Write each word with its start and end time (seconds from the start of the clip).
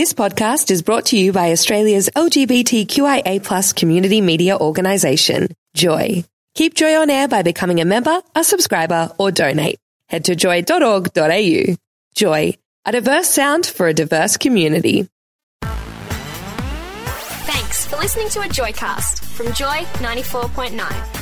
This 0.00 0.14
podcast 0.14 0.70
is 0.70 0.80
brought 0.80 1.04
to 1.08 1.18
you 1.18 1.30
by 1.30 1.52
Australia's 1.52 2.08
LGBTQIA 2.16 3.44
plus 3.44 3.74
community 3.74 4.22
media 4.22 4.56
organisation, 4.56 5.48
Joy. 5.74 6.24
Keep 6.54 6.72
Joy 6.72 6.96
on 6.96 7.10
air 7.10 7.28
by 7.28 7.42
becoming 7.42 7.82
a 7.82 7.84
member, 7.84 8.22
a 8.34 8.42
subscriber, 8.42 9.12
or 9.18 9.30
donate. 9.30 9.78
Head 10.06 10.24
to 10.24 10.34
joy.org.au. 10.36 11.76
Joy, 12.14 12.56
a 12.86 12.92
diverse 12.92 13.28
sound 13.28 13.66
for 13.66 13.88
a 13.88 13.92
diverse 13.92 14.38
community. 14.38 15.06
Thanks 17.50 17.86
for 17.86 17.96
listening 17.96 18.30
to 18.30 18.40
a 18.40 18.44
Joycast 18.44 19.22
from 19.22 19.52
Joy 19.52 19.84
94.9. 20.00 21.19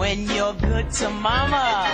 When 0.00 0.30
you're 0.30 0.54
good 0.54 0.90
to 0.92 1.10
mama, 1.10 1.86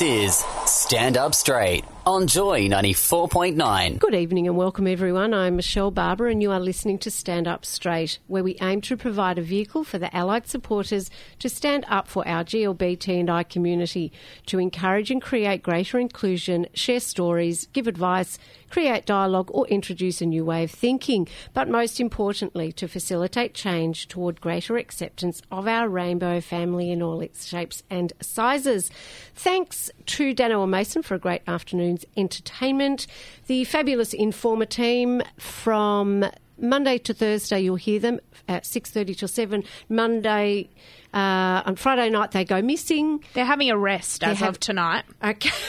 This 0.00 0.02
is 0.02 0.49
Stand 0.90 1.16
Up 1.16 1.36
Straight 1.36 1.84
on 2.04 2.26
Joy 2.26 2.66
94.9. 2.66 4.00
Good 4.00 4.14
evening 4.16 4.48
and 4.48 4.56
welcome 4.56 4.88
everyone. 4.88 5.32
I'm 5.32 5.54
Michelle 5.54 5.92
Barber 5.92 6.26
and 6.26 6.42
you 6.42 6.50
are 6.50 6.58
listening 6.58 6.98
to 6.98 7.12
Stand 7.12 7.46
Up 7.46 7.64
Straight, 7.64 8.18
where 8.26 8.42
we 8.42 8.56
aim 8.60 8.80
to 8.80 8.96
provide 8.96 9.38
a 9.38 9.42
vehicle 9.42 9.84
for 9.84 9.98
the 9.98 10.12
allied 10.14 10.48
supporters 10.48 11.08
to 11.38 11.48
stand 11.48 11.84
up 11.88 12.08
for 12.08 12.26
our 12.26 12.42
GLBT 12.42 13.20
and 13.20 13.30
I 13.30 13.44
community, 13.44 14.10
to 14.46 14.58
encourage 14.58 15.12
and 15.12 15.22
create 15.22 15.62
greater 15.62 15.96
inclusion, 15.96 16.66
share 16.74 16.98
stories, 16.98 17.66
give 17.66 17.86
advice, 17.86 18.36
create 18.70 19.04
dialogue 19.04 19.50
or 19.52 19.66
introduce 19.68 20.20
a 20.20 20.26
new 20.26 20.44
way 20.44 20.64
of 20.64 20.70
thinking, 20.70 21.28
but 21.52 21.68
most 21.68 22.00
importantly 22.00 22.72
to 22.72 22.88
facilitate 22.88 23.52
change 23.52 24.08
toward 24.08 24.40
greater 24.40 24.76
acceptance 24.76 25.42
of 25.50 25.66
our 25.68 25.88
rainbow 25.88 26.40
family 26.40 26.90
in 26.90 27.02
all 27.02 27.20
its 27.20 27.46
shapes 27.46 27.82
and 27.90 28.12
sizes. 28.20 28.90
Thanks 29.34 29.90
to 30.06 30.32
Dano 30.32 30.64
Mason 30.66 31.02
for 31.02 31.14
a 31.14 31.18
great 31.18 31.42
afternoon's 31.46 32.04
entertainment. 32.16 33.06
The 33.46 33.64
fabulous 33.64 34.14
Informer 34.14 34.66
team 34.66 35.22
from 35.38 36.24
Monday 36.58 36.98
to 36.98 37.14
Thursday, 37.14 37.60
you'll 37.60 37.76
hear 37.76 37.98
them 37.98 38.20
at 38.48 38.64
6.30 38.64 39.16
till 39.16 39.28
7. 39.28 39.64
Monday, 39.88 40.68
uh, 41.14 41.62
on 41.64 41.76
Friday 41.76 42.10
night, 42.10 42.32
they 42.32 42.44
go 42.44 42.60
missing. 42.62 43.24
They're 43.34 43.44
having 43.44 43.70
a 43.70 43.78
rest 43.78 44.22
as 44.22 44.38
have- 44.40 44.50
of 44.50 44.60
tonight. 44.60 45.04
Okay. 45.24 45.50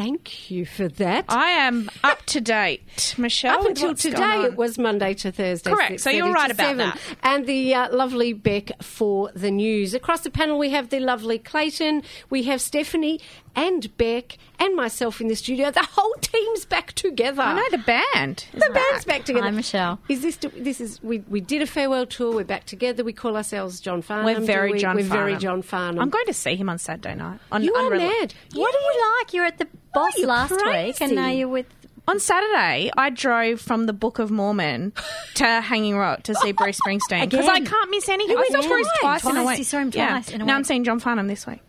Thank 0.00 0.50
you 0.50 0.64
for 0.64 0.88
that. 0.88 1.26
I 1.28 1.50
am 1.50 1.90
up 2.02 2.24
to 2.28 2.40
date, 2.40 3.14
Michelle. 3.18 3.60
Up 3.60 3.66
until 3.66 3.94
today, 3.94 4.44
it 4.44 4.56
was 4.56 4.78
Monday 4.78 5.12
to 5.12 5.30
Thursday. 5.30 5.70
Correct. 5.70 6.00
So 6.00 6.08
you're 6.08 6.32
right 6.32 6.50
about 6.50 6.78
that. 6.78 6.98
And 7.22 7.44
the 7.44 7.74
uh, 7.74 7.94
lovely 7.94 8.32
Beck 8.32 8.82
for 8.82 9.30
the 9.34 9.50
news. 9.50 9.92
Across 9.92 10.22
the 10.22 10.30
panel, 10.30 10.58
we 10.58 10.70
have 10.70 10.88
the 10.88 11.00
lovely 11.00 11.38
Clayton, 11.38 12.02
we 12.30 12.44
have 12.44 12.62
Stephanie 12.62 13.20
and 13.56 13.96
Beck, 13.96 14.38
and 14.58 14.74
myself 14.76 15.20
in 15.20 15.28
the 15.28 15.34
studio. 15.36 15.70
The 15.70 15.86
whole 15.92 16.14
team's 16.20 16.64
back 16.64 16.92
together. 16.92 17.42
I 17.42 17.54
know 17.54 17.68
the 17.70 17.78
band. 17.78 18.46
is 18.52 18.60
The 18.62 18.70
band's 18.72 19.04
back 19.04 19.24
together. 19.24 19.46
Hi, 19.46 19.50
Michelle. 19.50 19.98
Is 20.08 20.22
this? 20.22 20.36
This 20.56 20.80
is. 20.80 21.02
We, 21.02 21.18
we 21.28 21.40
did 21.40 21.62
a 21.62 21.66
farewell 21.66 22.06
tour. 22.06 22.34
We're 22.34 22.44
back 22.44 22.64
together. 22.66 23.02
We 23.04 23.12
call 23.12 23.36
ourselves 23.36 23.80
John 23.80 24.02
Farnham. 24.02 24.26
We're 24.26 24.40
very 24.46 24.72
we? 24.72 24.78
John 24.78 24.96
We're 24.96 25.04
Farnham. 25.04 25.26
very 25.26 25.36
John 25.38 25.62
Farnham. 25.62 26.00
I'm 26.02 26.10
going 26.10 26.26
to 26.26 26.34
see 26.34 26.56
him 26.56 26.68
on 26.68 26.78
Saturday 26.78 27.14
night. 27.14 27.40
On, 27.52 27.62
You 27.62 27.74
are 27.74 27.90
unrela- 27.90 27.98
mad. 28.20 28.34
What 28.54 28.72
do 28.72 28.78
you 28.78 29.14
like? 29.18 29.32
You're 29.34 29.44
at 29.46 29.58
the 29.58 29.66
boss 29.94 30.16
you're 30.16 30.26
last 30.28 30.52
week, 30.66 31.00
and 31.00 31.14
now 31.14 31.28
you're 31.28 31.48
with. 31.48 31.66
On 32.08 32.18
Saturday, 32.18 32.90
I 32.96 33.10
drove 33.10 33.60
from 33.60 33.86
the 33.86 33.92
Book 33.92 34.18
of 34.18 34.30
Mormon 34.32 34.92
to 35.34 35.44
Hanging 35.60 35.96
Rock 35.96 36.24
to 36.24 36.34
see 36.34 36.50
Bruce 36.52 36.78
Springsteen 36.84 37.28
because 37.30 37.46
I 37.46 37.60
can't 37.60 37.90
miss 37.90 38.08
anything. 38.08 38.36
You 38.36 38.42
I 38.42 38.48
saw 38.48 38.58
went 38.58 38.68
Bruce 38.68 38.88
twice. 39.00 39.20
twice, 39.22 39.34
in 39.34 39.40
a 39.40 39.46
week. 39.46 39.58
You 39.58 39.64
saw 39.64 39.78
him 39.78 39.90
Yeah. 39.94 40.22
in 40.32 40.40
a 40.40 40.44
now 40.44 40.56
I'm 40.56 40.64
seeing 40.64 40.82
John 40.82 40.98
Farnham 40.98 41.28
this 41.28 41.46
week. 41.46 41.60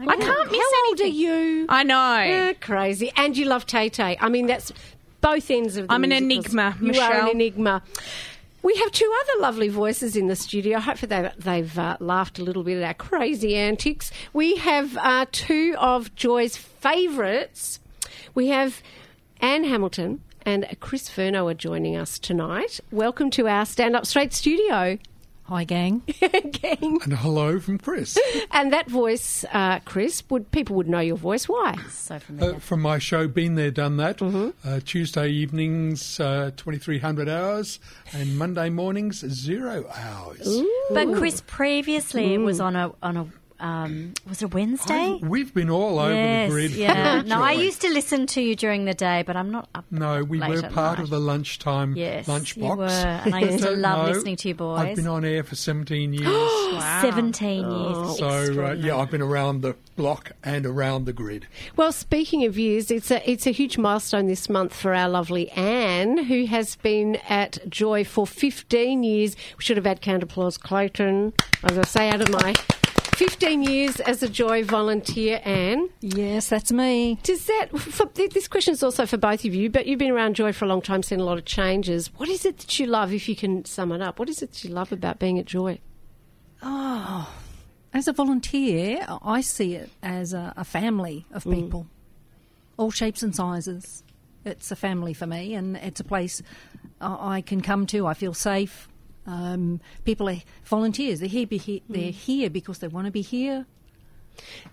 I 0.00 0.16
can't 0.16 0.50
miss 0.52 0.60
How 0.60 0.88
old 0.88 1.00
are 1.00 1.06
you? 1.06 1.66
I 1.68 1.82
know. 1.82 2.22
Yeah, 2.22 2.52
crazy. 2.54 3.10
And 3.16 3.36
you 3.36 3.46
love 3.46 3.66
Tay 3.66 3.88
Tay. 3.88 4.16
I 4.20 4.28
mean, 4.28 4.46
that's 4.46 4.72
both 5.20 5.50
ends 5.50 5.76
of 5.76 5.88
the 5.88 5.94
I'm 5.94 6.04
an 6.04 6.12
enigma, 6.12 6.76
You 6.80 7.00
are 7.00 7.12
an 7.12 7.28
enigma. 7.28 7.82
We 8.62 8.74
have 8.76 8.92
two 8.92 9.12
other 9.22 9.42
lovely 9.42 9.68
voices 9.68 10.16
in 10.16 10.26
the 10.26 10.36
studio. 10.36 10.78
Hopefully, 10.78 11.08
they've, 11.08 11.32
they've 11.38 11.78
uh, 11.78 11.96
laughed 12.00 12.38
a 12.38 12.42
little 12.42 12.62
bit 12.62 12.78
at 12.78 12.84
our 12.84 12.94
crazy 12.94 13.56
antics. 13.56 14.10
We 14.32 14.56
have 14.56 14.96
uh, 14.96 15.26
two 15.30 15.74
of 15.78 16.14
Joy's 16.14 16.56
favourites. 16.56 17.80
We 18.34 18.48
have 18.48 18.82
Anne 19.40 19.64
Hamilton 19.64 20.22
and 20.42 20.66
Chris 20.80 21.08
Furno 21.08 21.50
are 21.50 21.54
joining 21.54 21.96
us 21.96 22.18
tonight. 22.18 22.80
Welcome 22.90 23.30
to 23.32 23.46
our 23.48 23.64
Stand 23.66 23.94
Up 23.94 24.06
Straight 24.06 24.32
studio. 24.32 24.98
Hi, 25.48 25.64
gang. 25.64 26.02
Gang. 26.20 26.98
And 27.04 27.12
hello 27.14 27.58
from 27.58 27.78
Chris. 27.78 28.18
And 28.50 28.72
that 28.72 28.88
voice, 28.90 29.44
uh, 29.52 29.78
Chris, 29.86 30.22
would 30.28 30.50
people 30.50 30.76
would 30.76 30.88
know 30.88 31.00
your 31.00 31.16
voice. 31.16 31.48
Why? 31.48 31.76
So 31.90 32.18
familiar. 32.18 32.56
Uh, 32.56 32.58
from 32.58 32.82
my 32.82 32.98
show, 32.98 33.28
Been 33.28 33.54
There, 33.54 33.70
Done 33.70 33.96
That. 33.96 34.18
Mm-hmm. 34.18 34.50
Uh, 34.68 34.80
Tuesday 34.84 35.28
evenings, 35.28 36.20
uh, 36.20 36.50
2300 36.56 37.28
hours, 37.30 37.78
and 38.12 38.36
Monday 38.36 38.68
mornings, 38.68 39.20
zero 39.26 39.86
hours. 39.96 40.60
but 40.92 41.14
Chris, 41.14 41.42
previously 41.46 42.34
it 42.34 42.40
Mm. 42.40 42.44
was 42.44 42.60
on 42.60 42.76
a 42.76 42.92
on 43.02 43.16
a 43.16 43.26
um, 43.60 44.14
was 44.28 44.40
it 44.42 44.46
a 44.46 44.48
Wednesday? 44.48 45.18
We've 45.22 45.52
been 45.52 45.70
all 45.70 45.98
over 45.98 46.14
yes, 46.14 46.48
the 46.48 46.54
grid. 46.54 46.70
yeah. 46.72 47.22
No, 47.26 47.42
I 47.42 47.52
used 47.52 47.80
to 47.82 47.88
listen 47.88 48.26
to 48.28 48.40
you 48.40 48.54
during 48.54 48.84
the 48.84 48.94
day, 48.94 49.24
but 49.26 49.36
I'm 49.36 49.50
not 49.50 49.68
up. 49.74 49.84
No, 49.90 50.22
we 50.24 50.38
late 50.38 50.50
were 50.50 50.66
at 50.66 50.72
part 50.72 50.98
night. 50.98 51.04
of 51.04 51.10
the 51.10 51.18
lunchtime 51.18 51.96
Yes, 51.96 52.26
lunchbox. 52.26 52.56
you 52.56 52.76
were, 52.76 52.84
and 52.86 53.34
I 53.34 53.40
used 53.40 53.64
to 53.64 53.70
love 53.76 54.06
know. 54.06 54.12
listening 54.12 54.36
to 54.36 54.48
you 54.48 54.54
boys. 54.54 54.80
I've 54.80 54.96
been 54.96 55.06
on 55.08 55.24
air 55.24 55.42
for 55.42 55.56
17 55.56 56.12
years. 56.12 56.28
Seventeen 57.00 57.64
Oh, 57.66 58.04
years. 58.06 58.18
so, 58.18 58.64
uh, 58.66 58.72
yeah, 58.74 58.96
I've 58.96 59.10
been 59.10 59.22
around 59.22 59.62
the 59.62 59.74
block 59.96 60.32
and 60.44 60.64
around 60.64 61.06
the 61.06 61.12
grid. 61.12 61.46
Well, 61.76 61.90
speaking 61.92 62.44
of 62.44 62.56
years, 62.58 62.90
it's 62.90 63.10
a 63.10 63.28
it's 63.28 63.46
a 63.46 63.50
huge 63.50 63.78
milestone 63.78 64.26
this 64.26 64.48
month 64.48 64.74
for 64.74 64.94
our 64.94 65.08
lovely 65.08 65.50
Anne, 65.50 66.24
who 66.24 66.46
has 66.46 66.76
been 66.76 67.16
at 67.28 67.58
Joy 67.68 68.04
for 68.04 68.26
15 68.26 69.02
years. 69.02 69.34
We 69.56 69.64
should 69.64 69.76
have 69.76 69.86
had 69.86 70.00
counter 70.00 70.24
applause, 70.24 70.56
Clayton. 70.58 71.32
As 71.64 71.78
I 71.78 71.82
say, 71.84 72.10
out 72.10 72.20
of 72.20 72.30
my 72.30 72.54
15 73.18 73.64
years 73.64 73.98
as 73.98 74.22
a 74.22 74.28
Joy 74.28 74.62
volunteer, 74.62 75.40
Anne. 75.44 75.88
Yes, 76.00 76.50
that's 76.50 76.70
me. 76.70 77.18
Does 77.24 77.46
that? 77.46 77.76
For, 77.76 78.06
this 78.14 78.46
question 78.46 78.74
is 78.74 78.82
also 78.84 79.06
for 79.06 79.16
both 79.16 79.44
of 79.44 79.52
you, 79.52 79.68
but 79.70 79.86
you've 79.86 79.98
been 79.98 80.12
around 80.12 80.36
Joy 80.36 80.52
for 80.52 80.66
a 80.66 80.68
long 80.68 80.80
time, 80.80 81.02
seen 81.02 81.18
a 81.18 81.24
lot 81.24 81.36
of 81.36 81.44
changes. 81.44 82.14
What 82.14 82.28
is 82.28 82.44
it 82.44 82.58
that 82.58 82.78
you 82.78 82.86
love, 82.86 83.12
if 83.12 83.28
you 83.28 83.34
can 83.34 83.64
sum 83.64 83.90
it 83.90 84.00
up? 84.00 84.20
What 84.20 84.28
is 84.28 84.40
it 84.40 84.52
that 84.52 84.62
you 84.62 84.70
love 84.70 84.92
about 84.92 85.18
being 85.18 85.36
at 85.36 85.46
Joy? 85.46 85.80
Oh, 86.62 87.28
as 87.92 88.06
a 88.06 88.12
volunteer, 88.12 89.04
I 89.08 89.40
see 89.40 89.74
it 89.74 89.90
as 90.00 90.32
a, 90.32 90.54
a 90.56 90.64
family 90.64 91.26
of 91.32 91.42
mm. 91.42 91.56
people, 91.56 91.88
all 92.76 92.92
shapes 92.92 93.24
and 93.24 93.34
sizes. 93.34 94.04
It's 94.44 94.70
a 94.70 94.76
family 94.76 95.12
for 95.12 95.26
me, 95.26 95.54
and 95.54 95.76
it's 95.78 95.98
a 95.98 96.04
place 96.04 96.40
I 97.00 97.40
can 97.40 97.62
come 97.62 97.84
to. 97.86 98.06
I 98.06 98.14
feel 98.14 98.32
safe. 98.32 98.88
Um, 99.28 99.80
people 100.04 100.28
are 100.30 100.38
volunteers. 100.64 101.20
They're 101.20 101.28
here. 101.28 101.46
Be 101.46 101.58
he- 101.58 101.82
They're 101.88 102.10
here 102.10 102.48
because 102.48 102.78
they 102.78 102.88
want 102.88 103.04
to 103.04 103.10
be 103.12 103.20
here. 103.22 103.66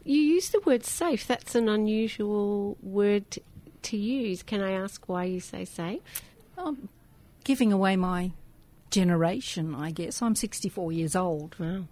You 0.06 0.22
use 0.22 0.50
the 0.50 0.62
word 0.62 0.86
safe. 0.86 1.28
That's 1.28 1.56
an 1.56 1.68
unusual 1.68 2.78
word 2.81 3.38
to 3.84 3.98
use. 3.98 4.44
Can 4.44 4.62
I 4.62 4.72
ask 4.72 5.10
why 5.10 5.25
you 5.25 5.40
say 5.42 5.66
safe? 5.66 6.00
Um, 6.57 6.88
giving 7.44 7.74
away 7.74 7.98
my 7.98 8.31
generation, 8.92 9.75
I 9.75 9.92
guess. 9.92 10.22
I'm 10.22 10.36
64 10.36 10.92
years 10.94 11.16
old. 11.18 11.56
Wow. 11.60 11.86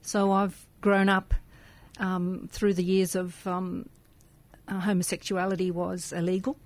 So 0.00 0.32
I've 0.32 0.66
grown 0.80 1.08
up 1.10 1.34
um, 1.98 2.48
through 2.50 2.74
the 2.74 2.84
years 2.84 3.14
of 3.14 3.46
um, 3.46 3.88
uh, 4.68 4.80
homosexuality 4.80 5.70
was 5.70 6.12
illegal. 6.12 6.56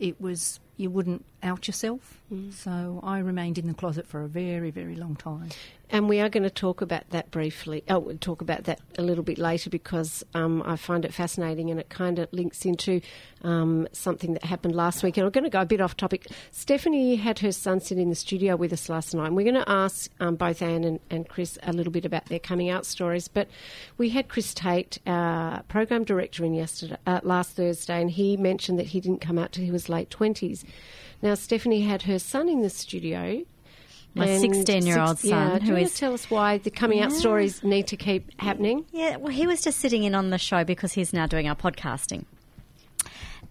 It 0.00 0.20
was 0.20 0.58
you 0.78 0.88
wouldn't 0.90 1.24
out 1.42 1.68
yourself. 1.68 2.20
So 2.50 3.00
I 3.02 3.20
remained 3.20 3.58
in 3.58 3.68
the 3.68 3.74
closet 3.74 4.06
for 4.06 4.22
a 4.22 4.28
very, 4.28 4.70
very 4.70 4.96
long 4.96 5.16
time. 5.16 5.48
And 5.90 6.06
we 6.06 6.20
are 6.20 6.28
going 6.28 6.42
to 6.42 6.50
talk 6.50 6.82
about 6.82 7.08
that 7.10 7.30
briefly. 7.30 7.82
Oh, 7.88 8.00
we'll 8.00 8.18
talk 8.18 8.42
about 8.42 8.64
that 8.64 8.80
a 8.98 9.02
little 9.02 9.24
bit 9.24 9.38
later 9.38 9.70
because 9.70 10.22
um, 10.34 10.62
I 10.66 10.76
find 10.76 11.06
it 11.06 11.14
fascinating 11.14 11.70
and 11.70 11.80
it 11.80 11.88
kind 11.88 12.18
of 12.18 12.30
links 12.32 12.66
into 12.66 13.00
um, 13.42 13.88
something 13.92 14.34
that 14.34 14.44
happened 14.44 14.74
last 14.74 15.02
week. 15.02 15.16
And 15.16 15.24
I'm 15.24 15.32
going 15.32 15.44
to 15.44 15.50
go 15.50 15.62
a 15.62 15.64
bit 15.64 15.80
off 15.80 15.96
topic. 15.96 16.26
Stephanie 16.50 17.16
had 17.16 17.38
her 17.38 17.52
son 17.52 17.80
sit 17.80 17.96
in 17.96 18.10
the 18.10 18.14
studio 18.14 18.56
with 18.56 18.72
us 18.72 18.90
last 18.90 19.14
night, 19.14 19.28
and 19.28 19.36
we're 19.36 19.50
going 19.50 19.64
to 19.64 19.70
ask 19.70 20.10
um, 20.20 20.36
both 20.36 20.60
Anne 20.60 20.84
and, 20.84 21.00
and 21.08 21.26
Chris 21.28 21.58
a 21.62 21.72
little 21.72 21.92
bit 21.92 22.04
about 22.04 22.26
their 22.26 22.40
coming 22.40 22.68
out 22.68 22.84
stories. 22.84 23.28
But 23.28 23.48
we 23.96 24.10
had 24.10 24.28
Chris 24.28 24.52
Tate, 24.52 24.98
our 25.06 25.62
program 25.62 26.04
director, 26.04 26.44
in 26.44 26.52
yesterday, 26.52 26.98
uh, 27.06 27.20
last 27.22 27.52
Thursday, 27.56 28.02
and 28.02 28.10
he 28.10 28.36
mentioned 28.36 28.78
that 28.78 28.88
he 28.88 29.00
didn't 29.00 29.22
come 29.22 29.38
out 29.38 29.52
till 29.52 29.64
he 29.64 29.70
was 29.70 29.88
late 29.88 30.10
twenties. 30.10 30.64
Now 31.22 31.34
Stephanie 31.34 31.82
had 31.82 32.02
her 32.02 32.18
son 32.18 32.48
in 32.48 32.62
the 32.62 32.70
studio. 32.70 33.44
My 34.14 34.26
16-year-old 34.26 35.18
six- 35.18 35.24
yeah, 35.30 35.50
son, 35.50 35.60
do 35.60 35.66
who 35.66 35.72
you 35.76 35.84
is- 35.84 35.94
tell 35.94 36.14
us 36.14 36.30
why 36.30 36.58
the 36.58 36.70
coming 36.70 37.00
out 37.00 37.12
stories 37.12 37.62
need 37.62 37.86
to 37.88 37.96
keep 37.96 38.38
happening. 38.40 38.84
Yeah, 38.90 39.16
well, 39.16 39.32
he 39.32 39.46
was 39.46 39.60
just 39.60 39.78
sitting 39.78 40.02
in 40.04 40.14
on 40.14 40.30
the 40.30 40.38
show 40.38 40.64
because 40.64 40.92
he's 40.94 41.12
now 41.12 41.26
doing 41.26 41.48
our 41.48 41.54
podcasting. 41.54 42.24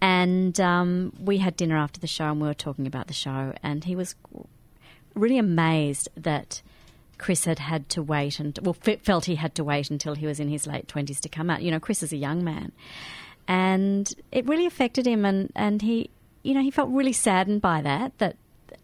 And 0.00 0.58
um, 0.60 1.12
we 1.20 1.38
had 1.38 1.56
dinner 1.56 1.76
after 1.76 2.00
the 2.00 2.06
show 2.06 2.26
and 2.26 2.40
we 2.40 2.46
were 2.48 2.54
talking 2.54 2.86
about 2.86 3.06
the 3.08 3.14
show. 3.14 3.52
And 3.62 3.84
he 3.84 3.96
was 3.96 4.14
really 5.14 5.38
amazed 5.38 6.08
that 6.16 6.62
Chris 7.18 7.44
had 7.46 7.58
had 7.58 7.88
to 7.90 8.02
wait 8.02 8.38
and, 8.38 8.58
well, 8.62 8.74
fe- 8.74 8.96
felt 9.02 9.24
he 9.24 9.34
had 9.36 9.54
to 9.56 9.64
wait 9.64 9.90
until 9.90 10.14
he 10.14 10.26
was 10.26 10.38
in 10.38 10.48
his 10.48 10.66
late 10.66 10.86
20s 10.86 11.20
to 11.20 11.28
come 11.28 11.50
out. 11.50 11.62
You 11.62 11.70
know, 11.70 11.80
Chris 11.80 12.02
is 12.02 12.12
a 12.12 12.16
young 12.16 12.44
man. 12.44 12.72
And 13.48 14.12
it 14.30 14.46
really 14.46 14.66
affected 14.66 15.06
him. 15.06 15.24
And, 15.24 15.50
and 15.56 15.82
he, 15.82 16.10
you 16.42 16.54
know, 16.54 16.62
he 16.62 16.70
felt 16.70 16.88
really 16.90 17.12
saddened 17.12 17.60
by 17.60 17.80
that. 17.82 18.16
That 18.18 18.36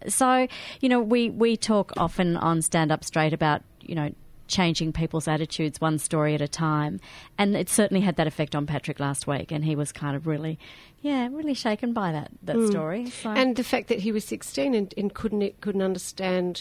so, 0.08 0.46
you 0.80 0.88
know, 0.88 1.00
we, 1.00 1.30
we 1.30 1.56
talk 1.56 1.92
often 1.96 2.36
on 2.36 2.62
Stand 2.62 2.90
Up 2.92 3.04
Straight 3.04 3.32
about, 3.32 3.62
you 3.80 3.94
know, 3.94 4.12
changing 4.46 4.92
people's 4.92 5.26
attitudes 5.26 5.80
one 5.80 5.98
story 5.98 6.34
at 6.34 6.40
a 6.42 6.48
time. 6.48 7.00
And 7.38 7.56
it 7.56 7.70
certainly 7.70 8.02
had 8.02 8.16
that 8.16 8.26
effect 8.26 8.54
on 8.54 8.66
Patrick 8.66 9.00
last 9.00 9.26
week. 9.26 9.50
And 9.50 9.64
he 9.64 9.74
was 9.74 9.90
kind 9.92 10.14
of 10.14 10.26
really, 10.26 10.58
yeah, 11.00 11.28
really 11.30 11.54
shaken 11.54 11.92
by 11.94 12.12
that, 12.12 12.30
that 12.42 12.56
Mm. 12.56 12.70
story. 12.70 13.06
So, 13.10 13.30
And 13.30 13.56
the 13.56 13.64
fact 13.64 13.88
that 13.88 14.00
he 14.00 14.12
was 14.12 14.24
16 14.24 14.74
and, 14.74 14.92
and 14.98 15.14
couldn't 15.14 15.60
couldn't 15.62 15.80
understand 15.82 16.60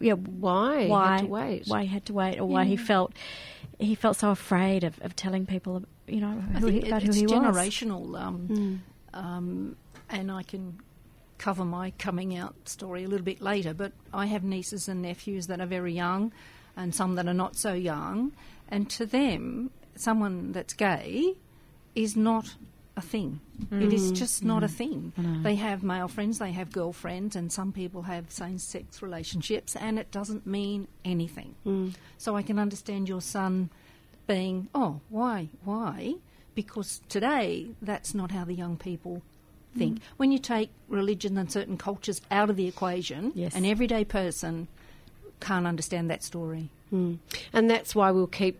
yeah, 0.00 0.14
why, 0.14 0.88
why, 0.88 1.06
he 1.06 1.12
had 1.12 1.20
to 1.20 1.26
wait. 1.26 1.62
why 1.68 1.80
he 1.82 1.86
had 1.88 2.06
to 2.06 2.12
wait 2.12 2.38
or 2.40 2.44
why 2.46 2.64
he 2.64 2.76
felt, 2.76 3.12
he 3.78 3.94
felt 3.94 4.16
so 4.16 4.30
afraid 4.30 4.82
of, 4.84 5.00
of 5.02 5.14
telling 5.16 5.46
people, 5.46 5.84
you 6.08 6.20
know, 6.20 6.42
I 6.54 6.58
who 6.58 6.66
he, 6.66 6.80
about 6.88 7.04
it's 7.04 7.14
who 7.20 7.20
he 7.20 7.26
was. 7.26 7.56
generational, 7.56 8.20
um, 8.20 8.82
um, 9.14 9.76
and 10.12 10.30
I 10.30 10.42
can 10.42 10.78
cover 11.38 11.64
my 11.64 11.90
coming 11.98 12.36
out 12.36 12.54
story 12.68 13.02
a 13.02 13.08
little 13.08 13.24
bit 13.24 13.40
later. 13.40 13.74
But 13.74 13.92
I 14.12 14.26
have 14.26 14.44
nieces 14.44 14.88
and 14.88 15.02
nephews 15.02 15.48
that 15.48 15.60
are 15.60 15.66
very 15.66 15.92
young, 15.92 16.32
and 16.76 16.94
some 16.94 17.16
that 17.16 17.26
are 17.26 17.34
not 17.34 17.56
so 17.56 17.72
young, 17.72 18.32
and 18.68 18.88
to 18.90 19.06
them, 19.06 19.70
someone 19.96 20.52
that's 20.52 20.74
gay 20.74 21.34
is 21.94 22.16
not 22.16 22.54
a 22.96 23.00
thing. 23.00 23.40
It 23.70 23.92
is 23.92 24.12
Mhm. 24.12 24.16
just 24.16 24.44
not 24.44 24.62
a 24.62 24.66
Mhm. 24.66 24.70
thing. 24.70 25.12
They 25.42 25.56
have 25.56 25.82
male 25.82 26.08
friends, 26.08 26.38
they 26.38 26.52
have 26.52 26.72
girlfriends, 26.72 27.34
and 27.34 27.50
some 27.50 27.72
people 27.72 28.02
have 28.02 28.30
same 28.30 28.58
sex 28.58 29.02
relationships, 29.02 29.74
and 29.76 29.98
it 29.98 30.10
doesn't 30.10 30.46
mean 30.46 30.88
anything. 31.04 31.54
So 32.18 32.36
I 32.36 32.42
can 32.42 32.58
understand 32.58 33.08
your 33.08 33.22
son 33.22 33.70
being, 34.26 34.68
oh, 34.74 35.00
why, 35.08 35.48
why? 35.64 36.14
Because 36.54 37.00
today, 37.08 37.74
that's 37.80 38.14
not 38.14 38.30
how 38.30 38.44
the 38.44 38.54
young 38.54 38.76
people 38.76 39.22
think. 39.76 39.98
Mm. 39.98 40.02
When 40.16 40.32
you 40.32 40.38
take 40.38 40.70
religion 40.88 41.36
and 41.38 41.50
certain 41.50 41.76
cultures 41.76 42.20
out 42.30 42.50
of 42.50 42.56
the 42.56 42.66
equation, 42.66 43.32
Yes. 43.34 43.54
an 43.54 43.64
everyday 43.64 44.04
person 44.04 44.68
can't 45.40 45.66
understand 45.66 46.10
that 46.10 46.22
story. 46.22 46.70
Mm. 46.92 47.18
And 47.52 47.70
that's 47.70 47.94
why 47.94 48.10
we'll 48.10 48.26
keep 48.26 48.58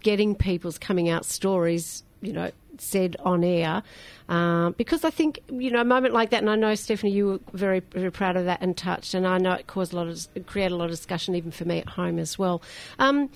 getting 0.00 0.34
people's 0.34 0.78
coming 0.78 1.08
out 1.08 1.24
stories, 1.24 2.02
you 2.22 2.32
know, 2.32 2.50
said 2.78 3.16
on 3.24 3.42
air. 3.44 3.82
Uh, 4.28 4.70
because 4.70 5.04
I 5.04 5.10
think, 5.10 5.40
you 5.50 5.70
know, 5.70 5.80
a 5.80 5.84
moment 5.84 6.14
like 6.14 6.30
that, 6.30 6.40
and 6.40 6.50
I 6.50 6.56
know, 6.56 6.74
Stephanie, 6.74 7.12
you 7.12 7.26
were 7.26 7.40
very, 7.52 7.80
very 7.80 8.10
proud 8.10 8.36
of 8.36 8.44
that 8.44 8.60
and 8.60 8.76
touched, 8.76 9.14
and 9.14 9.26
I 9.26 9.38
know 9.38 9.52
it 9.52 9.66
caused 9.66 9.92
a 9.92 9.96
lot 9.96 10.06
of, 10.06 10.26
created 10.46 10.72
a 10.72 10.76
lot 10.76 10.86
of 10.86 10.90
discussion 10.92 11.34
even 11.34 11.50
for 11.50 11.64
me 11.64 11.78
at 11.78 11.88
home 11.88 12.18
as 12.18 12.38
well. 12.38 12.62
Um, 12.98 13.30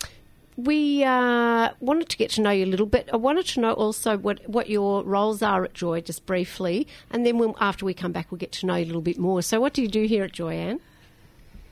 we 0.56 1.02
uh, 1.04 1.70
wanted 1.80 2.08
to 2.10 2.16
get 2.16 2.30
to 2.32 2.40
know 2.42 2.50
you 2.50 2.64
a 2.64 2.66
little 2.66 2.86
bit. 2.86 3.08
I 3.12 3.16
wanted 3.16 3.46
to 3.46 3.60
know 3.60 3.72
also 3.72 4.18
what, 4.18 4.46
what 4.48 4.68
your 4.68 5.02
roles 5.02 5.42
are 5.42 5.64
at 5.64 5.74
Joy, 5.74 6.00
just 6.00 6.26
briefly, 6.26 6.86
and 7.10 7.24
then 7.24 7.54
after 7.60 7.84
we 7.84 7.94
come 7.94 8.12
back, 8.12 8.30
we'll 8.30 8.38
get 8.38 8.52
to 8.52 8.66
know 8.66 8.76
you 8.76 8.84
a 8.84 8.86
little 8.86 9.00
bit 9.02 9.18
more. 9.18 9.42
So, 9.42 9.60
what 9.60 9.72
do 9.72 9.82
you 9.82 9.88
do 9.88 10.04
here 10.04 10.24
at 10.24 10.32
Joy, 10.32 10.54
Anne? 10.54 10.80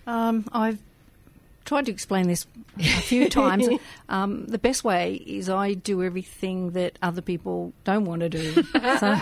Um, 0.07 0.47
I've 0.53 0.79
tried 1.71 1.87
to 1.87 1.93
explain 1.93 2.27
this 2.27 2.49
a 2.79 2.83
few 3.03 3.29
times. 3.43 3.69
Um, 4.09 4.45
the 4.49 4.59
best 4.59 4.83
way 4.83 5.15
is 5.15 5.49
I 5.49 5.75
do 5.75 6.03
everything 6.03 6.73
that 6.73 6.99
other 7.01 7.23
people 7.23 7.73
don't 7.85 8.07
want 8.07 8.23
to 8.23 8.29
do. 8.29 8.65
So 8.99 9.17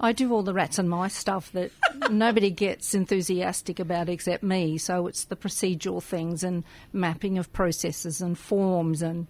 I 0.00 0.12
do 0.12 0.32
all 0.32 0.42
the 0.42 0.54
rats 0.54 0.78
and 0.78 0.88
mice 0.88 1.14
stuff 1.14 1.52
that 1.52 1.70
nobody 2.10 2.48
gets 2.50 2.94
enthusiastic 2.94 3.78
about 3.78 4.08
except 4.08 4.42
me. 4.42 4.78
So 4.78 5.06
it's 5.06 5.24
the 5.26 5.36
procedural 5.36 6.02
things 6.02 6.42
and 6.42 6.64
mapping 6.94 7.36
of 7.36 7.52
processes 7.52 8.22
and 8.22 8.38
forms 8.38 9.02
and 9.02 9.26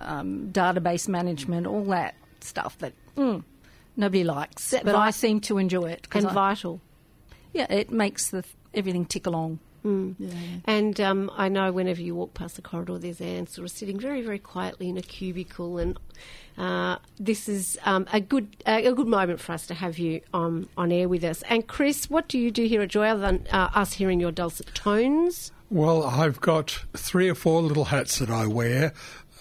um, 0.00 0.48
database 0.50 1.06
management, 1.06 1.68
all 1.68 1.84
that 1.84 2.16
stuff 2.40 2.76
that 2.78 2.94
mm, 3.16 3.44
nobody 3.96 4.24
likes. 4.24 4.70
that 4.70 4.84
But 4.84 4.96
I 4.96 5.06
vi- 5.06 5.10
seem 5.12 5.40
to 5.42 5.58
enjoy 5.58 5.84
it. 5.92 6.08
And 6.12 6.26
I- 6.26 6.32
vital. 6.32 6.80
Yeah, 7.52 7.72
it 7.72 7.92
makes 7.92 8.30
the 8.30 8.42
everything 8.74 9.04
tick 9.06 9.26
along. 9.28 9.60
Mm. 9.84 10.14
Yeah. 10.18 10.30
And 10.64 11.00
um, 11.00 11.30
I 11.36 11.48
know 11.48 11.72
whenever 11.72 12.00
you 12.00 12.14
walk 12.14 12.34
past 12.34 12.56
the 12.56 12.62
corridor, 12.62 12.98
there's 12.98 13.20
Anne 13.20 13.46
sort 13.46 13.64
of 13.64 13.72
sitting 13.72 13.98
very, 13.98 14.22
very 14.22 14.38
quietly 14.38 14.88
in 14.88 14.96
a 14.96 15.02
cubicle, 15.02 15.78
and 15.78 15.98
uh, 16.56 16.98
this 17.18 17.48
is 17.48 17.78
um, 17.84 18.06
a 18.12 18.20
good 18.20 18.56
uh, 18.66 18.80
a 18.84 18.92
good 18.92 19.08
moment 19.08 19.40
for 19.40 19.52
us 19.52 19.66
to 19.66 19.74
have 19.74 19.98
you 19.98 20.20
on 20.32 20.68
on 20.76 20.92
air 20.92 21.08
with 21.08 21.24
us. 21.24 21.42
And 21.48 21.66
Chris, 21.66 22.08
what 22.08 22.28
do 22.28 22.38
you 22.38 22.50
do 22.50 22.64
here 22.64 22.82
at 22.82 22.90
Joy 22.90 23.08
other 23.08 23.20
than 23.20 23.46
uh, 23.50 23.70
us 23.74 23.94
hearing 23.94 24.20
your 24.20 24.32
dulcet 24.32 24.72
tones? 24.74 25.50
Well, 25.70 26.04
I've 26.04 26.40
got 26.40 26.84
three 26.94 27.28
or 27.28 27.34
four 27.34 27.62
little 27.62 27.86
hats 27.86 28.18
that 28.18 28.30
I 28.30 28.46
wear. 28.46 28.92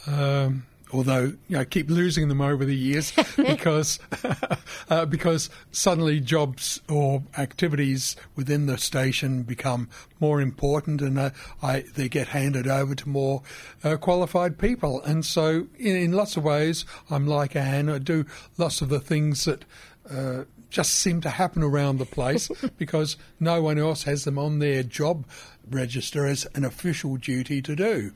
Um, 0.07 0.65
although 0.93 1.33
you 1.48 1.55
know, 1.55 1.60
I 1.60 1.65
keep 1.65 1.89
losing 1.89 2.27
them 2.27 2.41
over 2.41 2.65
the 2.65 2.75
years 2.75 3.12
because 3.36 4.00
uh, 4.89 5.05
because 5.05 5.50
suddenly 5.71 6.19
jobs 6.19 6.81
or 6.89 7.24
activities 7.38 8.15
within 8.36 8.65
the 8.65 8.77
station 8.77 9.43
become 9.43 9.89
more 10.19 10.41
important 10.41 11.01
and 11.01 11.17
uh, 11.17 11.29
I, 11.62 11.81
they 11.95 12.10
get 12.10 12.29
handed 12.29 12.67
over 12.67 12.95
to 12.95 13.10
more 13.10 13.41
uh, 13.83 13.98
qualified 13.98 14.57
people. 14.57 15.01
And 15.01 15.25
so, 15.25 15.67
in, 15.77 15.95
in 15.95 16.12
lots 16.12 16.38
of 16.38 16.43
ways, 16.43 16.86
I'm 17.10 17.27
like 17.27 17.55
Anne. 17.55 17.89
I 17.89 17.98
do 17.98 18.25
lots 18.57 18.81
of 18.81 18.89
the 18.89 19.00
things 19.00 19.45
that. 19.45 19.65
Uh, 20.10 20.45
just 20.71 20.93
seem 20.95 21.19
to 21.21 21.29
happen 21.29 21.62
around 21.62 21.98
the 21.98 22.05
place 22.05 22.50
because 22.77 23.17
no 23.39 23.62
one 23.62 23.77
else 23.77 24.03
has 24.03 24.24
them 24.24 24.39
on 24.39 24.60
their 24.60 24.81
job 24.81 25.25
register 25.69 26.25
as 26.25 26.48
an 26.55 26.65
official 26.65 27.17
duty 27.17 27.62
to 27.62 27.75
do. 27.75 28.12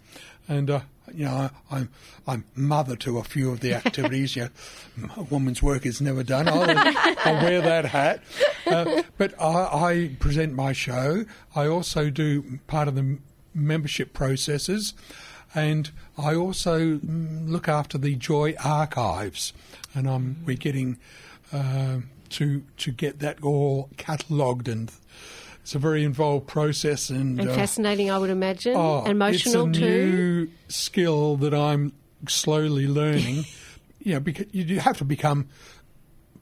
And 0.48 0.70
uh, 0.70 0.82
you 1.14 1.26
know, 1.26 1.50
I, 1.72 1.76
I'm 1.76 1.90
I'm 2.28 2.46
mother 2.56 2.96
to 2.98 3.18
a 3.18 3.24
few 3.24 3.52
of 3.52 3.60
the 3.60 3.74
activities. 3.74 4.36
you 4.36 4.50
know, 4.98 5.10
a 5.18 5.24
woman's 5.24 5.62
work 5.62 5.86
is 5.86 6.02
never 6.02 6.24
done. 6.24 6.48
I'll, 6.48 6.64
I'll 7.26 7.44
wear 7.44 7.62
that 7.62 7.86
hat. 7.86 8.22
Uh, 8.66 9.04
but 9.18 9.40
I, 9.40 9.90
I 9.90 10.16
present 10.20 10.54
my 10.54 10.74
show. 10.74 11.26
I 11.56 11.68
also 11.68 12.10
do 12.10 12.60
part 12.68 12.88
of 12.88 12.96
the 12.96 13.18
membership 13.54 14.14
processes, 14.14 14.94
and 15.54 15.92
I 16.18 16.36
also 16.36 16.98
mm, 16.98 17.50
look 17.50 17.68
after 17.68 17.98
the 17.98 18.16
Joy 18.16 18.56
archives. 18.64 19.54
And 19.94 20.08
um, 20.08 20.38
we're 20.46 20.58
getting 20.58 20.98
uh, 21.54 22.00
to 22.32 22.64
to 22.78 22.92
get 22.92 23.20
that 23.20 23.44
all 23.44 23.90
catalogued 23.98 24.68
and. 24.68 24.92
It's 25.66 25.74
a 25.74 25.80
very 25.80 26.04
involved 26.04 26.46
process 26.46 27.10
and, 27.10 27.40
And 27.40 27.50
uh, 27.50 27.56
fascinating, 27.56 28.12
I 28.12 28.20
would 28.20 28.30
imagine. 28.30 28.76
Oh, 28.76 29.04
Emotional 29.04 29.68
it's 29.70 29.80
a 29.80 29.82
too. 29.82 30.12
new 30.12 30.50
skill 30.68 31.38
that 31.38 31.56
I'm 31.56 31.92
slowly 32.28 32.86
learning. 32.86 33.46
you 34.00 34.14
know, 34.14 34.20
because 34.20 34.46
you 34.52 34.80
have 34.80 34.96
to 35.00 35.06
become 35.06 35.48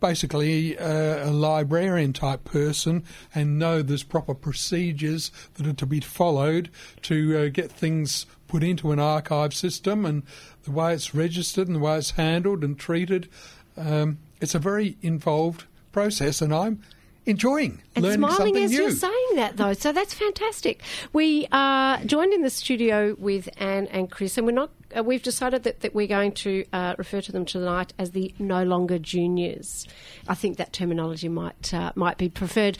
basically 0.02 0.78
uh, 0.78 1.30
a 1.30 1.32
librarian 1.32 2.12
type 2.12 2.44
person 2.44 3.06
and 3.34 3.58
know 3.58 3.82
there's 3.82 4.04
proper 4.04 4.36
procedures 4.36 5.32
that 5.54 5.66
are 5.68 5.72
to 5.72 5.86
be 5.86 6.02
followed 6.02 6.70
to 7.04 7.38
uh, 7.38 7.48
get 7.48 7.72
things 7.72 8.26
put 8.50 8.62
into 8.62 8.92
an 8.92 9.00
archive 9.00 9.54
system 9.54 10.06
and 10.06 10.24
the 10.64 10.72
way 10.72 10.94
it's 10.94 11.16
registered 11.16 11.68
and 11.68 11.78
the 11.78 11.80
way 11.80 11.98
it's 11.98 12.12
handled 12.12 12.62
and 12.62 12.78
treated. 12.78 13.30
Um, 13.78 14.18
it's 14.42 14.54
a 14.54 14.60
very 14.60 14.98
involved 15.02 15.64
process, 15.94 16.42
and 16.42 16.54
I'm 16.54 16.82
enjoying 17.26 17.82
And 17.96 18.04
learning 18.04 18.20
smiling 18.20 18.36
something 18.38 18.64
as 18.64 18.72
new. 18.72 18.82
you're 18.82 18.92
saying 18.92 19.30
that, 19.36 19.58
though, 19.58 19.74
so 19.74 19.92
that's 19.92 20.14
fantastic. 20.14 20.82
We 21.14 21.48
are 21.52 22.04
joined 22.06 22.34
in 22.34 22.42
the 22.42 22.50
studio 22.50 23.16
with 23.18 23.50
Anne 23.58 23.88
and 23.88 24.10
Chris, 24.12 24.38
and 24.38 24.46
we're 24.46 24.54
not. 24.54 24.72
Uh, 24.96 25.04
we've 25.04 25.24
decided 25.24 25.64
that, 25.64 25.80
that 25.82 25.96
we're 25.96 26.08
going 26.08 26.34
to 26.34 26.66
uh, 26.72 26.96
refer 26.98 27.22
to 27.22 27.32
them 27.32 27.46
tonight 27.46 27.94
as 27.98 28.12
the 28.12 28.34
no 28.40 28.64
longer 28.64 29.00
juniors. 29.00 29.88
I 30.28 30.36
think 30.36 30.58
that 30.58 30.74
terminology 30.74 31.30
might 31.30 31.74
uh, 31.74 31.92
might 31.96 32.18
be 32.18 32.30
preferred. 32.30 32.78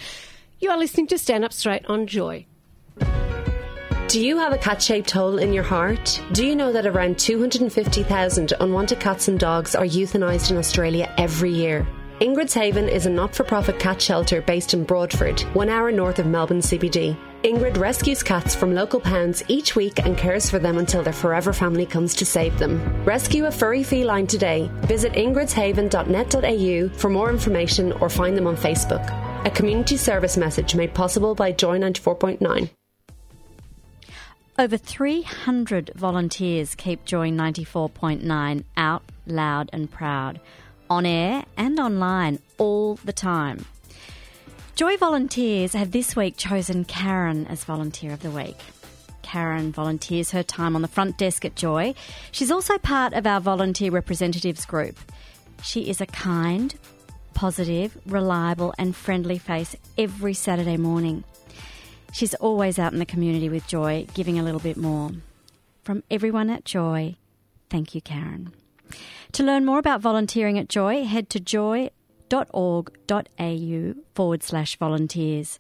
You 0.60 0.70
are 0.70 0.78
listening 0.78 1.08
to 1.08 1.18
Stand 1.18 1.44
Up 1.44 1.54
Straight 1.54 1.86
on 1.88 2.08
Joy. 2.08 2.46
Do 4.08 4.24
you 4.24 4.38
have 4.38 4.54
a 4.54 4.58
cat 4.60 4.82
shaped 4.82 5.10
hole 5.10 5.40
in 5.40 5.54
your 5.54 5.64
heart? 5.64 6.22
Do 6.34 6.46
you 6.46 6.56
know 6.56 6.72
that 6.72 6.86
around 6.86 7.18
250,000 7.18 8.54
unwanted 8.60 9.00
cats 9.00 9.28
and 9.28 9.40
dogs 9.40 9.74
are 9.74 9.86
euthanised 9.86 10.52
in 10.52 10.58
Australia 10.58 11.12
every 11.18 11.52
year? 11.52 11.88
Ingrid's 12.22 12.54
Haven 12.54 12.88
is 12.88 13.08
a 13.08 13.10
not 13.10 13.34
for 13.34 13.44
profit 13.44 13.80
cat 13.80 14.00
shelter 14.00 14.42
based 14.42 14.76
in 14.76 14.84
Broadford, 14.84 15.42
one 15.56 15.68
hour 15.68 15.92
north 15.92 16.20
of 16.20 16.28
Melbourne 16.28 16.60
CBD. 16.60 17.18
Ingrid 17.44 17.78
rescues 17.78 18.22
cats 18.22 18.54
from 18.54 18.76
local 18.76 19.00
pounds 19.00 19.42
each 19.48 19.76
week 19.76 19.98
and 19.98 20.16
cares 20.16 20.48
for 20.48 20.60
them 20.60 20.78
until 20.78 21.02
their 21.02 21.12
forever 21.12 21.52
family 21.52 21.88
comes 21.88 22.14
to 22.16 22.26
save 22.26 22.58
them. 22.60 23.04
Rescue 23.04 23.48
a 23.48 23.52
furry 23.52 23.82
feline 23.82 24.28
today. 24.28 24.70
Visit 24.84 25.14
ingridshaven.net.au 25.14 26.98
for 27.00 27.10
more 27.10 27.32
information 27.32 27.92
or 27.94 28.10
find 28.10 28.38
them 28.38 28.46
on 28.46 28.58
Facebook. 28.58 29.04
A 29.46 29.50
community 29.50 29.98
service 29.98 30.38
message 30.38 30.76
made 30.76 30.94
possible 30.94 31.34
by 31.34 31.52
Joy 31.52 31.80
94.9. 31.80 32.70
Over 34.60 34.78
300 34.78 35.92
volunteers 35.96 36.76
keep 36.76 37.06
Joy 37.06 37.32
94.9 37.32 38.64
out 38.78 39.02
loud 39.26 39.70
and 39.74 39.90
proud, 39.90 40.40
on 40.94 41.08
air 41.08 41.44
and 41.58 41.80
online 41.80 42.38
all 42.60 42.96
the 43.04 43.12
time. 43.12 43.66
Joy 44.76 44.96
volunteers 44.98 45.74
have 45.74 45.92
this 45.92 46.16
week 46.16 46.38
chosen 46.38 46.86
Karen 46.86 47.48
as 47.48 47.64
Volunteer 47.64 48.14
of 48.14 48.22
the 48.22 48.30
Week. 48.30 48.58
Karen 49.24 49.72
volunteers 49.72 50.30
her 50.32 50.44
time 50.44 50.76
on 50.76 50.84
the 50.84 50.88
front 50.88 51.18
desk 51.18 51.46
at 51.46 51.56
Joy. 51.56 51.96
She's 52.32 52.52
also 52.52 52.78
part 52.78 53.14
of 53.14 53.26
our 53.26 53.40
volunteer 53.40 53.90
representatives 53.90 54.66
group. 54.68 55.00
She 55.64 55.90
is 55.90 56.00
a 56.00 56.06
kind, 56.06 56.76
positive, 57.34 57.98
reliable, 58.06 58.76
and 58.78 58.96
friendly 58.96 59.40
face 59.40 59.76
every 59.98 60.36
Saturday 60.36 60.78
morning. 60.78 61.24
She's 62.12 62.36
always 62.36 62.78
out 62.78 62.94
in 62.94 63.00
the 63.00 63.06
community 63.06 63.50
with 63.50 63.68
Joy, 63.68 64.06
giving 64.14 64.38
a 64.38 64.44
little 64.44 64.60
bit 64.60 64.78
more. 64.78 65.10
From 65.84 66.04
everyone 66.12 66.52
at 66.52 66.66
Joy, 66.66 67.16
thank 67.72 67.96
you, 67.96 68.02
Karen. 68.02 68.54
To 69.34 69.44
learn 69.44 69.66
more 69.66 69.80
about 69.80 70.00
volunteering 70.00 70.60
at 70.60 70.70
Joy, 70.70 71.06
head 71.06 71.30
to 71.32 71.40
joy.org.au 71.40 71.90
forward 74.14 74.44
slash 74.44 74.78
volunteers. 74.78 75.60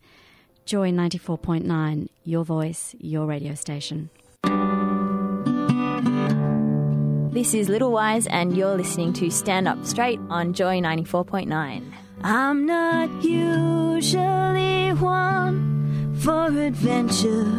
Joy 0.65 0.91
94.9, 0.91 2.07
your 2.23 2.45
voice, 2.45 2.95
your 2.99 3.25
radio 3.25 3.55
station. 3.55 4.11
This 7.33 7.55
is 7.55 7.67
Little 7.67 7.91
Wise, 7.91 8.27
and 8.27 8.55
you're 8.55 8.77
listening 8.77 9.11
to 9.13 9.31
Stand 9.31 9.67
Up 9.67 9.83
Straight 9.85 10.19
on 10.29 10.53
Joy 10.53 10.79
94.9. 10.79 11.91
I'm 12.21 12.67
not 12.67 13.09
usually 13.23 14.93
one 14.93 16.13
for 16.19 16.45
adventure. 16.45 17.49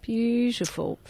Beautiful, 0.00 1.00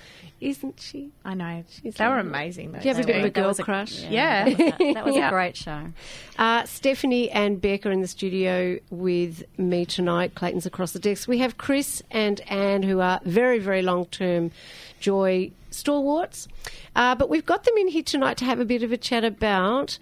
isn't 0.49 0.81
she? 0.81 1.11
I 1.25 1.35
know. 1.35 1.65
She's 1.69 1.95
they 1.95 2.07
were 2.07 2.19
amazing. 2.19 2.73
Those 2.73 2.83
Do 2.83 2.89
you 2.89 2.95
have 2.95 3.05
a 3.05 3.07
bit 3.07 3.17
of 3.17 3.25
a 3.25 3.31
two. 3.31 3.41
girl 3.43 3.55
crush? 3.55 4.03
Yeah. 4.05 4.45
That 4.49 5.05
was 5.05 5.15
Yeah. 5.17 5.29
a 5.29 5.31
great 5.31 5.57
show. 5.57 5.87
Uh, 6.39 6.65
Stephanie 6.65 7.31
and 7.31 7.61
Beck 7.61 7.85
are 7.87 7.91
in 7.91 8.01
the 8.01 8.07
studio 8.09 8.79
with 8.91 9.45
me 9.59 9.85
tonight. 9.85 10.35
Clayton's 10.35 10.67
across 10.67 10.93
the 10.93 10.99
desk. 10.99 11.29
We 11.29 11.39
have 11.39 11.59
Chris 11.59 12.03
and 12.11 12.41
Anne, 12.51 12.83
who 12.83 13.01
are 13.01 13.21
very, 13.25 13.59
very 13.59 13.83
long 13.83 14.07
term 14.07 14.51
Joy 15.01 15.51
stalwarts. 15.71 16.49
Uh, 16.95 17.15
but 17.15 17.29
we've 17.29 17.45
got 17.47 17.65
them 17.65 17.75
in 17.77 17.89
here 17.89 18.03
tonight 18.03 18.37
to 18.39 18.45
have 18.45 18.61
a 18.61 18.65
bit 18.65 18.83
of 18.83 18.93
a 18.93 18.97
chat 18.97 19.25
about 19.25 19.99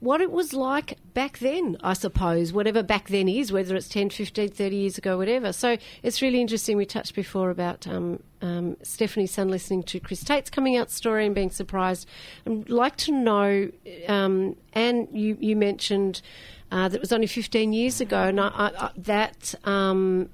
what 0.00 0.20
it 0.20 0.30
was 0.30 0.52
like 0.52 0.96
back 1.12 1.38
then, 1.38 1.76
I 1.82 1.92
suppose, 1.92 2.52
whatever 2.52 2.82
back 2.82 3.08
then 3.08 3.28
is, 3.28 3.50
whether 3.50 3.74
it's 3.74 3.88
10, 3.88 4.10
15, 4.10 4.50
30 4.50 4.76
years 4.76 4.98
ago, 4.98 5.18
whatever. 5.18 5.52
So 5.52 5.76
it's 6.02 6.22
really 6.22 6.40
interesting. 6.40 6.76
We 6.76 6.86
touched 6.86 7.14
before 7.14 7.50
about 7.50 7.86
um, 7.88 8.22
um, 8.40 8.76
Stephanie's 8.82 9.32
son 9.32 9.48
listening 9.48 9.82
to 9.84 9.98
Chris 9.98 10.22
Tate's 10.22 10.50
coming 10.50 10.76
out 10.76 10.90
story 10.90 11.26
and 11.26 11.34
being 11.34 11.50
surprised. 11.50 12.08
I'd 12.46 12.70
like 12.70 12.96
to 12.98 13.12
know, 13.12 13.70
um, 14.06 14.56
Anne, 14.72 15.08
you, 15.12 15.36
you 15.40 15.56
mentioned 15.56 16.22
uh, 16.70 16.88
that 16.88 16.96
it 16.96 17.00
was 17.00 17.12
only 17.12 17.26
15 17.26 17.72
years 17.72 18.00
ago, 18.00 18.24
and 18.24 18.40
I, 18.40 18.48
I, 18.48 18.66
I, 18.86 18.90
that 18.98 19.54
um, 19.64 20.28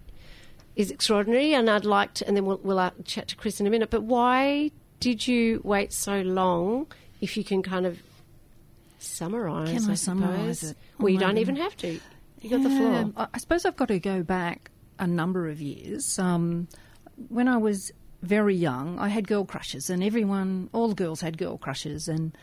is 0.76 0.90
extraordinary, 0.90 1.54
and 1.54 1.70
I'd 1.70 1.86
like 1.86 2.12
to, 2.14 2.26
and 2.26 2.36
then 2.36 2.44
we'll, 2.44 2.60
we'll 2.62 2.78
uh, 2.78 2.90
chat 3.04 3.28
to 3.28 3.36
Chris 3.36 3.60
in 3.60 3.66
a 3.66 3.70
minute, 3.70 3.88
but 3.88 4.02
why 4.02 4.72
did 5.00 5.26
you 5.26 5.60
wait 5.64 5.92
so 5.92 6.20
long, 6.20 6.86
if 7.20 7.36
you 7.36 7.44
can 7.44 7.62
kind 7.62 7.86
of 7.86 8.02
summarise, 9.06 9.70
Can 9.70 9.88
I 9.88 9.92
I 9.92 9.94
summarise 9.94 10.58
suppose? 10.60 10.70
it? 10.72 10.76
Well, 10.98 11.08
you 11.10 11.16
Oh, 11.18 11.20
don't 11.20 11.38
even 11.38 11.56
have 11.56 11.76
to. 11.78 12.00
You 12.40 12.50
got 12.50 12.62
the 12.62 12.70
floor. 12.70 13.12
I- 13.16 13.28
I 13.34 13.38
suppose 13.38 13.64
I've 13.64 13.76
got 13.76 13.88
to 13.88 13.98
go 13.98 14.22
back 14.22 14.70
a 14.98 15.06
number 15.06 15.48
of 15.48 15.60
years. 15.60 16.18
Um, 16.18 16.68
when 17.28 17.48
I 17.48 17.56
was 17.56 17.90
very 18.22 18.54
young, 18.54 18.98
I 18.98 19.08
had 19.08 19.26
girl 19.28 19.44
crushes, 19.44 19.88
and 19.90 20.02
everyone, 20.02 20.68
all 20.72 20.88
the 20.88 20.94
girls 20.94 21.20
had 21.20 21.38
girl 21.38 21.58
crushes, 21.58 22.08
and 22.08 22.36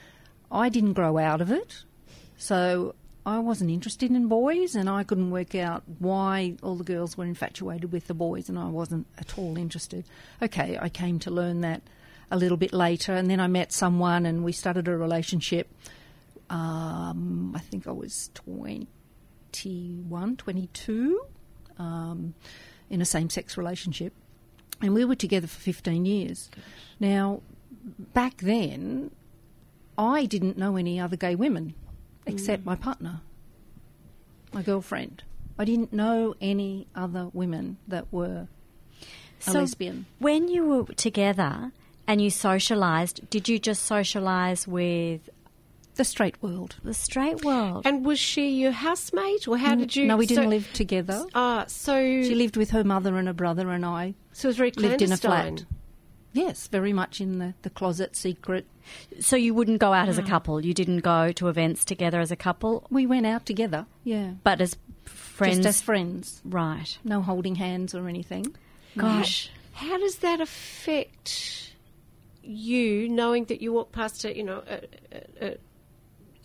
I 0.51 0.69
didn't 0.69 0.93
grow 0.93 1.17
out 1.17 1.41
of 1.41 1.51
it. 1.51 1.83
So 2.37 2.95
I 3.25 3.39
wasn't 3.39 3.69
interested 3.71 4.09
in 4.11 4.27
boys, 4.27 4.75
and 4.75 4.89
I 4.89 5.03
couldn't 5.03 5.29
work 5.31 5.53
out 5.55 5.83
why 5.99 6.55
all 6.63 6.75
the 6.75 6.83
girls 6.83 7.17
were 7.17 7.25
infatuated 7.25 7.91
with 7.91 8.07
the 8.07 8.13
boys, 8.15 8.49
and 8.49 8.57
I 8.57 8.65
wasn't 8.69 9.05
at 9.17 9.37
all 9.37 9.57
interested. 9.57 10.05
Okay, 10.41 10.77
I 10.81 10.89
came 10.89 11.19
to 11.19 11.31
learn 11.31 11.61
that 11.61 11.81
a 12.31 12.37
little 12.37 12.57
bit 12.57 12.73
later, 12.73 13.13
and 13.13 13.29
then 13.29 13.39
I 13.39 13.47
met 13.47 13.71
someone, 13.71 14.25
and 14.25 14.43
we 14.43 14.51
started 14.53 14.87
a 14.87 14.97
relationship. 14.97 15.69
Um, 16.51 17.53
I 17.55 17.59
think 17.59 17.87
I 17.87 17.91
was 17.91 18.29
21, 18.33 20.35
22, 20.35 21.21
um, 21.79 22.33
in 22.89 23.01
a 23.01 23.05
same 23.05 23.29
sex 23.29 23.57
relationship. 23.57 24.11
And 24.81 24.93
we 24.93 25.05
were 25.05 25.15
together 25.15 25.47
for 25.47 25.61
15 25.61 26.05
years. 26.05 26.49
Now, 26.99 27.41
back 28.13 28.41
then, 28.41 29.11
I 29.97 30.25
didn't 30.25 30.57
know 30.57 30.75
any 30.75 30.99
other 30.99 31.15
gay 31.15 31.35
women 31.35 31.73
except 32.25 32.65
my 32.65 32.75
partner, 32.75 33.21
my 34.51 34.61
girlfriend. 34.61 35.23
I 35.57 35.63
didn't 35.63 35.93
know 35.93 36.35
any 36.41 36.87
other 36.95 37.29
women 37.33 37.77
that 37.87 38.11
were 38.11 38.47
a 39.47 39.53
lesbian. 39.53 40.05
When 40.19 40.47
you 40.47 40.65
were 40.65 40.85
together 40.93 41.71
and 42.07 42.21
you 42.21 42.29
socialised, 42.29 43.29
did 43.29 43.47
you 43.47 43.59
just 43.59 43.89
socialise 43.89 44.67
with 44.67 45.29
the 46.01 46.05
straight 46.05 46.41
world? 46.41 46.77
The 46.83 46.95
straight 46.95 47.45
world. 47.45 47.85
And 47.85 48.03
was 48.03 48.17
she 48.17 48.49
your 48.49 48.71
housemate, 48.71 49.47
or 49.47 49.55
how 49.55 49.75
did 49.75 49.95
you? 49.95 50.07
No, 50.07 50.17
we 50.17 50.25
didn't 50.25 50.45
so- 50.45 50.49
live 50.49 50.73
together. 50.73 51.25
Ah, 51.35 51.65
so 51.67 51.95
She 52.23 52.33
lived 52.33 52.57
with 52.57 52.71
her 52.71 52.83
mother 52.83 53.17
and 53.17 53.29
a 53.29 53.33
brother, 53.33 53.69
and 53.69 53.85
I 53.85 54.15
So 54.31 54.47
it 54.47 54.49
was 54.49 54.57
very 54.57 54.71
lived 54.71 55.03
in 55.03 55.11
a 55.11 55.17
flat. 55.17 55.63
Yes, 56.33 56.67
very 56.67 56.91
much 56.91 57.21
in 57.21 57.37
the, 57.37 57.53
the 57.61 57.69
closet, 57.69 58.15
secret. 58.15 58.65
So 59.19 59.35
you 59.35 59.53
wouldn't 59.53 59.79
go 59.79 59.93
out 59.93 60.09
as 60.09 60.17
a 60.17 60.23
couple? 60.23 60.65
You 60.65 60.73
didn't 60.73 61.01
go 61.01 61.31
to 61.33 61.49
events 61.49 61.85
together 61.85 62.19
as 62.19 62.31
a 62.31 62.35
couple? 62.37 62.87
We 62.89 63.05
went 63.05 63.27
out 63.27 63.45
together, 63.45 63.85
yeah. 64.03 64.31
But 64.43 64.59
as 64.59 64.75
friends? 65.03 65.57
Just 65.57 65.67
as 65.67 65.81
friends. 65.81 66.41
Right. 66.43 66.97
No 67.03 67.21
holding 67.21 67.55
hands 67.55 67.93
or 67.93 68.07
anything. 68.07 68.55
Gosh. 68.97 69.51
How 69.73 69.99
does 69.99 70.15
that 70.17 70.41
affect 70.41 71.73
you, 72.43 73.09
knowing 73.09 73.45
that 73.45 73.61
you 73.61 73.73
walk 73.73 73.91
past 73.91 74.25
a, 74.25 74.35
you 74.35 74.43
know, 74.43 74.63
a, 74.67 75.45
a, 75.45 75.57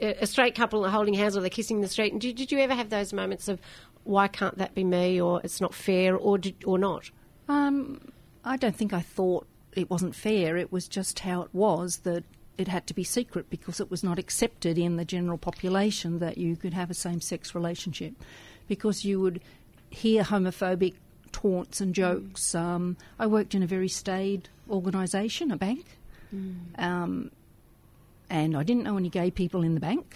a, 0.00 0.26
straight 0.26 0.55
couple 0.55 0.88
holding 0.88 1.15
hands 1.15 1.37
or 1.37 1.41
they're 1.41 1.50
kissing 1.50 1.79
in 1.79 1.83
the 1.83 1.88
street? 1.88 2.12
And 2.12 2.21
did, 2.21 2.37
did 2.37 2.53
you 2.53 2.59
ever 2.59 2.75
have 2.75 2.91
those 2.91 3.12
moments 3.12 3.49
of 3.49 3.61
why 4.05 4.29
can't 4.29 4.59
that 4.59 4.75
be 4.75 4.85
me, 4.85 5.21
or 5.21 5.41
it's 5.43 5.61
not 5.61 5.75
fair, 5.75 6.17
or 6.17 6.38
did, 6.38 6.55
or 6.65 6.79
not? 6.79 7.11
Um, 7.49 8.12
I 8.45 8.57
don't 8.57 8.76
think 8.76 8.93
I 8.93 9.00
thought 9.00 9.47
it 9.73 9.91
wasn't 9.91 10.15
fair. 10.15 10.57
It 10.57 10.71
was 10.71 10.87
just 10.87 11.21
how 11.21 11.43
it 11.43 11.50
was 11.53 11.99
that 11.99 12.25
it 12.57 12.69
had 12.69 12.87
to 12.87 12.95
be 12.95 13.05
secret 13.05 13.50
because 13.50 13.81
it 13.81 13.91
was 13.91 14.03
not 14.03 14.19
accepted 14.19 14.79
in 14.79 14.97
the 14.97 15.05
general 15.05 15.38
population 15.38 16.21
that 16.21 16.38
you 16.38 16.57
could 16.57 16.73
have 16.73 16.91
a 16.91 16.95
same 16.95 17.21
sex 17.21 17.55
relationship 17.55 18.15
because 18.69 19.05
you 19.05 19.21
would 19.21 19.41
hear 19.91 20.23
homophobic 20.23 20.95
taunts 21.33 21.81
and 21.81 21.95
jokes. 21.95 22.55
Um, 22.55 22.97
I 23.19 23.26
worked 23.26 23.55
in 23.55 23.62
a 23.62 23.67
very 23.67 23.88
staid 23.88 24.49
organisation, 24.71 25.50
a 25.50 25.57
bank, 25.57 25.85
um, 26.79 27.31
and 28.30 28.56
I 28.56 28.62
didn't 28.62 28.83
know 28.85 28.97
any 28.97 29.09
gay 29.09 29.30
people 29.30 29.62
in 29.62 29.75
the 29.75 29.80
bank. 29.80 30.14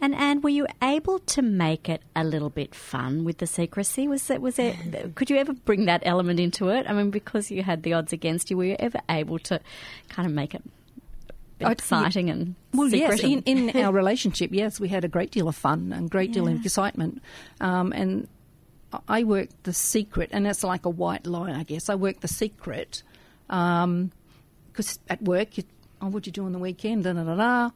And 0.00 0.14
Anne, 0.14 0.42
were 0.42 0.48
you 0.50 0.66
able 0.80 1.18
to 1.20 1.42
make 1.42 1.88
it 1.88 2.02
a 2.14 2.22
little 2.22 2.50
bit 2.50 2.72
fun 2.72 3.24
with 3.24 3.38
the 3.38 3.48
secrecy? 3.48 4.06
Was 4.06 4.30
it 4.30 4.40
was 4.40 4.58
it? 4.58 4.76
Could 5.16 5.28
you 5.28 5.36
ever 5.36 5.52
bring 5.52 5.86
that 5.86 6.02
element 6.04 6.38
into 6.38 6.68
it? 6.68 6.86
I 6.88 6.92
mean, 6.92 7.10
because 7.10 7.50
you 7.50 7.62
had 7.64 7.82
the 7.82 7.94
odds 7.94 8.12
against 8.12 8.48
you, 8.50 8.56
were 8.56 8.64
you 8.64 8.76
ever 8.78 9.00
able 9.08 9.40
to 9.40 9.60
kind 10.08 10.26
of 10.28 10.32
make 10.32 10.54
it 10.54 10.62
a 10.64 11.32
bit 11.58 11.66
I'd- 11.66 11.72
exciting 11.72 12.30
and 12.30 12.54
Well, 12.72 12.86
yes, 12.88 13.20
secret 13.20 13.42
in, 13.44 13.58
and- 13.58 13.70
in 13.70 13.84
our 13.84 13.92
relationship, 14.02 14.50
yes, 14.52 14.78
we 14.78 14.88
had 14.88 15.04
a 15.04 15.08
great 15.08 15.32
deal 15.32 15.48
of 15.48 15.56
fun 15.56 15.92
and 15.92 16.08
great 16.08 16.32
deal 16.32 16.46
of 16.46 16.64
excitement. 16.64 17.20
Um, 17.60 17.92
and 17.92 18.28
I 19.08 19.24
worked 19.24 19.64
the 19.64 19.72
secret, 19.72 20.30
and 20.32 20.46
it's 20.46 20.62
like 20.62 20.86
a 20.86 20.90
white 20.90 21.26
line, 21.26 21.56
I 21.56 21.64
guess. 21.64 21.88
I 21.88 21.96
worked 21.96 22.20
the 22.20 22.28
secret 22.28 23.02
because 23.48 24.98
at 25.08 25.20
work, 25.22 25.58
you, 25.58 25.64
oh, 26.00 26.08
what 26.08 26.22
do 26.24 26.28
you 26.28 26.32
do 26.32 26.44
on 26.44 26.52
the 26.52 26.58
weekend? 26.58 27.04
Da, 27.04 27.12
da, 27.12 27.22
da, 27.24 27.34
da. 27.36 27.70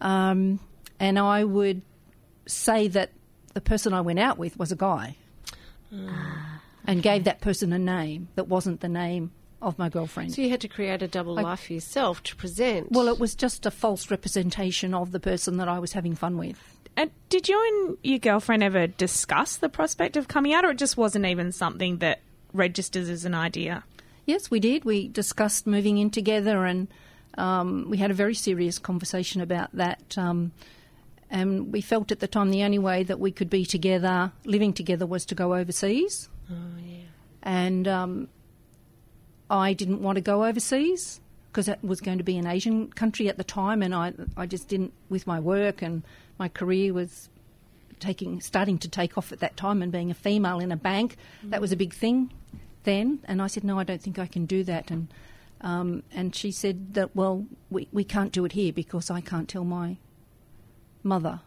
Um, 0.00 0.60
and 0.98 1.18
I 1.18 1.44
would 1.44 1.82
say 2.46 2.88
that 2.88 3.10
the 3.54 3.60
person 3.60 3.92
I 3.92 4.00
went 4.00 4.18
out 4.18 4.38
with 4.38 4.58
was 4.58 4.72
a 4.72 4.76
guy 4.76 5.16
and 6.86 7.02
gave 7.02 7.24
that 7.24 7.40
person 7.40 7.72
a 7.72 7.78
name 7.78 8.28
that 8.34 8.48
wasn't 8.48 8.80
the 8.80 8.88
name 8.88 9.32
of 9.62 9.78
my 9.78 9.88
girlfriend. 9.88 10.34
So 10.34 10.42
you 10.42 10.50
had 10.50 10.60
to 10.60 10.68
create 10.68 11.02
a 11.02 11.08
double 11.08 11.38
I- 11.38 11.42
life 11.42 11.60
for 11.66 11.72
yourself 11.72 12.22
to 12.24 12.36
present. 12.36 12.92
Well, 12.92 13.08
it 13.08 13.18
was 13.18 13.34
just 13.34 13.66
a 13.66 13.70
false 13.70 14.10
representation 14.10 14.94
of 14.94 15.12
the 15.12 15.20
person 15.20 15.56
that 15.56 15.68
I 15.68 15.78
was 15.78 15.92
having 15.92 16.14
fun 16.14 16.36
with. 16.36 16.62
And 16.96 17.10
did 17.28 17.48
you 17.48 17.62
and 17.68 17.98
your 18.02 18.18
girlfriend 18.18 18.62
ever 18.62 18.86
discuss 18.86 19.56
the 19.56 19.68
prospect 19.68 20.16
of 20.16 20.28
coming 20.28 20.54
out, 20.54 20.64
or 20.64 20.70
it 20.70 20.78
just 20.78 20.96
wasn't 20.96 21.26
even 21.26 21.52
something 21.52 21.98
that 21.98 22.20
registers 22.52 23.10
as 23.10 23.24
an 23.24 23.34
idea? 23.34 23.84
Yes, 24.24 24.50
we 24.50 24.60
did. 24.60 24.84
We 24.84 25.08
discussed 25.08 25.66
moving 25.66 25.98
in 25.98 26.10
together, 26.10 26.64
and 26.64 26.88
um, 27.36 27.86
we 27.88 27.96
had 27.96 28.10
a 28.10 28.14
very 28.14 28.34
serious 28.34 28.78
conversation 28.78 29.40
about 29.40 29.72
that. 29.72 30.16
Um, 30.16 30.52
and 31.30 31.72
we 31.72 31.80
felt 31.80 32.12
at 32.12 32.20
the 32.20 32.28
time 32.28 32.50
the 32.50 32.62
only 32.62 32.78
way 32.78 33.02
that 33.02 33.18
we 33.18 33.32
could 33.32 33.50
be 33.50 33.64
together, 33.64 34.32
living 34.44 34.72
together, 34.72 35.06
was 35.06 35.24
to 35.26 35.34
go 35.34 35.54
overseas. 35.54 36.28
Oh, 36.50 36.54
yeah. 36.84 36.98
And 37.42 37.88
um, 37.88 38.28
I 39.50 39.72
didn't 39.72 40.02
want 40.02 40.16
to 40.16 40.22
go 40.22 40.44
overseas 40.44 41.20
because 41.50 41.68
it 41.68 41.78
was 41.82 42.00
going 42.00 42.18
to 42.18 42.24
be 42.24 42.36
an 42.36 42.46
Asian 42.46 42.88
country 42.88 43.28
at 43.28 43.38
the 43.38 43.44
time, 43.44 43.82
and 43.82 43.94
I, 43.94 44.12
I 44.36 44.46
just 44.46 44.68
didn't, 44.68 44.92
with 45.08 45.26
my 45.26 45.40
work 45.40 45.82
and 45.82 46.02
my 46.38 46.48
career 46.48 46.92
was 46.92 47.30
taking, 47.98 48.40
starting 48.42 48.78
to 48.78 48.88
take 48.88 49.16
off 49.16 49.32
at 49.32 49.40
that 49.40 49.56
time, 49.56 49.82
and 49.82 49.90
being 49.90 50.10
a 50.10 50.14
female 50.14 50.58
in 50.58 50.70
a 50.70 50.76
bank, 50.76 51.16
that 51.44 51.60
was 51.60 51.72
a 51.72 51.76
big 51.76 51.94
thing 51.94 52.30
then. 52.84 53.20
And 53.24 53.40
I 53.40 53.46
said, 53.46 53.64
no, 53.64 53.78
I 53.78 53.84
don't 53.84 54.02
think 54.02 54.18
I 54.18 54.26
can 54.26 54.44
do 54.46 54.62
that. 54.64 54.90
And 54.90 55.08
um, 55.60 56.02
and 56.12 56.34
she 56.34 56.50
said 56.50 56.94
that, 56.94 57.14
well, 57.16 57.46
we, 57.70 57.88
we 57.92 58.04
can't 58.04 58.32
do 58.32 58.44
it 58.44 58.52
here 58.52 58.72
because 58.72 59.10
I 59.10 59.20
can't 59.20 59.48
tell 59.48 59.64
my 59.64 59.96
mother. 61.02 61.40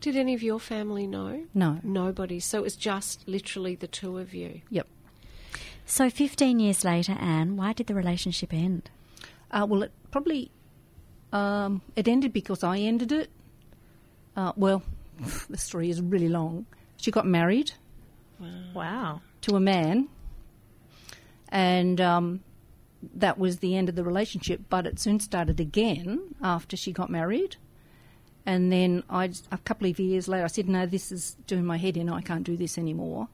Did 0.00 0.16
any 0.16 0.34
of 0.34 0.42
your 0.42 0.58
family 0.60 1.06
know? 1.06 1.44
No. 1.54 1.80
Nobody. 1.82 2.40
So 2.40 2.58
it 2.58 2.62
was 2.62 2.76
just 2.76 3.26
literally 3.28 3.74
the 3.74 3.86
two 3.86 4.18
of 4.18 4.32
you. 4.34 4.62
Yep. 4.70 4.86
So, 5.88 6.10
15 6.10 6.58
years 6.58 6.84
later, 6.84 7.12
Anne, 7.12 7.56
why 7.56 7.72
did 7.72 7.86
the 7.86 7.94
relationship 7.94 8.52
end? 8.52 8.90
Uh, 9.52 9.66
well, 9.68 9.82
it 9.84 9.92
probably 10.10 10.50
um, 11.32 11.80
it 11.94 12.08
ended 12.08 12.32
because 12.32 12.64
I 12.64 12.78
ended 12.78 13.12
it. 13.12 13.30
Uh, 14.36 14.52
well, 14.56 14.82
the 15.50 15.56
story 15.58 15.88
is 15.90 16.00
really 16.00 16.28
long. 16.28 16.66
She 16.96 17.10
got 17.10 17.26
married 17.26 17.72
Wow. 18.74 19.20
to 19.42 19.56
a 19.56 19.60
man, 19.60 20.08
and 21.48 22.00
um, 22.00 22.40
that 23.14 23.38
was 23.38 23.58
the 23.58 23.76
end 23.76 23.88
of 23.88 23.94
the 23.94 24.04
relationship. 24.04 24.62
But 24.68 24.86
it 24.86 24.98
soon 24.98 25.20
started 25.20 25.60
again 25.60 26.34
after 26.42 26.76
she 26.76 26.92
got 26.92 27.10
married. 27.10 27.56
And 28.44 28.70
then 28.70 29.02
I, 29.10 29.30
a 29.50 29.58
couple 29.58 29.88
of 29.90 29.98
years 29.98 30.28
later, 30.28 30.44
I 30.44 30.48
said, 30.48 30.68
"No, 30.68 30.86
this 30.86 31.10
is 31.10 31.36
doing 31.46 31.64
my 31.64 31.76
head 31.76 31.96
in. 31.96 32.08
I 32.08 32.20
can't 32.20 32.44
do 32.44 32.56
this 32.56 32.78
anymore." 32.78 33.28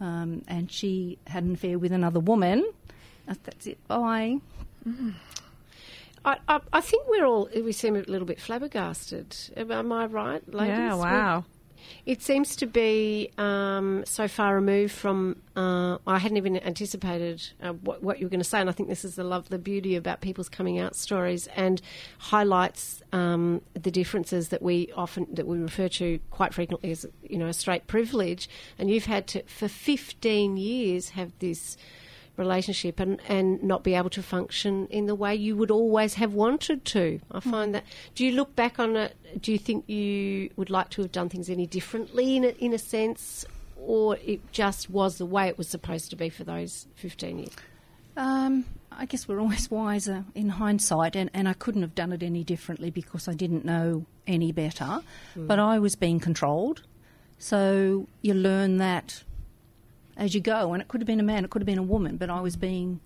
Um, 0.00 0.42
and 0.46 0.70
she 0.70 1.18
had 1.26 1.44
an 1.44 1.54
affair 1.54 1.78
with 1.78 1.92
another 1.92 2.20
woman. 2.20 2.70
That's 3.26 3.66
it. 3.66 3.78
Bye. 3.88 4.38
I, 6.24 6.38
I, 6.48 6.60
I 6.72 6.80
think 6.80 7.04
we're 7.08 7.24
all, 7.24 7.48
we 7.54 7.72
seem 7.72 7.96
a 7.96 8.00
little 8.00 8.26
bit 8.26 8.40
flabbergasted. 8.40 9.36
Am, 9.56 9.70
am 9.70 9.92
I 9.92 10.06
right, 10.06 10.42
ladies? 10.52 10.76
Yeah, 10.76 10.94
wow. 10.94 11.44
It 12.04 12.22
seems 12.22 12.56
to 12.56 12.66
be 12.66 13.30
um, 13.38 14.04
so 14.06 14.28
far 14.28 14.54
removed 14.54 14.92
from. 14.92 15.42
Uh, 15.54 15.98
I 16.06 16.18
hadn't 16.18 16.36
even 16.36 16.56
anticipated 16.58 17.42
uh, 17.62 17.72
what, 17.72 18.02
what 18.02 18.18
you 18.18 18.26
were 18.26 18.30
going 18.30 18.40
to 18.40 18.44
say, 18.44 18.60
and 18.60 18.68
I 18.68 18.72
think 18.72 18.88
this 18.88 19.04
is 19.04 19.16
the 19.16 19.24
love, 19.24 19.48
the 19.48 19.58
beauty 19.58 19.96
about 19.96 20.20
people's 20.20 20.48
coming 20.48 20.78
out 20.78 20.94
stories, 20.94 21.46
and 21.56 21.80
highlights 22.18 23.02
um, 23.12 23.62
the 23.74 23.90
differences 23.90 24.48
that 24.50 24.62
we 24.62 24.90
often 24.94 25.26
that 25.32 25.46
we 25.46 25.58
refer 25.58 25.88
to 25.88 26.18
quite 26.30 26.52
frequently 26.54 26.90
as 26.90 27.06
you 27.22 27.38
know 27.38 27.48
a 27.48 27.52
straight 27.52 27.86
privilege. 27.86 28.48
And 28.78 28.90
you've 28.90 29.06
had 29.06 29.26
to 29.28 29.42
for 29.44 29.68
fifteen 29.68 30.56
years 30.56 31.10
have 31.10 31.32
this 31.38 31.76
relationship 32.36 33.00
and, 33.00 33.20
and 33.28 33.62
not 33.62 33.82
be 33.82 33.94
able 33.94 34.10
to 34.10 34.22
function 34.22 34.86
in 34.88 35.06
the 35.06 35.14
way 35.14 35.34
you 35.34 35.56
would 35.56 35.70
always 35.70 36.14
have 36.14 36.32
wanted 36.32 36.84
to. 36.86 37.20
I 37.32 37.40
find 37.40 37.74
that. 37.74 37.84
Do 38.14 38.24
you 38.24 38.32
look 38.32 38.54
back 38.56 38.78
on 38.78 38.96
it? 38.96 39.16
Do 39.40 39.52
you 39.52 39.58
think 39.58 39.88
you 39.88 40.50
would 40.56 40.70
like 40.70 40.90
to 40.90 41.02
have 41.02 41.12
done 41.12 41.28
things 41.28 41.48
any 41.50 41.66
differently 41.66 42.36
in 42.36 42.44
a, 42.44 42.48
in 42.58 42.72
a 42.72 42.78
sense, 42.78 43.44
or 43.76 44.16
it 44.24 44.52
just 44.52 44.90
was 44.90 45.18
the 45.18 45.26
way 45.26 45.48
it 45.48 45.58
was 45.58 45.68
supposed 45.68 46.10
to 46.10 46.16
be 46.16 46.28
for 46.28 46.44
those 46.44 46.86
15 46.96 47.38
years? 47.38 47.52
Um, 48.16 48.64
I 48.90 49.04
guess 49.04 49.28
we're 49.28 49.40
always 49.40 49.70
wiser 49.70 50.24
in 50.34 50.48
hindsight, 50.48 51.16
and, 51.16 51.30
and 51.34 51.48
I 51.48 51.52
couldn't 51.52 51.82
have 51.82 51.94
done 51.94 52.12
it 52.12 52.22
any 52.22 52.44
differently 52.44 52.90
because 52.90 53.28
I 53.28 53.34
didn't 53.34 53.64
know 53.64 54.06
any 54.26 54.52
better. 54.52 55.00
But 55.36 55.58
I 55.58 55.78
was 55.78 55.96
being 55.96 56.18
controlled, 56.18 56.82
so 57.38 58.08
you 58.22 58.34
learn 58.34 58.78
that 58.78 59.22
as 60.16 60.34
you 60.34 60.40
go. 60.40 60.72
And 60.72 60.80
it 60.82 60.88
could 60.88 61.00
have 61.00 61.06
been 61.06 61.20
a 61.20 61.24
man, 61.24 61.44
it 61.44 61.50
could 61.50 61.62
have 61.62 61.66
been 61.66 61.78
a 61.78 61.82
woman, 61.82 62.16
but 62.16 62.30
I 62.30 62.40
was 62.40 62.56
being 62.56 63.00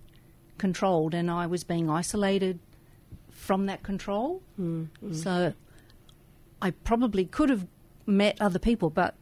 controlled, 0.57 1.13
and 1.13 1.29
I 1.31 1.47
was 1.47 1.63
being 1.63 1.89
isolated 1.89 2.59
from 3.29 3.65
that 3.65 3.83
control. 3.83 4.41
Mm-hmm. 4.59 5.13
So 5.13 5.53
I 6.61 6.71
probably 6.71 7.25
could 7.25 7.49
have 7.49 7.65
met 8.05 8.39
other 8.39 8.59
people, 8.59 8.89
but 8.89 9.15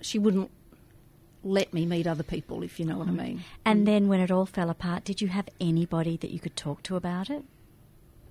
she 0.00 0.18
wouldn't 0.18 0.50
let 1.44 1.72
me 1.72 1.86
meet 1.86 2.06
other 2.06 2.22
people, 2.22 2.62
if 2.62 2.80
you 2.80 2.86
know 2.86 2.98
what 2.98 3.08
I 3.08 3.12
mean. 3.12 3.36
Mm-hmm. 3.36 3.42
And 3.64 3.86
then 3.86 4.08
when 4.08 4.20
it 4.20 4.30
all 4.30 4.46
fell 4.46 4.70
apart, 4.70 5.04
did 5.04 5.20
you 5.20 5.28
have 5.28 5.48
anybody 5.60 6.16
that 6.16 6.30
you 6.30 6.40
could 6.40 6.56
talk 6.56 6.82
to 6.84 6.96
about 6.96 7.30
it? 7.30 7.44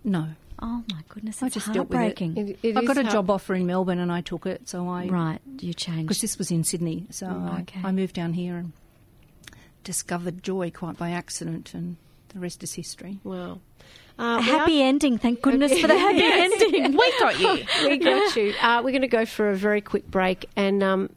No. 0.03 0.29
Oh 0.59 0.83
my 0.91 1.01
goodness, 1.07 1.43
I 1.43 1.47
it's 1.47 1.53
just 1.55 1.71
dealt 1.71 1.89
with 1.89 1.99
it. 1.99 2.19
heartbreaking. 2.19 2.57
I 2.75 2.83
got 2.83 2.97
a 2.97 3.03
job 3.03 3.29
offer 3.29 3.53
in 3.53 3.67
Melbourne 3.67 3.99
and 3.99 4.11
I 4.11 4.21
took 4.21 4.47
it, 4.47 4.67
so 4.67 4.87
I 4.89 5.05
Right, 5.07 5.39
you 5.59 5.73
changed. 5.73 6.07
because 6.07 6.21
this 6.21 6.39
was 6.39 6.49
in 6.49 6.63
Sydney, 6.63 7.05
so 7.11 7.27
Oh, 7.27 7.45
I. 7.47 7.65
I 7.83 7.91
moved 7.91 8.15
down 8.15 8.33
here 8.33 8.57
and 8.57 8.73
discovered 9.91 10.43
joy 10.43 10.69
quite 10.69 10.97
by 10.97 11.09
accident, 11.11 11.73
and 11.73 11.95
the 12.33 12.39
rest 12.39 12.61
is 12.61 12.73
history. 12.73 13.19
Wow. 13.23 13.59
A 14.19 14.21
Uh, 14.23 14.37
we 14.39 14.43
happy 14.43 14.81
are- 14.81 14.87
ending, 14.87 15.17
thank 15.17 15.41
goodness 15.45 15.79
for 15.79 15.87
the 15.87 15.97
happy 15.97 16.17
Yes. 16.17 16.61
ending. 16.61 16.91
We 17.01 17.19
got 17.19 17.39
you. 17.39 17.65
we 17.87 17.97
got 17.97 18.35
you. 18.35 18.53
Uh, 18.61 18.81
we're 18.83 18.91
going 18.97 19.01
to 19.11 19.15
go 19.19 19.25
for 19.25 19.49
a 19.49 19.55
very 19.55 19.79
quick 19.81 20.05
break, 20.11 20.39
and 20.57 20.83
um, 20.83 21.09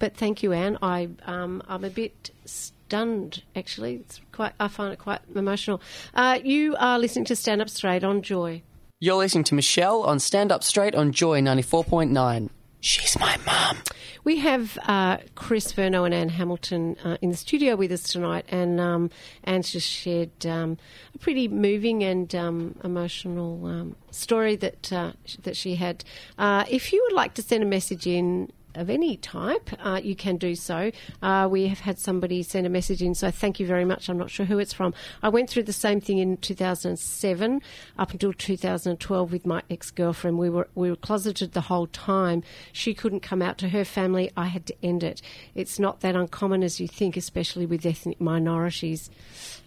but 0.00 0.16
thank 0.16 0.42
you, 0.42 0.52
Anne. 0.52 0.76
I 0.82 1.08
um, 1.26 1.62
I'm 1.68 1.84
a 1.84 1.90
bit 1.90 2.30
stunned 2.44 3.42
actually. 3.54 3.94
It's 4.02 4.20
quite. 4.32 4.52
I 4.58 4.66
find 4.68 4.92
it 4.92 4.98
quite 4.98 5.20
emotional. 5.34 5.80
Uh, 6.14 6.38
you 6.42 6.74
are 6.78 6.98
listening 6.98 7.26
to 7.26 7.36
Stand 7.36 7.60
Up 7.62 7.68
Straight 7.70 8.02
on 8.02 8.22
Joy. 8.22 8.62
You're 9.00 9.16
listening 9.24 9.44
to 9.44 9.54
Michelle 9.54 10.02
on 10.02 10.18
Stand 10.18 10.50
Up 10.50 10.64
Straight 10.64 10.94
on 10.96 11.12
Joy 11.12 11.40
94.9. 11.40 12.50
She's 12.80 13.18
my 13.18 13.36
mum. 13.44 13.78
We 14.22 14.38
have 14.38 14.78
uh, 14.86 15.18
Chris 15.34 15.72
Furno 15.72 16.04
and 16.04 16.14
Anne 16.14 16.28
Hamilton 16.28 16.96
uh, 17.04 17.16
in 17.20 17.30
the 17.30 17.36
studio 17.36 17.74
with 17.74 17.90
us 17.90 18.04
tonight, 18.04 18.44
and 18.48 18.78
um, 18.78 19.10
Anne's 19.42 19.72
just 19.72 19.88
shared 19.88 20.46
um, 20.46 20.78
a 21.14 21.18
pretty 21.18 21.48
moving 21.48 22.04
and 22.04 22.32
um, 22.34 22.78
emotional 22.84 23.66
um, 23.66 23.96
story 24.10 24.54
that 24.56 24.92
uh, 24.92 25.12
that 25.42 25.56
she 25.56 25.74
had. 25.74 26.04
Uh, 26.38 26.64
if 26.68 26.92
you 26.92 27.02
would 27.08 27.16
like 27.16 27.34
to 27.34 27.42
send 27.42 27.64
a 27.64 27.66
message 27.66 28.06
in 28.06 28.52
of 28.74 28.90
any 28.90 29.16
type, 29.16 29.70
uh, 29.80 30.00
you 30.02 30.14
can 30.14 30.36
do 30.36 30.54
so. 30.54 30.90
Uh, 31.22 31.48
we 31.50 31.68
have 31.68 31.80
had 31.80 31.98
somebody 31.98 32.42
send 32.42 32.66
a 32.66 32.70
message 32.70 33.02
in, 33.02 33.14
so 33.14 33.30
thank 33.30 33.58
you 33.58 33.66
very 33.66 33.84
much. 33.84 34.08
I'm 34.08 34.18
not 34.18 34.30
sure 34.30 34.46
who 34.46 34.58
it's 34.58 34.72
from. 34.72 34.94
I 35.22 35.28
went 35.28 35.50
through 35.50 35.64
the 35.64 35.72
same 35.72 36.00
thing 36.00 36.18
in 36.18 36.36
2007 36.36 37.62
up 37.98 38.12
until 38.12 38.32
2012 38.32 39.32
with 39.32 39.46
my 39.46 39.62
ex-girlfriend. 39.70 40.38
We 40.38 40.50
were 40.50 40.68
we 40.74 40.90
were 40.90 40.96
closeted 40.96 41.52
the 41.52 41.62
whole 41.62 41.86
time. 41.88 42.42
She 42.72 42.94
couldn't 42.94 43.20
come 43.20 43.42
out 43.42 43.58
to 43.58 43.70
her 43.70 43.84
family. 43.84 44.30
I 44.36 44.46
had 44.46 44.66
to 44.66 44.74
end 44.82 45.02
it. 45.02 45.22
It's 45.54 45.78
not 45.78 46.00
that 46.00 46.14
uncommon 46.14 46.62
as 46.62 46.80
you 46.80 46.88
think, 46.88 47.16
especially 47.16 47.66
with 47.66 47.84
ethnic 47.84 48.20
minorities. 48.20 49.10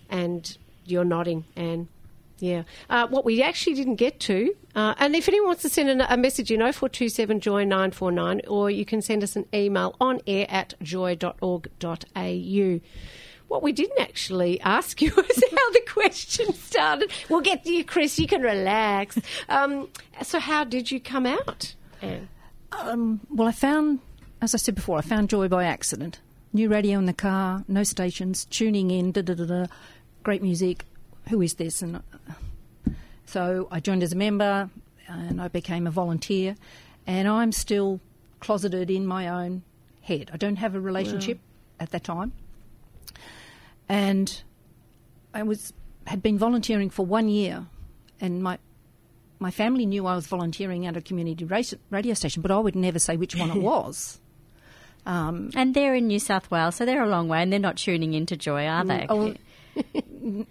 And 0.09 0.57
you're 0.85 1.05
nodding, 1.05 1.45
Anne. 1.55 1.87
Yeah. 2.41 2.63
Uh, 2.89 3.07
what 3.07 3.23
we 3.23 3.43
actually 3.43 3.75
didn't 3.75 3.95
get 3.95 4.19
to, 4.21 4.55
uh, 4.75 4.95
and 4.97 5.15
if 5.15 5.27
anyone 5.27 5.49
wants 5.49 5.61
to 5.61 5.69
send 5.69 5.89
an, 5.89 6.01
a 6.01 6.17
message 6.17 6.51
in 6.51 6.59
0427 6.59 7.39
Joy 7.39 7.63
949, 7.63 8.41
or 8.47 8.71
you 8.71 8.83
can 8.83 9.01
send 9.01 9.23
us 9.23 9.35
an 9.35 9.45
email 9.53 9.95
on 10.01 10.19
air 10.25 10.47
at 10.49 10.73
joy.org.au. 10.81 12.79
What 13.47 13.61
we 13.63 13.71
didn't 13.73 13.99
actually 13.99 14.59
ask 14.61 15.01
you 15.01 15.09
is 15.17 15.43
how 15.51 15.71
the 15.71 15.83
question 15.87 16.51
started. 16.53 17.11
We'll 17.29 17.41
get 17.41 17.63
to 17.65 17.71
you, 17.71 17.85
Chris. 17.85 18.17
You 18.17 18.25
can 18.25 18.41
relax. 18.41 19.19
Um, 19.47 19.89
so, 20.23 20.39
how 20.39 20.63
did 20.63 20.89
you 20.89 20.99
come 20.99 21.27
out, 21.27 21.75
Um, 22.71 23.19
well, 23.29 23.49
I 23.49 23.51
found, 23.51 23.99
as 24.41 24.55
I 24.55 24.57
said 24.57 24.73
before, 24.75 24.97
I 24.97 25.01
found 25.01 25.29
Joy 25.29 25.47
by 25.47 25.65
accident. 25.65 26.21
New 26.53 26.69
radio 26.69 26.97
in 26.97 27.05
the 27.05 27.13
car, 27.13 27.63
no 27.67 27.83
stations, 27.83 28.45
tuning 28.45 28.89
in, 28.89 29.11
da 29.11 29.21
da 29.21 29.35
da 29.35 29.45
da, 29.45 29.65
great 30.23 30.41
music. 30.41 30.85
Who 31.29 31.41
is 31.41 31.55
this? 31.55 31.81
And 31.81 31.97
uh, 31.97 32.91
so 33.25 33.67
I 33.71 33.79
joined 33.79 34.03
as 34.03 34.13
a 34.13 34.17
member, 34.17 34.69
and 35.07 35.41
I 35.41 35.47
became 35.47 35.87
a 35.87 35.91
volunteer. 35.91 36.55
And 37.07 37.27
I'm 37.27 37.51
still 37.51 37.99
closeted 38.39 38.89
in 38.89 39.05
my 39.05 39.27
own 39.27 39.63
head. 40.01 40.29
I 40.33 40.37
don't 40.37 40.57
have 40.57 40.75
a 40.75 40.79
relationship 40.79 41.39
at 41.79 41.91
that 41.91 42.03
time, 42.03 42.33
and 43.89 44.41
I 45.33 45.43
was 45.43 45.73
had 46.07 46.21
been 46.21 46.37
volunteering 46.37 46.89
for 46.89 47.05
one 47.05 47.29
year, 47.29 47.65
and 48.19 48.43
my 48.43 48.57
my 49.39 49.51
family 49.51 49.85
knew 49.85 50.05
I 50.05 50.15
was 50.15 50.27
volunteering 50.27 50.85
at 50.85 50.95
a 50.95 51.01
community 51.01 51.45
race, 51.45 51.73
radio 51.89 52.13
station, 52.13 52.41
but 52.41 52.51
I 52.51 52.59
would 52.59 52.75
never 52.75 52.99
say 52.99 53.17
which 53.17 53.35
one 53.35 53.49
it 53.49 53.61
was. 53.61 54.19
Um, 55.05 55.49
and 55.55 55.73
they're 55.73 55.95
in 55.95 56.07
New 56.07 56.19
South 56.19 56.51
Wales, 56.51 56.75
so 56.75 56.85
they're 56.85 57.01
a 57.01 57.09
long 57.09 57.27
way, 57.27 57.41
and 57.41 57.51
they're 57.51 57.59
not 57.59 57.77
tuning 57.77 58.13
into 58.13 58.37
Joy, 58.37 58.67
are 58.67 58.85
they? 58.85 59.07
Oh, 59.09 59.33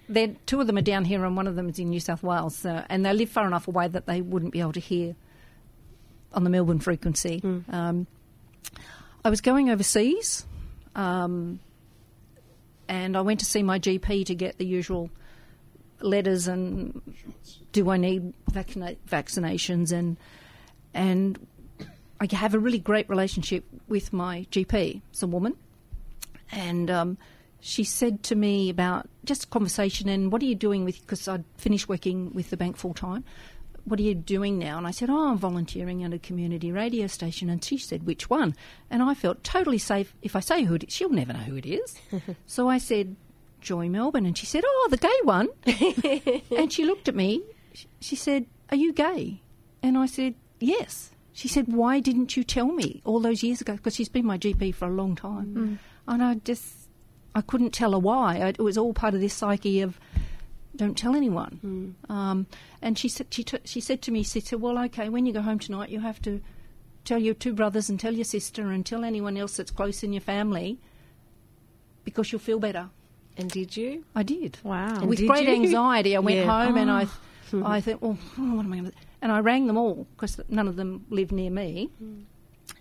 they're, 0.09 0.35
two 0.47 0.61
of 0.61 0.67
them 0.67 0.77
are 0.79 0.83
down 0.83 1.05
here, 1.05 1.25
and 1.25 1.37
one 1.37 1.47
of 1.47 1.57
them 1.57 1.69
is 1.69 1.79
in 1.79 1.91
New 1.91 2.01
South 2.01 2.23
Wales, 2.23 2.57
so, 2.57 2.85
and 2.89 3.05
they 3.05 3.13
live 3.13 3.31
far 3.31 3.47
enough 3.47 3.69
away 3.69 3.89
that 3.89 4.07
they 4.07 4.21
wouldn't 4.21 4.53
be 4.53 4.61
able 4.61 4.73
to 4.73 4.81
hear 4.81 5.15
on 6.33 6.45
the 6.45 6.51
Melbourne 6.51 6.81
frequency. 6.81 7.41
Um, 7.73 8.07
I 9.25 9.31
was 9.31 9.41
going 9.41 9.71
overseas, 9.71 10.47
um, 10.95 11.61
and 12.89 13.17
I 13.17 13.21
went 13.21 13.41
to 13.41 13.47
see 13.47 13.63
my 13.63 13.79
GP 13.79 14.27
to 14.27 14.35
get 14.35 14.59
the 14.59 14.67
usual 14.67 15.11
letters 16.01 16.49
and 16.49 17.01
do 17.73 17.91
I 17.91 17.99
need 17.99 18.33
vaccina- 18.51 18.97
vaccinations 19.09 19.93
and 19.93 20.17
and 20.95 21.47
I 22.21 22.35
have 22.35 22.55
a 22.55 22.59
really 22.59 22.79
great 22.79 23.09
relationship 23.09 23.65
with 23.89 24.13
my 24.13 24.47
GP. 24.51 25.01
It's 25.11 25.23
a 25.23 25.27
woman, 25.27 25.57
and 26.53 26.91
um, 26.91 27.19
she 27.61 27.85
said 27.85 28.23
to 28.25 28.35
me 28.35 28.71
about 28.71 29.09
just 29.25 29.51
conversation 29.51 30.09
and 30.09 30.33
what 30.33 30.43
are 30.43 30.47
you 30.47 30.55
doing 30.55 30.85
with 30.85 31.01
because 31.01 31.29
I'd 31.29 31.45
finished 31.57 31.89
working 31.89 32.33
with 32.33 32.51
the 32.51 32.57
bank 32.57 32.77
full 32.77 32.95
time. 32.95 33.25
What 33.85 33.99
are 33.99 34.03
you 34.03 34.15
doing 34.15 34.59
now? 34.59 34.79
And 34.79 34.87
I 34.87 34.91
said, 34.91 35.11
Oh, 35.11 35.31
I'm 35.31 35.39
volunteering 35.39 36.05
at 36.05 36.13
a 36.13 36.19
community 36.19 36.71
radio 36.71 37.07
station. 37.07 37.49
And 37.49 37.65
she 37.65 37.79
said, 37.79 38.07
Which 38.07 38.29
one? 38.29 38.55
And 38.91 39.03
I 39.03 39.15
felt 39.15 39.43
totally 39.43 39.79
safe. 39.79 40.15
If 40.23 40.37
I 40.37 40.41
say 40.41 40.65
who 40.65 40.75
it 40.75 40.85
is, 40.85 40.93
she'll 40.93 41.11
never 41.11 41.33
know 41.33 41.41
who 41.41 41.57
it 41.57 41.67
is. 41.67 41.97
so 42.47 42.69
I 42.69 42.79
said, 42.79 43.17
Joy 43.61 43.89
Melbourne. 43.89 44.27
And 44.27 44.37
she 44.37 44.47
said, 44.47 44.65
Oh, 44.67 44.89
the 44.91 44.97
gay 44.97 45.09
one. 45.23 45.49
and 46.57 46.73
she 46.73 46.85
looked 46.85 47.09
at 47.09 47.15
me. 47.15 47.43
She 48.01 48.17
said, 48.17 48.47
Are 48.71 48.77
you 48.77 48.93
gay? 48.93 49.41
And 49.83 49.97
I 49.97 50.07
said, 50.07 50.35
Yes. 50.61 51.11
She 51.33 51.49
said, 51.49 51.73
Why 51.73 52.01
didn't 52.01 52.37
you 52.37 52.45
tell 52.45 52.73
me 52.73 53.01
all 53.05 53.21
those 53.21 53.43
years 53.43 53.61
ago? 53.61 53.75
Because 53.75 53.95
she's 53.95 54.09
been 54.09 54.27
my 54.27 54.39
GP 54.39 54.75
for 54.75 54.89
a 54.89 54.93
long 54.93 55.17
time. 55.17 55.55
Mm. 55.55 55.79
And 56.07 56.23
I 56.23 56.35
just, 56.35 56.80
I 57.35 57.41
couldn't 57.43 57.71
tell 57.73 57.93
her 57.93 57.99
why. 57.99 58.37
It 58.37 58.59
was 58.59 58.77
all 58.79 58.93
part 58.93 59.15
of 59.15 59.21
this 59.21 59.35
psyche 59.35 59.81
of, 59.83 59.99
don't 60.77 60.97
tell 60.97 61.15
anyone. 61.15 61.95
Um, 62.09 62.47
and 62.83 62.99
she 62.99 63.09
said, 63.09 63.29
she, 63.31 63.45
t- 63.45 63.59
she 63.65 63.81
said 63.81 64.03
to 64.03 64.11
me, 64.11 64.23
she 64.23 64.41
said, 64.41 64.61
well, 64.61 64.79
okay, 64.87 65.09
when 65.09 65.27
you 65.27 65.33
go 65.33 65.43
home 65.43 65.59
tonight, 65.59 65.91
you 65.91 66.01
have 66.01 66.21
to 66.23 66.41
tell 67.05 67.19
your 67.19 67.35
two 67.35 67.53
brothers 67.53 67.89
and 67.89 67.99
tell 68.01 68.15
your 68.15 68.25
sister 68.25 68.71
and 68.71 68.85
tell 68.85 69.05
anyone 69.05 69.37
else 69.37 69.57
that's 69.57 69.71
close 69.71 70.03
in 70.03 70.13
your 70.13 70.21
family 70.21 70.79
because 72.05 72.33
you'll 72.33 72.41
feel 72.41 72.59
better. 72.59 72.89
And 73.37 73.51
did 73.51 73.77
you? 73.77 74.05
I 74.15 74.23
did. 74.23 74.59
Wow. 74.63 74.97
And 75.01 75.09
With 75.09 75.19
did 75.19 75.29
great 75.29 75.47
you? 75.49 75.55
anxiety, 75.55 76.17
I 76.17 76.19
went 76.21 76.39
Yeah. 76.39 76.65
home 76.67 76.77
and 76.77 76.91
I, 76.91 77.07
Oh. 77.53 77.65
I 77.65 77.81
thought, 77.81 78.01
well, 78.01 78.17
oh, 78.39 78.55
what 78.57 78.65
am 78.65 78.73
I 78.73 78.77
going 78.79 78.91
to? 78.93 78.97
And 79.23 79.33
I 79.33 79.41
rang 79.41 79.67
them 79.67 79.77
all 79.77 80.07
because 80.15 80.41
none 80.49 80.69
of 80.69 80.77
them 80.77 81.05
live 81.11 81.33
near 81.33 81.51
me, 81.51 81.91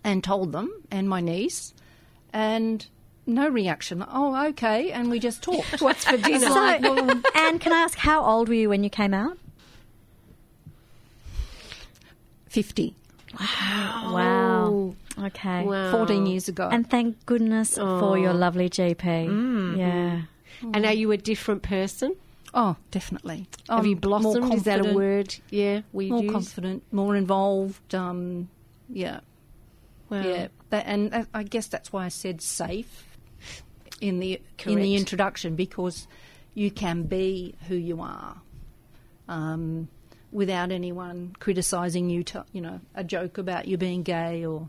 and 0.04 0.22
told 0.22 0.52
them 0.52 0.70
and 0.92 1.08
my 1.08 1.20
niece, 1.20 1.74
and 2.32 2.86
no 3.30 3.48
reaction. 3.48 4.04
Oh, 4.10 4.46
okay, 4.48 4.90
and 4.92 5.10
we 5.10 5.18
just 5.18 5.42
talked. 5.42 5.80
What's 5.80 6.04
for 6.04 6.16
dinner? 6.16 6.40
So, 6.48 7.20
Anne, 7.34 7.58
can 7.58 7.72
I 7.72 7.78
ask 7.80 7.96
how 7.98 8.24
old 8.24 8.48
were 8.48 8.54
you 8.54 8.68
when 8.68 8.84
you 8.84 8.90
came 8.90 9.14
out? 9.14 9.38
Fifty. 12.48 12.94
Wow. 13.38 14.10
Wow. 14.12 15.26
Okay. 15.26 15.64
Wow. 15.64 15.92
14 15.92 16.26
years 16.26 16.48
ago. 16.48 16.68
And 16.70 16.88
thank 16.88 17.24
goodness 17.26 17.76
for 17.76 18.18
your 18.18 18.30
Oh. 18.30 18.34
lovely 18.34 18.68
GP. 18.68 19.28
Mm. 19.28 19.78
Yeah. 19.78 20.22
And 20.74 20.84
are 20.84 20.92
you 20.92 21.12
a 21.12 21.16
different 21.16 21.62
person? 21.62 22.16
Oh, 22.52 22.74
definitely. 22.90 23.46
Have 23.68 23.80
I'm 23.80 23.86
you 23.86 23.92
more 23.94 24.00
blossomed? 24.00 24.54
Is 24.54 24.64
that 24.64 24.80
a 24.80 24.82
confident, 24.82 24.96
word? 24.96 25.34
Yeah, 25.50 25.82
we 25.92 26.10
More 26.10 26.22
use. 26.22 26.32
confident, 26.32 26.82
more 26.92 27.14
involved. 27.14 27.94
Um, 27.94 28.48
yeah, 28.88 29.20
Wow. 30.08 30.22
yeah. 30.22 30.48
That, 30.70 30.86
and 30.86 31.14
uh, 31.14 31.24
I 31.32 31.44
guess 31.44 31.68
that's 31.68 31.92
why 31.92 32.06
I 32.06 32.08
said 32.08 32.42
safe 32.42 33.06
in 34.00 34.18
the 34.18 34.40
in 34.66 34.76
the 34.80 34.96
introduction 34.96 35.56
because 35.56 36.06
you 36.54 36.70
can 36.70 37.04
be 37.04 37.54
who 37.68 37.74
you 37.74 38.00
are. 38.00 38.40
Um, 39.28 39.88
without 40.32 40.70
anyone 40.70 41.34
criticising 41.40 42.08
you, 42.08 42.22
to, 42.22 42.44
you 42.52 42.60
know, 42.60 42.80
a 42.94 43.02
joke 43.02 43.36
about 43.38 43.66
you 43.66 43.76
being 43.76 44.02
gay 44.02 44.44
or 44.44 44.68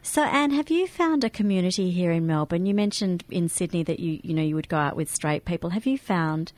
So, 0.00 0.22
Anne, 0.22 0.50
have 0.52 0.70
you 0.70 0.86
found 0.86 1.22
a 1.22 1.30
community 1.30 1.90
here 1.90 2.10
in 2.10 2.26
Melbourne? 2.26 2.64
You 2.66 2.74
mentioned 2.74 3.24
in 3.30 3.48
Sydney 3.48 3.82
that 3.84 4.00
you, 4.00 4.20
you 4.22 4.32
know, 4.34 4.42
you 4.42 4.54
would 4.54 4.68
go 4.68 4.78
out 4.78 4.96
with 4.96 5.10
straight 5.14 5.44
people. 5.44 5.70
Have 5.70 5.86
you 5.86 5.98
found 5.98 6.52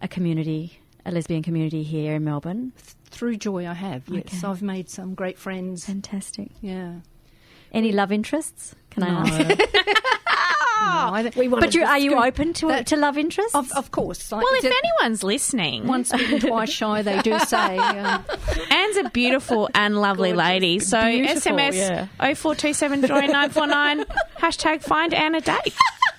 a 0.00 0.06
community, 0.08 0.78
a 1.04 1.10
lesbian 1.10 1.42
community 1.42 1.82
here 1.82 2.14
in 2.14 2.24
Melbourne? 2.24 2.72
through 3.06 3.36
joy 3.36 3.66
I 3.66 3.74
have. 3.74 4.02
Yes, 4.08 4.24
Okay. 4.26 4.46
I've 4.46 4.62
made 4.62 4.90
some 4.90 5.14
great 5.14 5.38
friends. 5.38 5.86
Fantastic. 5.86 6.50
Yeah. 6.60 6.96
Any 7.72 7.92
love 7.92 8.10
interests? 8.10 8.74
Can 8.90 9.04
I 9.04 9.38
No. 9.42 9.54
ask? 10.80 11.36
No, 11.36 11.42
I- 11.42 11.48
but 11.60 11.74
you, 11.74 11.84
are 11.84 11.98
you 11.98 12.14
open 12.22 12.52
to 12.54 12.68
That- 12.68 12.86
to 12.88 12.96
love 12.96 13.16
interests? 13.18 13.54
Of, 13.54 13.70
of 13.72 13.90
course. 13.90 14.30
Like, 14.32 14.42
Well, 14.42 14.52
if 14.54 14.64
it's 14.64 14.74
a- 14.74 14.78
anyone's 15.02 15.22
listening, 15.22 15.86
once 15.86 16.10
bitten, 16.12 16.40
twice 16.48 16.70
shy, 16.70 17.02
they 17.02 17.20
do 17.22 17.38
say. 17.40 17.78
Um, 17.78 18.24
Anne's 18.70 18.96
a 18.98 19.10
beautiful 19.10 19.68
and 19.74 20.00
lovely 20.00 20.30
Gorgeous. 20.32 20.46
lady. 20.48 20.78
So 20.80 21.02
Beautiful, 21.04 21.52
SMS 21.56 21.74
yeah. 21.76 22.06
0427 22.18 23.02
joy 23.06 23.20
949 23.26 24.04
hashtag 24.38 24.82
find 24.82 25.14
Anne 25.14 25.34
a 25.34 25.40
date. 25.40 25.74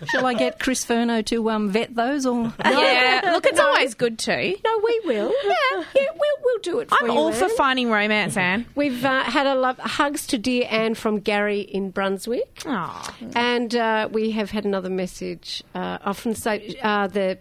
Shall 0.09 0.25
I 0.25 0.33
get 0.33 0.59
Chris 0.59 0.85
Furno 0.85 1.25
to 1.25 1.49
um, 1.49 1.69
vet 1.69 1.95
those? 1.95 2.25
Or 2.25 2.53
Yeah, 2.65 3.21
look, 3.33 3.45
it's 3.45 3.59
always 3.59 3.93
good 3.93 4.19
to. 4.19 4.55
No, 4.63 4.81
we 4.83 5.01
will. 5.05 5.33
Yeah, 5.43 5.83
yeah, 5.95 6.07
we'll 6.13 6.37
we'll 6.43 6.59
do 6.59 6.79
it. 6.79 6.89
For 6.89 7.05
you. 7.05 7.11
I'm 7.11 7.15
you, 7.15 7.19
all 7.19 7.31
for 7.31 7.49
finding 7.49 7.89
romance, 7.89 8.37
Anne. 8.37 8.65
We've 8.75 9.03
uh, 9.03 9.23
had 9.23 9.47
a 9.47 9.55
love, 9.55 9.77
hugs 9.79 10.27
to 10.27 10.37
dear 10.37 10.67
Anne 10.69 10.95
from 10.95 11.19
Gary 11.19 11.61
in 11.61 11.91
Brunswick. 11.91 12.63
Aw. 12.65 13.15
And 13.35 13.75
uh, 13.75 14.09
we 14.11 14.31
have 14.31 14.51
had 14.51 14.65
another 14.65 14.89
message. 14.89 15.63
Uh, 15.73 15.97
often 16.03 16.35
say 16.35 16.77
uh, 16.81 17.07
the 17.07 17.37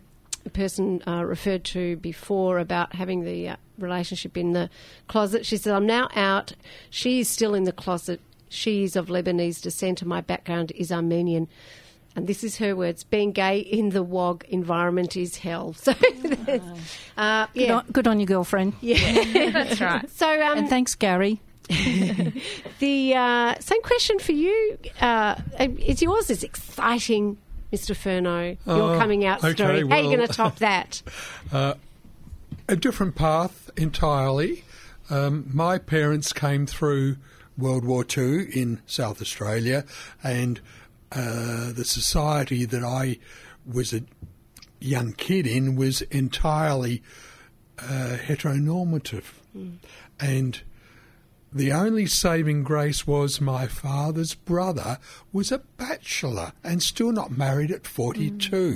person 0.53 1.03
uh, 1.07 1.25
referred 1.25 1.65
to 1.65 1.97
before 1.97 2.59
about 2.59 2.95
having 2.95 3.25
the 3.25 3.49
uh, 3.49 3.57
relationship 3.79 4.37
in 4.37 4.53
the 4.53 4.71
closet. 5.09 5.47
She 5.47 5.57
said, 5.57 5.75
"I'm 5.75 5.87
now 5.87 6.09
out. 6.15 6.55
She 6.91 7.21
is 7.21 7.29
still 7.29 7.55
in 7.55 7.65
the 7.65 7.73
closet. 7.73 8.21
She 8.49 8.85
is 8.85 8.95
of 8.95 9.07
Lebanese 9.07 9.61
descent, 9.61 10.01
and 10.03 10.09
my 10.09 10.21
background 10.21 10.73
is 10.77 10.93
Armenian." 10.93 11.49
And 12.17 12.27
this 12.27 12.45
is 12.45 12.59
her 12.59 12.77
words: 12.77 13.03
"Being 13.05 13.33
gay 13.33 13.59
in 13.59 13.91
the 13.91 14.03
WOG 14.03 14.45
environment 14.49 15.17
is 15.17 15.39
hell." 15.39 15.75
So, 15.85 15.93
uh, 17.17 17.47
good, 17.55 17.71
on, 17.71 17.85
good 17.93 18.07
on 18.09 18.21
your 18.21 18.27
girlfriend. 18.27 18.75
yeah, 18.81 19.51
That's 19.53 19.81
right. 19.81 20.09
So, 20.11 20.29
um, 20.29 20.59
And 20.59 20.69
thanks, 20.69 20.95
Gary. 20.95 21.41
the 21.69 23.15
uh, 23.15 23.55
same 23.61 23.83
question 23.83 24.19
for 24.19 24.33
you. 24.33 24.79
Uh, 25.01 25.37
is 25.59 26.03
yours 26.03 26.29
is 26.31 26.43
exciting, 26.45 27.39
Mr. 27.73 27.95
Furno? 27.97 28.57
Your 28.67 28.95
Oh, 28.95 28.99
coming 28.99 29.25
out 29.25 29.43
okay, 29.43 29.55
story. 29.55 29.87
How 29.89 29.97
are 29.97 30.03
you 30.03 30.15
going 30.17 30.27
to 30.27 30.33
top 30.33 30.57
that? 30.57 31.03
a 31.53 32.77
different 32.77 33.15
path 33.15 33.71
entirely. 33.77 34.65
Um, 35.11 35.49
my 35.53 35.79
parents 35.79 36.33
came 36.33 36.67
through 36.67 37.17
World 37.59 37.85
War 37.85 38.05
II 38.17 38.47
in 38.53 38.81
South 38.87 39.21
Australia, 39.21 39.85
and 40.23 40.61
uh, 41.15 41.73
the 41.73 41.85
society 41.85 42.65
that 42.65 42.83
I 42.85 43.19
was 43.65 43.93
a 43.93 44.03
young 44.81 45.13
kid 45.13 45.47
in 45.47 45.77
was 45.77 46.03
entirely 46.03 47.03
uh, 47.79 48.17
heteronormative. 48.27 49.25
And 50.21 50.61
the 51.53 51.73
only 51.73 52.07
saving 52.07 52.65
grace 52.65 53.07
was 53.07 53.41
my 53.41 53.67
father's 53.69 54.35
brother 54.35 54.99
was 55.33 55.53
a 55.53 55.59
bachelor 55.77 56.53
and 56.65 56.83
still 56.83 57.13
not 57.13 57.37
married 57.37 57.71
at 57.71 57.87
42. 57.87 58.73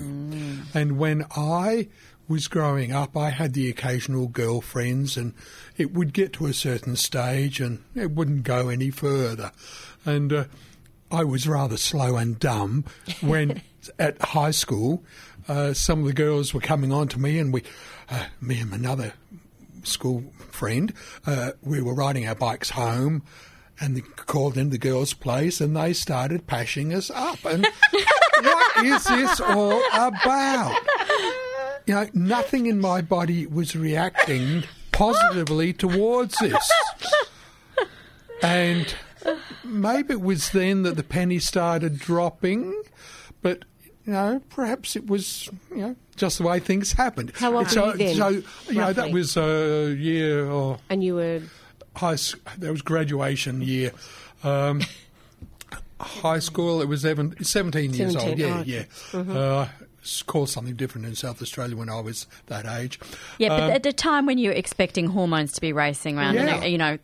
And 0.74 0.98
when 0.98 1.26
I 1.36 1.88
was 2.28 2.46
growing 2.46 2.92
up, 2.92 3.16
I 3.16 3.30
had 3.30 3.54
the 3.54 3.68
occasional 3.70 4.28
girlfriends, 4.28 5.16
and 5.16 5.32
it 5.76 5.92
would 5.92 6.12
get 6.12 6.32
to 6.34 6.46
a 6.46 6.52
certain 6.52 6.94
stage 6.94 7.58
and 7.58 7.82
it 7.94 8.10
wouldn't 8.12 8.42
go 8.44 8.68
any 8.68 8.90
further. 8.90 9.50
And 10.04 10.32
uh, 10.32 10.44
I 11.10 11.24
was 11.24 11.48
rather 11.48 11.76
slow 11.76 12.16
and 12.16 12.38
dumb 12.38 12.84
when 13.20 13.62
at 13.98 14.20
high 14.20 14.50
school 14.50 15.02
uh, 15.48 15.72
some 15.72 16.00
of 16.00 16.06
the 16.06 16.12
girls 16.12 16.52
were 16.52 16.60
coming 16.60 16.92
on 16.92 17.08
to 17.08 17.18
me, 17.18 17.38
and 17.38 17.52
we, 17.52 17.62
uh, 18.10 18.26
me 18.40 18.60
and 18.60 18.72
another 18.72 19.14
school 19.82 20.24
friend, 20.50 20.92
uh, 21.26 21.52
we 21.62 21.80
were 21.80 21.94
riding 21.94 22.28
our 22.28 22.34
bikes 22.34 22.70
home, 22.70 23.22
and 23.80 23.96
they 23.96 24.00
called 24.00 24.58
in 24.58 24.70
the 24.70 24.78
girls' 24.78 25.14
place 25.14 25.60
and 25.60 25.76
they 25.76 25.92
started 25.92 26.46
pashing 26.46 26.92
us 26.92 27.10
up. 27.10 27.44
And 27.44 27.64
what 28.40 28.84
is 28.84 29.04
this 29.04 29.40
all 29.40 29.80
about? 29.92 30.76
You 31.86 31.94
know, 31.94 32.08
nothing 32.12 32.66
in 32.66 32.80
my 32.80 33.00
body 33.00 33.46
was 33.46 33.76
reacting 33.76 34.64
positively 34.92 35.72
towards 35.72 36.36
this. 36.38 36.72
And 38.40 38.94
maybe 39.68 40.14
it 40.14 40.20
was 40.20 40.50
then 40.50 40.82
that 40.82 40.96
the 40.96 41.02
penny 41.02 41.38
started 41.38 41.98
dropping, 41.98 42.82
but 43.42 43.64
you 44.04 44.12
know, 44.12 44.40
perhaps 44.50 44.96
it 44.96 45.06
was 45.06 45.48
you 45.70 45.76
know 45.78 45.96
just 46.16 46.38
the 46.38 46.44
way 46.44 46.58
things 46.60 46.92
happened. 46.92 47.32
How 47.36 47.56
old 47.56 47.68
so, 47.70 47.86
were 47.86 47.92
you 47.92 47.98
then, 47.98 48.16
So 48.16 48.28
you 48.70 48.78
know 48.80 48.92
that 48.92 49.10
was 49.12 49.36
a 49.36 49.94
year 49.94 50.48
or 50.50 50.78
And 50.90 51.04
you 51.04 51.14
were 51.16 51.42
high. 51.94 52.14
s- 52.14 52.34
That 52.58 52.70
was 52.70 52.82
graduation 52.82 53.60
year. 53.62 53.92
Um, 54.44 54.82
high 56.00 56.38
school. 56.38 56.80
It 56.80 56.86
was 56.88 57.04
even, 57.04 57.34
17 57.42 57.92
years 57.92 58.12
17, 58.14 58.28
old. 58.30 58.38
Yeah, 58.38 58.46
oh, 58.56 58.60
okay. 58.60 58.70
yeah. 58.70 58.84
Mhm. 59.12 59.36
Uh, 59.36 59.68
it's 60.00 60.22
called 60.22 60.48
something 60.48 60.74
different 60.76 61.06
in 61.06 61.14
South 61.16 61.42
Australia 61.42 61.76
when 61.76 61.88
I 61.90 62.00
was 62.00 62.26
that 62.46 62.66
age. 62.66 62.98
Yeah, 63.38 63.48
but 63.50 63.62
Um, 63.64 63.70
at 63.72 63.82
the 63.82 63.92
time 63.92 64.24
when 64.26 64.38
you're 64.38 64.52
expecting 64.52 65.08
hormones 65.08 65.52
to 65.52 65.60
be 65.60 65.72
racing 65.72 66.16
around, 66.16 66.34
Yeah. 66.36 66.62
and, 66.62 66.72
you 66.72 66.78
know, 66.78 66.98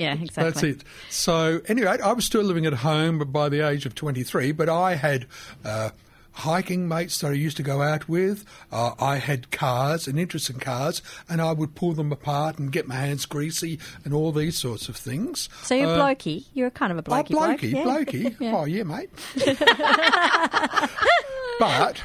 yeah, 0.00 0.14
exactly. 0.14 0.44
That's 0.44 0.62
it. 0.62 0.84
So 1.10 1.60
anyway, 1.66 1.98
I 2.02 2.12
was 2.12 2.24
still 2.24 2.42
living 2.42 2.66
at 2.66 2.72
home 2.74 3.18
by 3.30 3.48
the 3.48 3.60
age 3.66 3.86
of 3.86 3.94
23, 3.94 4.52
but 4.52 4.68
I 4.68 4.94
had 4.94 5.26
uh, 5.64 5.90
hiking 6.32 6.86
mates 6.88 7.18
that 7.20 7.28
I 7.28 7.34
used 7.34 7.56
to 7.58 7.62
go 7.62 7.82
out 7.82 8.08
with. 8.08 8.44
Uh, 8.72 8.92
I 8.98 9.16
had 9.16 9.50
cars, 9.50 10.06
an 10.08 10.16
interest 10.18 10.48
in 10.48 10.58
cars, 10.58 11.02
and 11.28 11.40
I 11.42 11.52
would 11.52 11.74
pull 11.74 11.92
them 11.92 12.12
apart 12.12 12.58
and 12.58 12.70
get 12.72 12.86
my 12.88 12.94
hands 12.94 13.26
greasy 13.26 13.78
and 14.04 14.14
all 14.14 14.32
these 14.32 14.56
sorts 14.56 14.88
of 14.88 14.96
things. 14.96 15.48
So 15.64 15.74
you're 15.74 15.88
Uh, 15.88 15.98
blokey. 15.98 16.44
You're 16.54 16.70
kind 16.70 16.92
of 16.92 16.98
a 16.98 17.02
Oh, 17.02 17.12
blokey. 17.12 17.28
bloke, 17.30 17.60
blokey, 17.60 17.72
yeah. 17.72 17.84
blokey. 17.84 18.36
Yeah. 18.40 18.52
Oh, 18.56 18.64
yeah, 18.64 18.82
mate. 18.84 19.10
but 21.60 21.98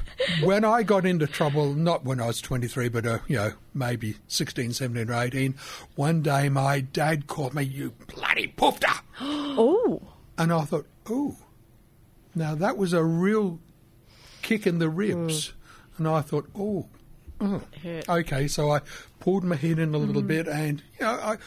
when 0.43 0.63
I 0.63 0.83
got 0.83 1.05
into 1.05 1.25
trouble, 1.25 1.73
not 1.73 2.03
when 2.03 2.19
I 2.21 2.27
was 2.27 2.41
23, 2.41 2.89
but, 2.89 3.05
uh, 3.07 3.19
you 3.27 3.37
know, 3.37 3.53
maybe 3.73 4.17
16, 4.27 4.73
17 4.73 5.09
or 5.09 5.19
18, 5.23 5.55
one 5.95 6.21
day 6.21 6.49
my 6.49 6.81
dad 6.81 7.25
called 7.27 7.55
me, 7.55 7.63
you 7.63 7.93
bloody 8.13 8.53
poofter. 8.55 8.99
oh. 9.21 10.01
And 10.37 10.51
I 10.53 10.61
thought, 10.65 10.85
oh, 11.09 11.37
now 12.35 12.53
that 12.55 12.77
was 12.77 12.93
a 12.93 13.03
real 13.03 13.59
kick 14.41 14.67
in 14.67 14.79
the 14.79 14.89
ribs. 14.89 15.53
And 15.97 16.07
I 16.07 16.21
thought, 16.21 16.47
oh. 16.55 16.87
Hurt. 17.41 18.07
okay. 18.07 18.47
So 18.47 18.71
I 18.71 18.79
pulled 19.19 19.43
my 19.43 19.55
head 19.57 19.77
in 19.77 19.93
a 19.93 19.97
little 19.97 20.21
Mhm. 20.23 20.27
bit, 20.27 20.47
and 20.47 20.81
you 20.99 21.05
know, 21.05 21.11
I. 21.11 21.37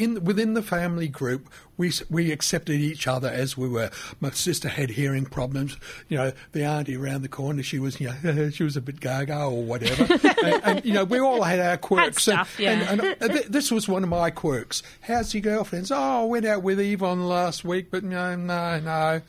In 0.00 0.24
within 0.24 0.54
the 0.54 0.62
family 0.62 1.08
group, 1.08 1.50
we 1.76 1.92
we 2.08 2.32
accepted 2.32 2.80
each 2.80 3.06
other 3.06 3.28
as 3.28 3.54
we 3.56 3.68
were. 3.68 3.90
My 4.18 4.30
sister 4.30 4.68
had 4.68 4.88
hearing 4.88 5.26
problems. 5.26 5.76
You 6.08 6.16
know, 6.16 6.32
the 6.52 6.64
auntie 6.64 6.96
around 6.96 7.20
the 7.20 7.28
corner, 7.28 7.62
she 7.62 7.78
was 7.78 8.00
you 8.00 8.10
know 8.22 8.48
she 8.50 8.62
was 8.62 8.78
a 8.78 8.80
bit 8.80 8.98
gaga 9.00 9.44
or 9.44 9.62
whatever. 9.62 10.04
and, 10.42 10.62
and 10.64 10.84
you 10.86 10.94
know, 10.94 11.04
we 11.04 11.18
all 11.20 11.42
had 11.42 11.60
our 11.60 11.76
quirks. 11.76 12.28
and- 12.28 12.36
stuff, 12.36 12.58
yeah. 12.58 12.92
and, 12.92 13.00
and, 13.20 13.32
th- 13.32 13.46
this 13.46 13.70
was 13.70 13.88
one 13.88 14.02
of 14.02 14.08
my 14.08 14.30
quirks. 14.30 14.82
How's 15.02 15.34
your 15.34 15.42
girlfriends? 15.42 15.90
Oh, 15.90 16.22
I 16.22 16.24
went 16.24 16.46
out 16.46 16.62
with 16.62 16.80
Yvonne 16.80 17.28
last 17.28 17.62
week, 17.62 17.90
but 17.90 18.02
no, 18.02 18.36
no, 18.36 18.80
no. 18.80 19.20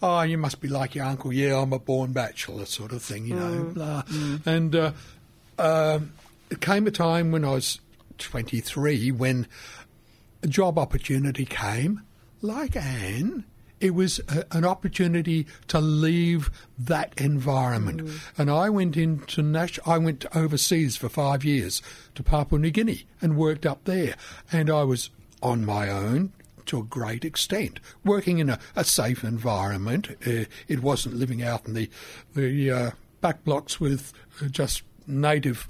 Oh, 0.00 0.22
you 0.22 0.38
must 0.38 0.60
be 0.60 0.68
like 0.68 0.94
your 0.94 1.06
uncle. 1.06 1.32
Yeah, 1.32 1.60
I'm 1.60 1.72
a 1.72 1.78
born 1.80 2.12
bachelor, 2.12 2.66
sort 2.66 2.92
of 2.92 3.02
thing, 3.02 3.26
you 3.26 3.34
know. 3.34 3.64
Mm. 3.64 3.74
Blah. 3.74 4.02
And 4.44 4.76
uh, 4.76 4.92
um, 5.58 6.12
it 6.50 6.60
came 6.60 6.86
a 6.86 6.90
time 6.90 7.32
when 7.32 7.44
I 7.44 7.50
was 7.50 7.80
23 8.18 9.12
when 9.12 9.46
a 10.44 10.46
job 10.46 10.78
opportunity 10.78 11.46
came, 11.46 12.02
like 12.42 12.76
Anne. 12.76 13.44
It 13.80 13.94
was 13.94 14.20
a, 14.28 14.44
an 14.52 14.64
opportunity 14.64 15.46
to 15.68 15.80
leave 15.80 16.50
that 16.78 17.12
environment, 17.16 18.08
and 18.38 18.50
I 18.50 18.68
went 18.70 18.96
into 18.96 19.42
Nash. 19.42 19.78
I 19.84 19.98
went 19.98 20.26
overseas 20.36 20.96
for 20.96 21.08
five 21.08 21.44
years 21.44 21.82
to 22.14 22.22
Papua 22.22 22.60
New 22.60 22.70
Guinea 22.70 23.06
and 23.20 23.36
worked 23.36 23.66
up 23.66 23.84
there, 23.84 24.14
and 24.52 24.70
I 24.70 24.84
was 24.84 25.10
on 25.42 25.64
my 25.64 25.88
own 25.88 26.32
to 26.66 26.78
a 26.78 26.84
great 26.84 27.24
extent, 27.24 27.80
working 28.04 28.38
in 28.38 28.48
a, 28.48 28.58
a 28.76 28.84
safe 28.84 29.24
environment. 29.24 30.10
Uh, 30.26 30.44
it 30.68 30.82
wasn't 30.82 31.16
living 31.16 31.42
out 31.42 31.66
in 31.66 31.74
the 31.74 31.90
the 32.34 32.70
uh, 32.70 32.90
back 33.20 33.44
blocks 33.44 33.80
with 33.80 34.12
just 34.50 34.82
native 35.06 35.66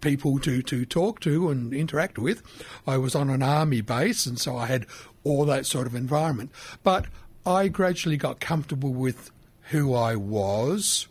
people 0.00 0.38
to, 0.40 0.62
to 0.62 0.84
talk 0.84 1.20
to 1.20 1.50
and 1.50 1.72
interact 1.72 2.18
with. 2.18 2.42
I 2.86 2.98
was 2.98 3.14
on 3.14 3.30
an 3.30 3.42
army 3.42 3.80
base, 3.80 4.26
and 4.26 4.38
so 4.38 4.56
I 4.56 4.66
had 4.66 4.86
all 5.24 5.44
that 5.46 5.66
sort 5.66 5.86
of 5.86 5.94
environment. 5.94 6.50
But 6.82 7.06
I 7.44 7.68
gradually 7.68 8.16
got 8.16 8.40
comfortable 8.40 8.92
with 8.92 9.30
who 9.70 9.94
I 9.94 10.16
was. 10.16 11.06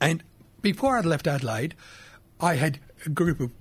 And 0.00 0.22
before 0.62 0.96
I'd 0.96 1.04
left 1.04 1.26
Adelaide, 1.26 1.74
I 2.40 2.54
had 2.54 2.78
a 3.06 3.10
group 3.10 3.40
of 3.40 3.52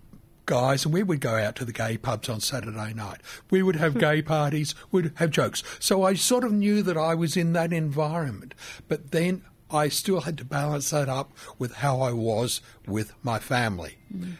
guys, 0.45 0.85
and 0.85 0.93
we 0.93 1.03
would 1.03 1.19
go 1.19 1.35
out 1.35 1.55
to 1.57 1.65
the 1.65 1.73
gay 1.73 1.97
pubs 1.97 2.29
on 2.29 2.39
Saturday 2.39 2.93
night. 2.93 3.21
We 3.51 3.61
would 3.61 3.75
have 3.75 3.93
hmm. 3.93 3.99
gay 3.99 4.21
parties, 4.23 4.73
we'd 4.91 5.11
have 5.15 5.29
jokes. 5.29 5.63
So 5.79 6.03
I 6.03 6.15
sort 6.15 6.43
of 6.43 6.51
knew 6.51 6.81
that 6.81 6.97
I 6.97 7.13
was 7.13 7.37
in 7.37 7.53
that 7.53 7.71
environment. 7.71 8.55
But 8.87 9.11
then 9.11 9.43
I 9.69 9.89
still 9.89 10.21
had 10.21 10.37
to 10.37 10.45
balance 10.45 10.91
that 10.91 11.09
up 11.09 11.31
with 11.59 11.75
how 11.75 12.01
I 12.01 12.13
was 12.13 12.61
with 12.85 13.13
my 13.23 13.39
family. 13.39 13.97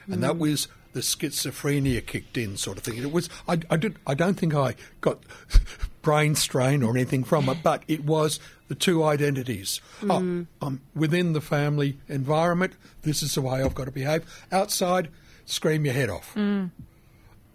And 0.08 0.24
that 0.24 0.38
was 0.38 0.68
the 0.94 1.02
schizophrenia 1.02 2.06
kicked 2.06 2.38
in 2.38 2.58
sort 2.58 2.78
of 2.78 2.84
thing. 2.84 2.98
It 2.98 3.12
was 3.12 3.30
I, 3.48 3.60
I 3.70 3.78
did 3.78 3.98
I 4.08 4.14
don't 4.14 4.36
think 4.36 4.56
I 4.56 4.76
got 5.02 5.20
brain 6.02 6.36
strain 6.36 6.82
or 6.82 6.96
anything 6.96 7.24
from 7.24 7.50
it, 7.50 7.58
but 7.62 7.84
it 7.88 8.04
was 8.06 8.40
the 8.68 8.76
two 8.76 9.04
identities. 9.04 9.82
Mm. 10.02 10.48
Oh, 10.62 10.66
I'm 10.66 10.82
within 10.96 11.34
the 11.34 11.42
family 11.42 12.00
environment. 12.08 12.74
This 13.04 13.22
is 13.22 13.36
the 13.36 13.42
way 13.42 13.62
I've 13.62 13.76
got 13.76 13.86
to 13.86 13.92
behave. 13.92 14.26
Outside, 14.52 15.10
scream 15.46 15.86
your 15.86 15.94
head 15.94 16.10
off. 16.10 16.34
Mm. 16.36 16.72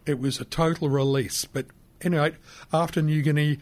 It 0.07 0.21
was 0.21 0.41
a 0.41 0.45
total 0.45 0.89
release. 0.89 1.45
But 1.45 1.67
anyway, 2.01 2.37
after 2.73 3.03
New 3.03 3.23
Guinea, 3.23 3.59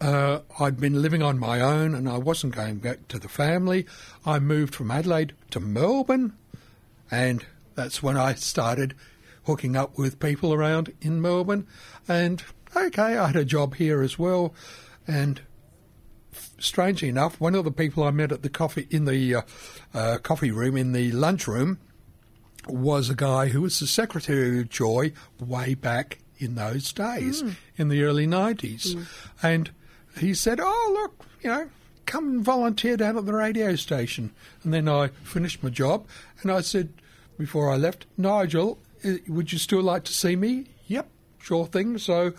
uh, 0.00 0.40
I'd 0.60 0.78
been 0.80 1.00
living 1.02 1.22
on 1.22 1.38
my 1.38 1.60
own 1.60 1.94
and 1.94 2.08
I 2.08 2.18
wasn't 2.18 2.54
going 2.54 2.76
back 2.78 3.08
to 3.08 3.18
the 3.18 3.28
family. 3.28 3.86
I 4.26 4.38
moved 4.38 4.74
from 4.74 4.90
Adelaide 4.90 5.34
to 5.50 5.60
Melbourne, 5.60 6.34
and 7.10 7.44
that's 7.74 8.02
when 8.02 8.16
I 8.16 8.34
started 8.34 8.94
hooking 9.44 9.76
up 9.76 9.96
with 9.98 10.20
people 10.20 10.52
around 10.54 10.92
in 11.00 11.20
Melbourne. 11.22 11.66
And 12.08 12.42
okay, 12.76 13.16
I 13.16 13.26
had 13.28 13.36
a 13.36 13.44
job 13.44 13.74
here 13.76 14.02
as 14.02 14.18
well. 14.18 14.54
And 15.06 15.40
strangely 16.58 17.08
enough, 17.08 17.40
one 17.40 17.54
of 17.54 17.64
the 17.64 17.70
people 17.70 18.04
I 18.04 18.10
met 18.10 18.32
at 18.32 18.42
the 18.42 18.48
coffee 18.48 18.86
in 18.90 19.04
the 19.04 19.36
uh, 19.36 19.42
uh, 19.92 20.18
coffee 20.18 20.50
room 20.50 20.76
in 20.76 20.92
the 20.92 21.12
lunchroom 21.12 21.78
was 22.66 23.10
a 23.10 23.14
guy 23.14 23.48
who 23.48 23.60
was 23.60 23.78
the 23.78 23.86
secretary 23.86 24.60
of 24.60 24.70
Joy 24.70 25.12
way 25.38 25.74
back 25.74 26.18
in 26.38 26.54
those 26.54 26.92
days, 26.92 27.42
Mm. 27.42 27.56
in 27.76 27.88
the 27.88 28.02
early 28.02 28.26
90s. 28.26 28.96
And 29.42 29.70
he 30.18 30.34
said, 30.34 30.60
Oh, 30.60 30.90
look, 31.00 31.26
you 31.42 31.50
know, 31.50 31.68
come 32.06 32.28
and 32.28 32.44
volunteer 32.44 32.96
down 32.96 33.16
at 33.16 33.26
the 33.26 33.34
radio 33.34 33.76
station. 33.76 34.32
And 34.62 34.72
then 34.72 34.88
I 34.88 35.08
finished 35.22 35.62
my 35.62 35.70
job 35.70 36.06
and 36.42 36.50
I 36.50 36.60
said, 36.60 36.92
before 37.38 37.70
I 37.70 37.76
left, 37.76 38.06
Nigel, 38.16 38.78
would 39.28 39.52
you 39.52 39.58
still 39.58 39.82
like 39.82 40.04
to 40.04 40.12
see 40.12 40.36
me? 40.36 40.66
Yep, 40.86 41.08
sure 41.38 41.66
thing. 41.66 41.98
So 41.98 42.32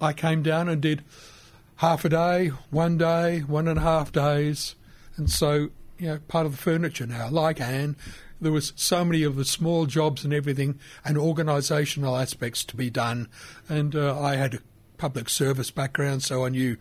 I 0.00 0.12
came 0.12 0.42
down 0.42 0.68
and 0.68 0.80
did 0.80 1.04
half 1.76 2.04
a 2.04 2.08
day, 2.08 2.48
one 2.70 2.98
day, 2.98 3.40
one 3.40 3.68
and 3.68 3.78
a 3.78 3.82
half 3.82 4.12
days. 4.12 4.74
And 5.16 5.30
so, 5.30 5.70
you 5.98 6.08
know, 6.08 6.18
part 6.28 6.46
of 6.46 6.52
the 6.52 6.58
furniture 6.58 7.06
now, 7.06 7.28
like 7.30 7.60
Anne, 7.60 7.96
there 8.40 8.52
was 8.52 8.72
so 8.76 9.04
many 9.04 9.22
of 9.22 9.36
the 9.36 9.44
small 9.44 9.86
jobs 9.86 10.24
and 10.24 10.32
everything 10.32 10.78
and 11.04 11.16
organisational 11.16 12.20
aspects 12.20 12.64
to 12.64 12.76
be 12.76 12.90
done. 12.90 13.28
And 13.68 13.96
uh, 13.96 14.20
I 14.20 14.36
had 14.36 14.60
public 14.98 15.28
service 15.28 15.70
background, 15.70 16.22
so 16.22 16.44
I 16.44 16.50
knew 16.50 16.76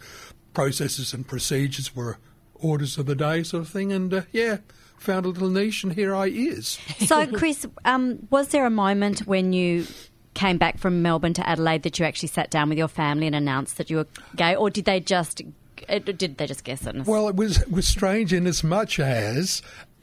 processes 0.54 1.14
and 1.14 1.28
procedures 1.28 1.96
were 1.96 2.18
orders 2.56 2.98
of 2.98 3.06
the 3.06 3.16
day 3.16 3.44
sort 3.44 3.62
of 3.62 3.70
thing. 3.70 3.94
And 3.94 4.14
uh, 4.14 4.22
yeah, 4.32 4.58
found 4.98 5.26
a 5.26 5.30
little 5.30 5.50
niche 5.50 5.84
and 5.84 5.94
here 5.94 6.16
I 6.16 6.28
is. 6.28 6.80
So, 7.06 7.26
Chris, 7.28 7.66
um, 7.86 8.28
was 8.30 8.50
there 8.50 8.66
a 8.66 8.72
moment 8.72 9.20
when 9.20 9.54
you 9.54 9.86
came 10.34 10.58
back 10.58 10.78
from 10.78 11.02
Melbourne 11.02 11.34
to 11.34 11.50
Adelaide 11.50 11.84
that 11.84 11.98
you 11.98 12.06
actually 12.06 12.30
sat 12.30 12.52
down 12.52 12.70
with 12.70 12.78
your 12.78 12.88
family 12.88 13.26
and 13.26 13.36
announced 13.36 13.78
that 13.78 13.90
you 13.90 13.98
were 13.98 14.08
gay, 14.36 14.56
or 14.56 14.70
did 14.70 14.86
they 14.86 15.00
just 15.00 15.42
uh, 15.90 16.00
did 16.00 16.38
they 16.38 16.48
just 16.48 16.64
guess 16.64 16.86
it? 16.86 17.06
Well, 17.06 17.28
it 17.28 17.36
was 17.36 17.62
it 17.62 17.72
was 17.72 17.88
strange 17.88 18.34
in 18.34 18.48
as 18.48 18.64
much 18.64 19.00
as 19.00 19.62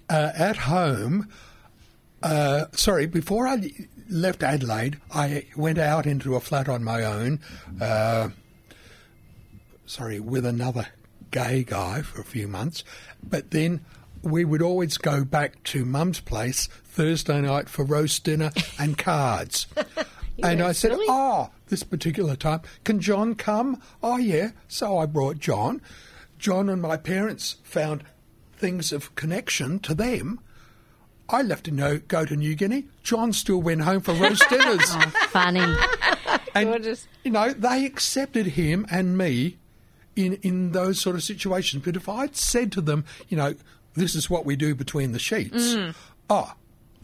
uh, 0.09 0.33
at 0.35 0.57
home. 0.57 1.29
Uh, 2.22 2.66
sorry, 2.72 3.07
before 3.07 3.46
I 3.46 3.70
left 4.08 4.42
Adelaide, 4.42 5.00
I 5.12 5.46
went 5.56 5.78
out 5.78 6.06
into 6.06 6.34
a 6.34 6.40
flat 6.40 6.68
on 6.68 6.84
my 6.84 7.04
own. 7.04 7.40
Uh, 7.80 8.30
sorry, 9.86 10.20
with 10.20 10.46
another 10.46 10.88
gay 11.30 11.64
guy 11.64 12.02
for 12.02 12.20
a 12.20 12.24
few 12.24 12.46
months, 12.46 12.84
but 13.22 13.50
then 13.50 13.84
we 14.22 14.44
would 14.44 14.62
always 14.62 14.96
go 14.96 15.24
back 15.24 15.62
to 15.64 15.84
Mum's 15.84 16.20
place 16.20 16.66
Thursday 16.84 17.40
night 17.40 17.68
for 17.68 17.84
roast 17.84 18.24
dinner 18.24 18.50
and 18.78 18.96
cards. 18.98 19.66
And 20.42 20.62
I 20.62 20.72
said, 20.72 20.92
silly. 20.92 21.06
Oh, 21.08 21.50
this 21.68 21.82
particular 21.82 22.36
time, 22.36 22.62
can 22.84 23.00
John 23.00 23.34
come? 23.34 23.80
Oh, 24.02 24.16
yeah. 24.16 24.50
So 24.68 24.98
I 24.98 25.06
brought 25.06 25.38
John. 25.38 25.80
John 26.38 26.68
and 26.68 26.82
my 26.82 26.96
parents 26.96 27.56
found 27.62 28.04
things 28.56 28.92
of 28.92 29.14
connection 29.14 29.78
to 29.80 29.94
them. 29.94 30.40
I 31.28 31.42
left 31.42 31.64
to 31.64 31.70
no, 31.70 31.98
go 31.98 32.24
to 32.24 32.37
New 32.37 32.54
Guinea. 32.54 32.84
John 33.02 33.32
still 33.32 33.62
went 33.62 33.80
home 33.82 34.00
for 34.00 34.12
roast 34.14 34.48
dinners. 34.48 34.84
Oh, 34.94 35.10
funny. 35.30 35.60
and, 36.54 36.98
you 37.24 37.30
know, 37.30 37.52
they 37.52 37.84
accepted 37.87 38.46
him 38.46 38.87
and 38.90 39.16
me 39.18 39.56
in, 40.16 40.34
in 40.42 40.72
those 40.72 41.00
sort 41.00 41.16
of 41.16 41.22
situations. 41.22 41.82
But 41.84 41.96
if 41.96 42.08
I'd 42.08 42.37
said 42.37 42.70
to 42.72 42.80
them, 42.80 43.04
you 43.28 43.37
know, 43.37 43.54
this 43.94 44.14
is 44.14 44.28
what 44.30 44.44
we 44.44 44.54
do 44.56 44.74
between 44.74 45.12
the 45.12 45.18
sheets, 45.18 45.74
Mm. 45.74 45.94
oh, 46.30 46.52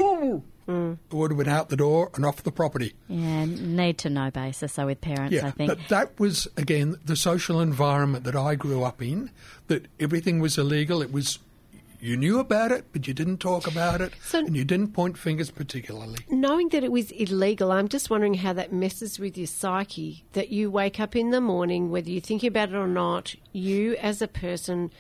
ooh, 0.01 0.43
it 0.69 1.15
would 1.15 1.33
have 1.33 1.39
been 1.39 1.49
out 1.49 1.69
the 1.69 1.77
door 1.77 2.11
and 2.15 2.25
off 2.25 2.43
the 2.45 2.53
property. 2.53 2.95
Yeah, 3.09 3.45
need 3.47 3.99
to 3.99 4.11
know 4.11 4.31
basis. 4.31 4.75
So 4.75 4.87
with 4.87 5.01
parents, 5.01 5.33
Yeah, 5.35 5.49
I 5.49 5.51
think. 5.51 5.69
but 5.69 5.79
that 5.89 6.21
was 6.21 6.47
again 6.57 6.95
the 7.05 7.17
social 7.17 7.61
environment 7.61 8.23
that 8.25 8.37
I 8.37 8.55
grew 8.55 8.85
up 8.85 9.03
in. 9.03 9.31
That 9.67 9.87
everything 9.99 10.39
was 10.39 10.57
illegal. 10.59 11.03
It 11.03 11.13
was 11.13 11.41
you 12.01 12.17
knew 12.17 12.39
about 12.39 12.73
it, 12.73 12.87
but 12.93 13.07
you 13.07 13.15
didn't 13.15 13.39
talk 13.39 13.67
about 13.67 14.01
it, 14.01 14.13
and 14.33 14.57
you 14.57 14.65
didn't 14.65 14.89
point 14.95 15.19
fingers 15.19 15.51
particularly. 15.51 16.19
Knowing 16.29 16.71
that 16.71 16.83
it 16.83 16.91
was 16.93 17.11
illegal, 17.13 17.71
I'm 17.73 17.89
just 17.89 18.09
wondering 18.11 18.35
how 18.35 18.53
that 18.55 18.73
messes 18.73 19.19
with 19.19 19.37
your 19.37 19.47
psyche. 19.47 20.25
That 20.33 20.49
you 20.51 20.71
wake 20.71 20.99
up 20.99 21.15
in 21.15 21.31
the 21.31 21.41
morning, 21.41 21.91
whether 21.91 22.11
you 22.11 22.21
think 22.21 22.43
about 22.43 22.71
it 22.71 22.75
or 22.75 22.89
not, 22.89 23.35
you 23.53 23.97
as 23.97 24.23
a 24.23 24.29
person, 24.29 24.91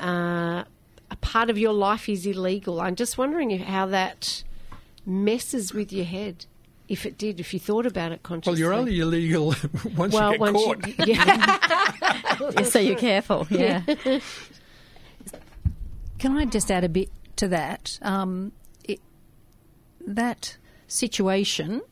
uh, 0.00 0.64
a 1.10 1.16
part 1.20 1.50
of 1.50 1.58
your 1.58 1.72
life 1.72 2.08
is 2.08 2.26
illegal. 2.26 2.80
I'm 2.80 2.96
just 2.96 3.16
wondering 3.18 3.58
how 3.60 3.86
that 3.86 4.42
messes 5.04 5.72
with 5.72 5.92
your 5.92 6.04
head. 6.04 6.46
If 6.88 7.04
it 7.04 7.18
did, 7.18 7.40
if 7.40 7.52
you 7.52 7.58
thought 7.58 7.84
about 7.84 8.12
it 8.12 8.22
consciously. 8.22 8.52
Well, 8.52 8.58
you're 8.60 8.72
only 8.72 9.00
illegal 9.00 9.54
once 9.96 10.14
Well, 10.14 10.32
you 10.32 10.38
get 10.38 10.40
once 10.40 10.60
you- 10.60 10.74
caught. 10.74 11.08
yeah. 11.08 12.62
so 12.62 12.78
you're 12.78 12.96
careful. 12.96 13.46
Yeah. 13.50 13.82
Can 16.26 16.36
I 16.36 16.44
just 16.44 16.72
add 16.72 16.82
a 16.82 16.88
bit 16.88 17.08
to 17.36 17.46
that? 17.46 18.00
Um, 18.02 18.50
it, 18.82 18.98
that 20.04 20.56
situation, 20.88 21.82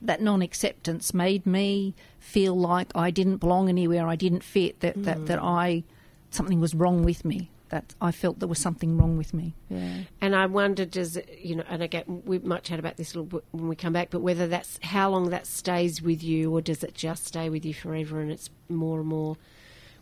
that 0.00 0.22
non 0.22 0.42
acceptance, 0.42 1.12
made 1.12 1.44
me 1.44 1.96
feel 2.20 2.56
like 2.56 2.92
I 2.94 3.10
didn't 3.10 3.38
belong 3.38 3.68
anywhere, 3.68 4.06
I 4.06 4.14
didn't 4.14 4.44
fit, 4.44 4.78
that, 4.78 5.02
that, 5.02 5.26
that 5.26 5.42
I 5.42 5.82
something 6.30 6.60
was 6.60 6.72
wrong 6.72 7.02
with 7.02 7.24
me, 7.24 7.50
that 7.70 7.96
I 8.00 8.12
felt 8.12 8.38
there 8.38 8.46
was 8.46 8.60
something 8.60 8.96
wrong 8.96 9.16
with 9.16 9.34
me. 9.34 9.56
Yeah. 9.68 10.02
And 10.20 10.36
I 10.36 10.46
wondered, 10.46 10.92
does 10.92 11.16
it, 11.16 11.40
you 11.42 11.56
know, 11.56 11.64
and 11.68 11.82
again, 11.82 12.22
we 12.24 12.38
might 12.38 12.62
chat 12.62 12.78
about 12.78 12.96
this 12.96 13.12
a 13.12 13.18
little 13.18 13.40
bit 13.40 13.44
when 13.50 13.66
we 13.66 13.74
come 13.74 13.92
back, 13.92 14.10
but 14.10 14.20
whether 14.20 14.46
that's 14.46 14.78
how 14.84 15.10
long 15.10 15.30
that 15.30 15.48
stays 15.48 16.00
with 16.00 16.22
you, 16.22 16.54
or 16.54 16.60
does 16.60 16.84
it 16.84 16.94
just 16.94 17.26
stay 17.26 17.50
with 17.50 17.64
you 17.64 17.74
forever, 17.74 18.20
and 18.20 18.30
it's 18.30 18.50
more 18.68 19.00
and 19.00 19.08
more 19.08 19.36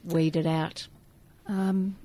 weeded 0.05 0.47
out. 0.47 0.89
Um, 1.47 1.97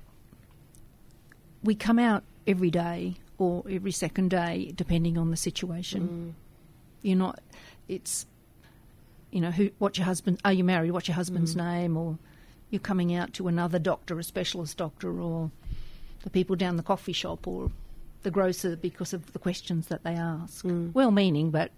we 1.64 1.74
come 1.74 1.98
out 1.98 2.22
every 2.46 2.70
day 2.70 3.16
or 3.38 3.64
every 3.68 3.90
second 3.90 4.30
day, 4.30 4.72
depending 4.76 5.18
on 5.18 5.30
the 5.30 5.36
situation. 5.36 6.08
Mm. 6.08 6.32
You're 7.02 7.18
not. 7.18 7.40
It's 7.88 8.26
you 9.32 9.40
know 9.40 9.50
who. 9.50 9.70
What's 9.78 9.98
your 9.98 10.04
husband? 10.04 10.38
Are 10.44 10.52
you 10.52 10.62
married? 10.62 10.92
What's 10.92 11.08
your 11.08 11.16
husband's 11.16 11.54
mm. 11.54 11.64
name? 11.64 11.96
Or 11.96 12.18
you're 12.70 12.80
coming 12.80 13.14
out 13.14 13.32
to 13.34 13.48
another 13.48 13.80
doctor, 13.80 14.18
a 14.18 14.22
specialist 14.22 14.76
doctor, 14.76 15.20
or 15.20 15.50
the 16.22 16.30
people 16.30 16.54
down 16.54 16.76
the 16.76 16.82
coffee 16.82 17.12
shop, 17.12 17.46
or 17.48 17.72
the 18.22 18.30
grocer 18.30 18.76
because 18.76 19.12
of 19.12 19.32
the 19.32 19.38
questions 19.38 19.88
that 19.88 20.04
they 20.04 20.14
ask. 20.14 20.64
Mm. 20.64 20.94
Well-meaning, 20.94 21.50
but 21.50 21.72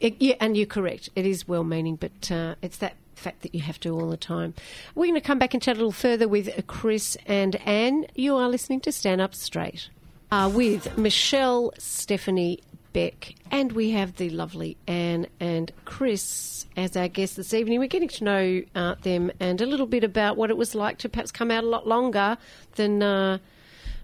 It, 0.00 0.16
yeah, 0.20 0.34
and 0.40 0.56
you're 0.56 0.66
correct. 0.66 1.08
It 1.16 1.24
is 1.24 1.48
well-meaning, 1.48 1.96
but 1.96 2.30
uh, 2.30 2.56
it's 2.60 2.76
that 2.78 2.96
fact 3.16 3.42
that 3.42 3.54
you 3.54 3.62
have 3.62 3.80
to 3.80 3.90
all 3.90 4.08
the 4.08 4.16
time. 4.16 4.54
We're 4.94 5.06
going 5.06 5.14
to 5.14 5.20
come 5.20 5.38
back 5.38 5.54
and 5.54 5.62
chat 5.62 5.76
a 5.76 5.78
little 5.78 5.92
further 5.92 6.28
with 6.28 6.48
uh, 6.48 6.62
Chris 6.66 7.16
and 7.26 7.56
Anne. 7.66 8.06
You 8.14 8.36
are 8.36 8.48
listening 8.48 8.80
to 8.82 8.92
Stand 8.92 9.20
Up 9.20 9.34
Straight 9.34 9.88
uh, 10.30 10.50
with 10.52 10.96
Michelle, 10.98 11.72
Stephanie, 11.78 12.60
Beck, 12.92 13.34
and 13.50 13.72
we 13.72 13.90
have 13.90 14.16
the 14.16 14.30
lovely 14.30 14.76
Anne 14.86 15.26
and 15.38 15.70
Chris 15.84 16.66
as 16.76 16.96
our 16.96 17.08
guests 17.08 17.36
this 17.36 17.52
evening. 17.52 17.78
We're 17.78 17.88
getting 17.88 18.08
to 18.08 18.24
know 18.24 18.62
uh, 18.74 18.94
them 19.02 19.30
and 19.38 19.60
a 19.60 19.66
little 19.66 19.86
bit 19.86 20.04
about 20.04 20.36
what 20.36 20.50
it 20.50 20.56
was 20.56 20.74
like 20.74 20.98
to 20.98 21.08
perhaps 21.08 21.30
come 21.30 21.50
out 21.50 21.64
a 21.64 21.68
lot 21.68 21.86
longer 21.86 22.38
than. 22.76 23.02
Uh, 23.02 23.38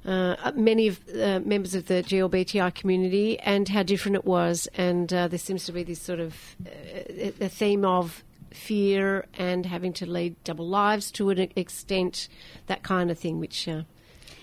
uh, 0.04 0.50
many 0.56 0.88
of 0.88 1.00
uh, 1.10 1.38
members 1.44 1.76
of 1.76 1.86
the 1.86 2.02
GLBTI 2.02 2.74
community 2.74 3.38
and 3.38 3.68
how 3.68 3.84
different 3.84 4.16
it 4.16 4.24
was. 4.24 4.66
And 4.74 5.12
uh, 5.12 5.28
there 5.28 5.38
seems 5.38 5.64
to 5.66 5.72
be 5.72 5.84
this 5.84 6.00
sort 6.00 6.18
of 6.18 6.56
uh, 6.66 7.30
a 7.40 7.48
theme 7.48 7.84
of 7.84 8.24
fear 8.52 9.26
and 9.34 9.66
having 9.66 9.92
to 9.94 10.06
lead 10.06 10.36
double 10.44 10.66
lives 10.68 11.10
to 11.12 11.30
an 11.30 11.50
extent, 11.56 12.28
that 12.66 12.82
kind 12.82 13.10
of 13.10 13.18
thing, 13.18 13.40
which 13.40 13.68
uh, 13.68 13.82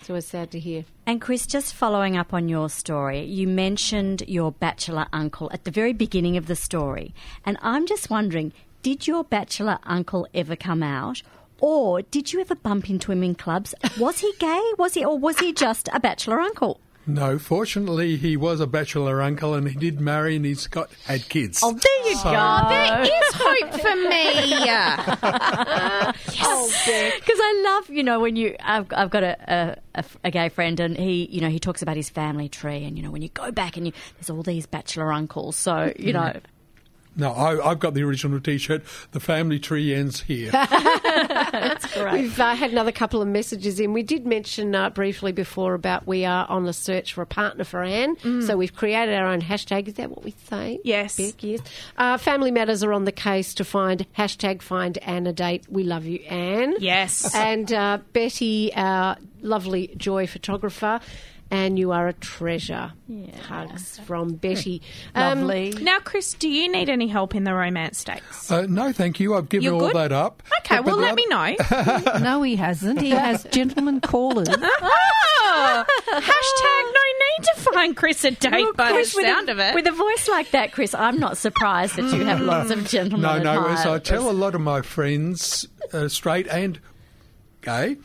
is 0.01 0.09
always 0.09 0.25
sad 0.25 0.51
to 0.51 0.59
hear. 0.59 0.85
And 1.05 1.21
Chris, 1.21 1.45
just 1.45 1.73
following 1.73 2.17
up 2.17 2.33
on 2.33 2.49
your 2.49 2.69
story, 2.69 3.23
you 3.23 3.47
mentioned 3.47 4.23
your 4.27 4.51
bachelor 4.51 5.07
uncle 5.13 5.49
at 5.53 5.63
the 5.63 5.71
very 5.71 5.93
beginning 5.93 6.37
of 6.37 6.47
the 6.47 6.55
story. 6.55 7.13
And 7.45 7.57
I'm 7.61 7.85
just 7.87 8.09
wondering, 8.09 8.53
did 8.81 9.07
your 9.07 9.23
bachelor 9.23 9.79
uncle 9.83 10.27
ever 10.33 10.55
come 10.55 10.83
out? 10.83 11.21
Or 11.61 12.01
did 12.01 12.31
you 12.31 12.39
ever 12.39 12.55
bump 12.55 12.89
into 12.89 13.11
him 13.11 13.23
in 13.23 13.35
clubs? 13.35 13.75
Was 13.97 14.19
he 14.19 14.31
gay? 14.39 14.61
Was 14.77 14.93
he, 14.93 15.03
or 15.03 15.17
was 15.17 15.39
he 15.39 15.51
just 15.51 15.89
a 15.91 15.99
bachelor 15.99 16.39
uncle? 16.39 16.79
No, 17.09 17.39
fortunately, 17.39 18.17
he 18.17 18.37
was 18.37 18.59
a 18.59 18.67
bachelor 18.67 19.21
uncle, 19.21 19.53
and 19.55 19.67
he 19.67 19.75
did 19.75 19.99
marry, 19.99 20.35
and 20.35 20.45
he's 20.45 20.67
got 20.67 20.91
had 21.05 21.27
kids. 21.27 21.59
Oh, 21.63 21.71
there 21.73 22.09
you 22.11 22.15
So- 22.17 22.31
go. 22.31 22.37
Oh, 22.37 22.69
there 22.69 23.01
is 23.01 23.33
hope 23.33 23.81
for 23.81 23.95
me. 23.95 24.49
Because 26.39 27.39
oh, 27.39 27.41
I 27.43 27.61
love, 27.65 27.89
you 27.89 28.03
know, 28.03 28.19
when 28.19 28.35
you, 28.35 28.55
I've, 28.61 28.87
I've 28.93 29.09
got 29.09 29.23
a, 29.23 29.37
a, 29.95 29.99
a, 29.99 30.05
a 30.25 30.31
gay 30.31 30.49
friend 30.49 30.79
and 30.79 30.97
he, 30.97 31.25
you 31.25 31.41
know, 31.41 31.49
he 31.49 31.59
talks 31.59 31.81
about 31.81 31.95
his 31.95 32.09
family 32.09 32.49
tree 32.49 32.83
and, 32.83 32.97
you 32.97 33.03
know, 33.03 33.11
when 33.11 33.21
you 33.21 33.29
go 33.29 33.51
back 33.51 33.77
and 33.77 33.85
you, 33.87 33.93
there's 34.15 34.29
all 34.29 34.41
these 34.43 34.65
bachelor 34.65 35.11
uncles. 35.13 35.55
So, 35.55 35.93
you 35.97 36.13
know, 36.13 36.33
No, 37.15 37.31
I, 37.31 37.71
I've 37.71 37.79
got 37.79 37.93
the 37.95 38.03
original 38.03 38.39
T-shirt. 38.39 38.83
The 39.11 39.19
family 39.19 39.59
tree 39.59 39.93
ends 39.93 40.21
here. 40.21 40.51
That's 40.53 41.93
great. 41.93 42.21
We've 42.21 42.39
uh, 42.39 42.55
had 42.55 42.71
another 42.71 42.91
couple 42.91 43.21
of 43.21 43.27
messages 43.27 43.79
in. 43.79 43.91
We 43.93 44.03
did 44.03 44.25
mention 44.25 44.73
uh, 44.73 44.89
briefly 44.89 45.31
before 45.31 45.73
about 45.73 46.07
we 46.07 46.23
are 46.23 46.45
on 46.47 46.65
the 46.65 46.73
search 46.73 47.13
for 47.13 47.21
a 47.21 47.25
partner 47.25 47.63
for 47.63 47.83
Anne. 47.83 48.17
So 48.41 48.55
we've 48.55 48.73
created 48.73 49.15
our 49.15 49.27
own 49.27 49.41
hashtag. 49.41 49.87
Is 49.87 49.95
that 49.95 50.09
what 50.09 50.23
we 50.23 50.33
say? 50.45 50.79
Yes. 50.83 51.17
Beck, 51.17 51.43
yes. 51.43 51.61
Uh, 51.97 52.17
family 52.17 52.51
Matters 52.51 52.83
are 52.83 52.93
on 52.93 53.05
the 53.05 53.11
case 53.11 53.53
to 53.55 53.65
find 53.65 54.05
hashtag 54.17 54.61
find 54.61 54.97
Anne 54.99 55.27
a 55.27 55.33
date. 55.33 55.65
We 55.69 55.83
love 55.83 56.05
you, 56.05 56.19
Anne. 56.19 56.75
Yes. 56.79 57.33
And 57.35 57.71
uh, 57.73 57.99
Betty, 58.13 58.71
our 58.75 59.17
lovely 59.41 59.93
joy 59.97 60.27
photographer. 60.27 60.99
And 61.51 61.79
you 61.79 61.91
are 61.91 62.07
a 62.07 62.13
treasure. 62.13 62.93
Hugs 63.47 63.99
from 64.05 64.33
Betty. 64.35 64.81
Um, 65.15 65.47
Now, 65.81 65.97
Chris, 65.99 66.33
do 66.35 66.47
you 66.47 66.71
need 66.71 66.89
any 66.89 67.07
help 67.07 67.33
in 67.33 67.43
the 67.43 67.53
romance 67.55 67.97
stakes? 67.97 68.51
Uh, 68.51 68.67
no, 68.69 68.91
thank 68.91 69.19
you. 69.19 69.33
I've 69.35 69.49
given 69.49 69.63
You're 69.63 69.73
all 69.73 69.79
good? 69.87 69.95
that 69.95 70.11
up. 70.11 70.43
Okay, 70.59 70.75
But- 70.77 70.85
well, 70.85 70.95
but 70.97 71.01
let 71.01 71.09
the 71.09 71.15
me 71.15 71.25
know. 72.13 72.19
no, 72.19 72.41
he 72.43 72.55
hasn't. 72.55 73.01
He 73.01 73.09
has 73.09 73.43
gentlemen 73.51 73.99
callers. 74.01 74.47
oh, 74.49 75.85
hashtag 76.07 76.83
no 76.85 77.01
need 77.19 77.43
to 77.45 77.71
find 77.71 77.97
Chris 77.97 78.23
a 78.23 78.31
date 78.31 78.51
Well, 78.51 78.73
by 78.73 78.91
Chris, 78.91 79.13
the 79.13 79.17
with 79.23 79.25
a- 79.47 79.51
of 79.51 79.59
it. 79.59 79.75
With 79.75 79.87
a 79.87 79.91
voice 79.91 80.27
like 80.27 80.51
that, 80.51 80.71
Chris, 80.71 80.93
I'm 80.93 81.19
not 81.19 81.37
surprised 81.37 81.95
that 81.95 82.13
you 82.15 82.23
have 82.25 82.41
lots 82.41 82.69
of 82.71 82.87
gentlemen. 82.87 83.21
No, 83.21 83.39
no. 83.61 83.67
As 83.67 83.85
I 83.85 83.97
tell 83.99 84.29
a 84.29 84.31
lot 84.33 84.53
of 84.55 84.61
my 84.61 84.81
friends, 84.81 85.67
uh, 85.93 86.07
straight 86.07 86.47
and 86.47 86.79
gay, 87.61 87.97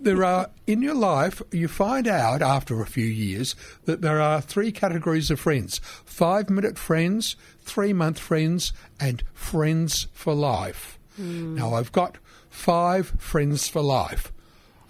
there 0.00 0.24
are 0.24 0.50
in 0.66 0.82
your 0.82 0.94
life. 0.94 1.42
You 1.52 1.68
find 1.68 2.08
out 2.08 2.42
after 2.42 2.80
a 2.80 2.86
few 2.86 3.06
years 3.06 3.54
that 3.84 4.00
there 4.00 4.20
are 4.20 4.40
three 4.40 4.72
categories 4.72 5.30
of 5.30 5.40
friends: 5.40 5.80
five-minute 6.04 6.78
friends, 6.78 7.36
three-month 7.60 8.18
friends, 8.18 8.72
and 8.98 9.22
friends 9.34 10.08
for 10.12 10.34
life. 10.34 10.98
Now 11.18 11.74
I've 11.74 11.92
got 11.92 12.18
five 12.50 13.14
friends 13.18 13.68
for 13.68 13.80
life. 13.82 14.32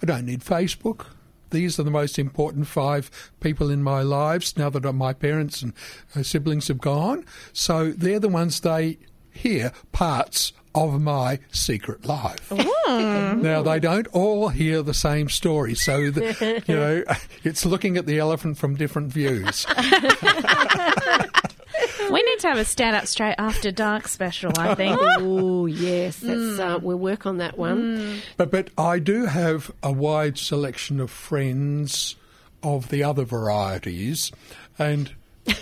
I 0.01 0.05
don't 0.05 0.25
need 0.25 0.41
Facebook. 0.41 1.05
These 1.49 1.79
are 1.79 1.83
the 1.83 1.91
most 1.91 2.19
important 2.19 2.67
five 2.67 3.09
people 3.39 3.69
in 3.69 3.81
my 3.81 4.01
lives 4.01 4.57
now 4.57 4.69
that 4.69 4.91
my 4.91 5.13
parents 5.13 5.61
and 5.61 5.73
uh, 6.13 6.23
siblings 6.23 6.67
have 6.67 6.79
gone. 6.79 7.25
So 7.53 7.91
they're 7.91 8.19
the 8.19 8.27
ones 8.27 8.59
they 8.59 8.97
hear 9.31 9.71
parts 9.93 10.51
of 10.77 11.01
my 11.01 11.39
secret 11.51 12.05
life. 12.05 12.51
Oh, 12.51 13.33
hmm. 13.33 13.41
Now 13.41 13.63
they 13.63 13.79
don't 13.79 14.05
all 14.07 14.49
hear 14.49 14.83
the 14.83 14.93
same 14.93 15.27
story, 15.27 15.73
so 15.73 16.11
the, 16.11 16.63
you 16.67 16.75
know 16.75 17.03
it's 17.43 17.65
looking 17.65 17.97
at 17.97 18.05
the 18.05 18.19
elephant 18.19 18.59
from 18.59 18.75
different 18.75 19.11
views. 19.11 19.65
we 22.11 22.21
need 22.21 22.39
to 22.39 22.47
have 22.47 22.57
a 22.57 22.65
stand 22.65 22.95
up 22.95 23.07
straight 23.07 23.35
after 23.39 23.71
dark 23.71 24.07
special, 24.07 24.51
I 24.57 24.75
think. 24.75 24.99
Oh 25.19 25.65
yes, 25.65 26.17
that's, 26.17 26.59
uh, 26.59 26.77
hmm. 26.77 26.85
we'll 26.85 26.99
work 26.99 27.25
on 27.25 27.37
that 27.37 27.57
one. 27.57 27.97
Hmm. 27.97 28.17
But 28.37 28.51
but 28.51 28.69
I 28.77 28.99
do 28.99 29.25
have 29.25 29.71
a 29.81 29.91
wide 29.91 30.37
selection 30.37 30.99
of 30.99 31.09
friends 31.09 32.15
of 32.61 32.89
the 32.89 33.03
other 33.03 33.23
varieties, 33.25 34.31
and 34.77 35.11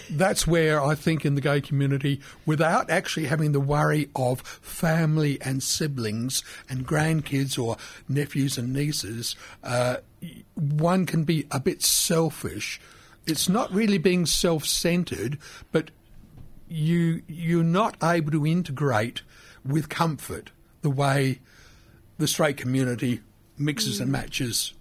that's 0.09 0.47
where 0.47 0.81
I 0.81 0.95
think 0.95 1.25
in 1.25 1.35
the 1.35 1.41
gay 1.41 1.61
community, 1.61 2.21
without 2.45 2.89
actually 2.89 3.25
having 3.27 3.51
the 3.51 3.59
worry 3.59 4.09
of 4.15 4.41
family 4.41 5.39
and 5.41 5.61
siblings 5.61 6.43
and 6.69 6.87
grandkids 6.87 7.61
or 7.61 7.77
nephews 8.07 8.57
and 8.57 8.73
nieces, 8.73 9.35
uh, 9.63 9.97
one 10.55 11.05
can 11.05 11.23
be 11.23 11.45
a 11.51 11.59
bit 11.59 11.83
selfish. 11.83 12.79
It's 13.27 13.49
not 13.49 13.71
really 13.71 13.97
being 13.97 14.25
self-centered, 14.25 15.37
but 15.71 15.91
you 16.67 17.21
you're 17.27 17.63
not 17.63 17.95
able 18.01 18.31
to 18.31 18.45
integrate 18.45 19.21
with 19.63 19.89
comfort 19.89 20.51
the 20.81 20.89
way 20.89 21.39
the 22.17 22.27
straight 22.27 22.57
community 22.57 23.21
mixes 23.57 23.99
and 23.99 24.11
matches. 24.11 24.73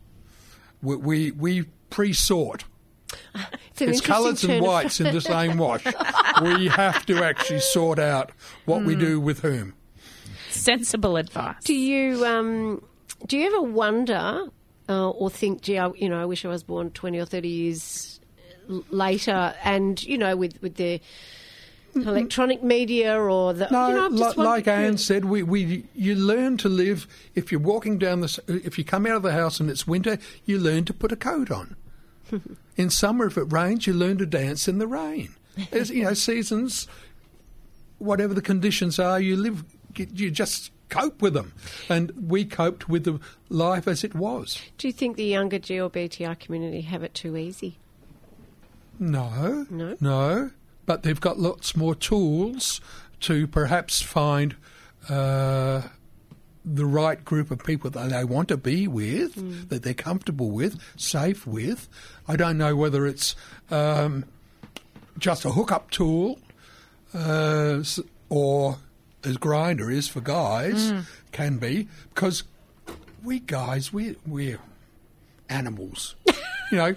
We 0.83 0.97
we, 0.97 1.31
we 1.31 1.63
pre-sort. 1.91 2.65
It's 3.35 3.81
It's 3.81 3.81
interesting 3.81 4.03
colours 4.03 4.45
and 4.45 4.63
whites 4.63 5.01
in 5.01 5.13
the 5.13 5.21
same 5.21 5.59
wash. 5.59 5.85
we 6.43 6.69
have 6.69 7.05
to 7.07 7.25
actually 7.25 7.61
sort 7.61 7.99
out 7.99 8.31
what 8.67 8.85
we 8.85 8.95
do 8.95 9.21
with 9.21 9.41
whom. 9.41 9.75
Sensible 10.51 11.17
advice. 11.17 11.57
Do 11.65 11.75
you 11.75 12.25
um, 12.25 12.85
do 13.27 13.37
you 13.37 13.47
ever 13.47 13.63
wonder 13.63 14.47
uh, 14.89 15.11
or 15.11 15.31
think, 15.31 15.63
gee, 15.63 15.79
I, 15.79 15.89
you 15.97 16.09
know, 16.09 16.21
I 16.21 16.25
wish 16.25 16.45
I 16.45 16.49
was 16.49 16.63
born 16.63 16.91
twenty 16.91 17.19
or 17.19 17.25
thirty 17.25 17.49
years 17.49 18.21
later, 18.91 19.55
and 19.65 20.03
you 20.03 20.17
know, 20.19 20.37
with 20.37 20.61
with 20.63 20.77
the 20.77 21.01
electronic 21.95 22.63
media 22.63 23.19
or 23.19 23.53
the 23.53 23.69
No, 23.71 23.89
you 23.89 23.95
know, 23.95 24.05
I'm 24.07 24.17
just 24.17 24.37
like 24.37 24.67
wondering- 24.67 24.87
Anne 24.87 24.99
said, 24.99 25.25
we, 25.27 25.43
we 25.43 25.87
you 25.95 26.15
learn 26.15 26.57
to 26.59 26.69
live. 26.69 27.07
If 27.35 27.53
you're 27.53 27.61
walking 27.61 27.99
down 27.99 28.21
the, 28.21 28.43
if 28.49 28.79
you 28.79 28.85
come 28.85 29.07
out 29.07 29.17
of 29.17 29.23
the 29.23 29.33
house 29.33 29.61
and 29.61 29.71
it's 29.71 29.87
winter, 29.87 30.19
you 30.45 30.59
learn 30.59 30.85
to 30.87 30.93
put 30.95 31.13
a 31.13 31.17
coat 31.17 31.51
on. 31.51 31.77
in 32.77 32.91
summer, 32.91 33.27
if 33.27 33.37
it 33.39 33.53
rains, 33.53 33.87
you 33.87 33.93
learn 33.93 34.19
to 34.19 34.27
dance 34.27 34.69
in 34.69 34.79
the 34.79 34.87
rain. 34.87 35.35
There's, 35.71 35.91
you 35.91 36.03
know, 36.05 36.15
seasons, 36.15 36.89
whatever 37.99 38.35
the 38.35 38.43
conditions 38.43 38.99
are, 38.99 39.21
you 39.21 39.37
live. 39.37 39.65
You 39.97 40.31
just 40.31 40.73
cope 40.89 41.23
with 41.23 41.35
them, 41.35 41.53
and 41.89 42.11
we 42.29 42.45
coped 42.45 42.89
with 42.89 43.05
the 43.05 43.21
life 43.49 43.87
as 43.87 44.03
it 44.05 44.15
was. 44.15 44.61
Do 44.79 44.89
you 44.89 44.93
think 44.93 45.17
the 45.17 45.25
younger 45.25 45.59
GLBTI 45.59 46.39
community 46.41 46.81
have 46.83 47.03
it 47.05 47.15
too 47.15 47.37
easy? 47.37 47.79
No, 48.99 49.67
No? 49.71 49.97
no. 50.01 50.51
But 50.87 51.03
they've 51.03 51.21
got 51.21 51.39
lots 51.39 51.75
more 51.77 51.95
tools 51.95 52.81
to 53.21 53.47
perhaps 53.47 54.03
find 54.03 54.55
uh, 55.09 55.83
the 56.65 56.87
right 56.87 57.23
group 57.25 57.51
of 57.51 57.59
people 57.63 57.91
that 57.91 58.09
they 58.11 58.25
want 58.25 58.49
to 58.49 58.57
be 58.57 58.89
with, 58.89 59.37
Mm. 59.37 59.69
that 59.69 59.83
they're 59.83 59.93
comfortable 59.95 60.51
with, 60.51 60.79
safe 60.97 61.47
with. 61.47 61.89
I 62.27 62.37
don't 62.37 62.57
know 62.57 62.75
whether 62.75 63.07
it's 63.07 63.37
um, 63.71 64.25
just 65.19 65.45
a 65.45 65.51
hookup 65.51 65.91
tool 65.91 66.39
uh, 67.15 67.83
or 68.31 68.79
as 69.23 69.37
Grindr 69.39 69.93
is 69.93 70.09
for 70.09 70.21
guys, 70.21 70.93
Mm. 70.93 71.05
can 71.33 71.59
be, 71.59 71.89
because 72.15 72.45
we 73.23 73.41
guys, 73.41 73.93
we, 73.93 74.17
we're 74.27 74.59
animals. 75.49 76.15
you 76.71 76.79
know, 76.79 76.95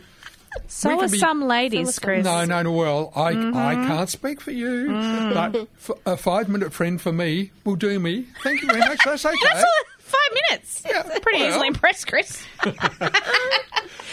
So 0.67 0.99
are 0.99 1.07
be- 1.07 1.17
some 1.17 1.41
ladies, 1.43 1.99
Chris. 1.99 2.23
no, 2.25 2.43
no, 2.45 2.61
no. 2.63 2.71
Well, 2.71 3.11
I, 3.15 3.29
I 3.29 3.33
Mhm. 3.33 3.87
can't 3.87 4.09
speak 4.09 4.41
for 4.41 4.51
you, 4.51 4.87
Mm. 4.89 5.33
but 5.33 5.67
f- 5.77 5.97
a 6.05 6.17
five 6.17 6.49
minute 6.49 6.73
friend 6.73 6.99
for 7.01 7.11
me 7.11 7.51
will 7.63 7.75
do 7.75 7.99
me. 7.99 8.25
Thank 8.43 8.61
you 8.61 8.67
very 8.67 8.79
much. 8.79 8.99
That's 9.05 9.25
okay. 9.25 9.35
That's 9.43 9.63
all, 9.63 9.83
five 9.99 10.37
minutes. 10.49 10.83
Yeah, 10.85 11.03
Pretty 11.21 11.39
well. 11.39 11.49
easily 11.49 11.67
impressed, 11.67 12.07
Chris. 12.07 12.43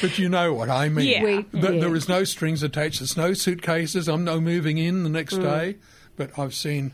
But 0.00 0.18
you 0.18 0.28
know 0.28 0.52
what 0.52 0.68
I 0.68 0.88
mean. 0.88 1.06
Yeah. 1.06 1.22
We- 1.24 1.42
Th- 1.44 1.46
yeah. 1.74 1.80
There 1.80 1.94
is 1.94 2.08
no 2.08 2.24
strings 2.24 2.62
attached. 2.62 2.98
There's 2.98 3.16
no 3.16 3.32
suitcases. 3.32 4.08
I'm 4.08 4.24
no 4.24 4.40
moving 4.40 4.76
in 4.76 5.02
the 5.04 5.08
next 5.08 5.34
Mm. 5.34 5.42
day. 5.42 5.76
But 6.16 6.36
I've 6.38 6.54
seen 6.54 6.92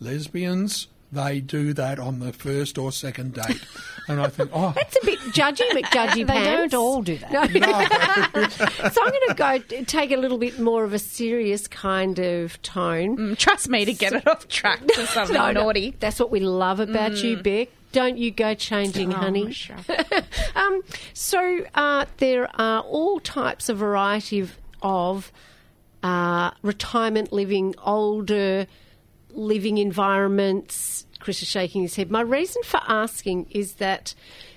lesbians. 0.00 0.86
They 1.12 1.40
do 1.40 1.72
that 1.74 1.98
on 1.98 2.18
the 2.18 2.32
first 2.32 2.76
or 2.78 2.90
second 2.90 3.34
date, 3.34 3.62
and 4.08 4.20
I 4.20 4.26
think, 4.28 4.50
oh, 4.52 4.74
It's 4.76 4.96
a 5.02 5.06
bit 5.06 5.18
judgy, 5.32 5.62
McJudgy 5.70 6.26
They 6.26 6.44
don't 6.44 6.74
all 6.74 7.00
do 7.02 7.16
that. 7.18 7.30
No. 7.32 7.44
so 8.90 9.02
I'm 9.02 9.10
going 9.10 9.28
to 9.28 9.34
go 9.34 9.58
t- 9.58 9.84
take 9.84 10.10
a 10.10 10.16
little 10.16 10.36
bit 10.38 10.58
more 10.58 10.82
of 10.84 10.92
a 10.92 10.98
serious 10.98 11.68
kind 11.68 12.18
of 12.18 12.60
tone. 12.62 13.16
Mm, 13.16 13.38
trust 13.38 13.68
me 13.68 13.84
to 13.84 13.92
get 13.94 14.14
it 14.14 14.26
off 14.26 14.48
track 14.48 14.84
to 14.86 15.06
something 15.08 15.34
No, 15.34 15.52
no, 15.52 15.62
naughty. 15.62 15.94
That's 16.00 16.18
what 16.18 16.30
we 16.30 16.40
love 16.40 16.80
about 16.80 17.22
you, 17.22 17.36
Mm. 17.38 17.42
Beck. 17.42 17.68
Don't 17.92 18.18
you 18.18 18.30
go 18.32 18.54
changing, 18.54 19.14
Oh, 19.14 19.16
honey. 19.16 19.52
sure. 19.52 19.76
um, 20.54 20.82
so 21.14 21.64
uh, 21.74 22.04
there 22.18 22.50
are 22.60 22.80
all 22.82 23.20
types 23.20 23.68
of 23.68 23.78
variety 23.78 24.40
of, 24.40 24.58
of 24.82 25.32
uh, 26.02 26.50
retirement 26.62 27.32
living, 27.32 27.74
older 27.82 28.66
living 29.36 29.78
environments. 29.78 31.06
Chris 31.20 31.42
is 31.42 31.48
shaking 31.48 31.82
his 31.82 31.94
head. 31.94 32.10
My 32.10 32.22
reason 32.22 32.62
for 32.64 32.80
asking 32.88 33.48
is 33.50 33.74
that 33.74 34.14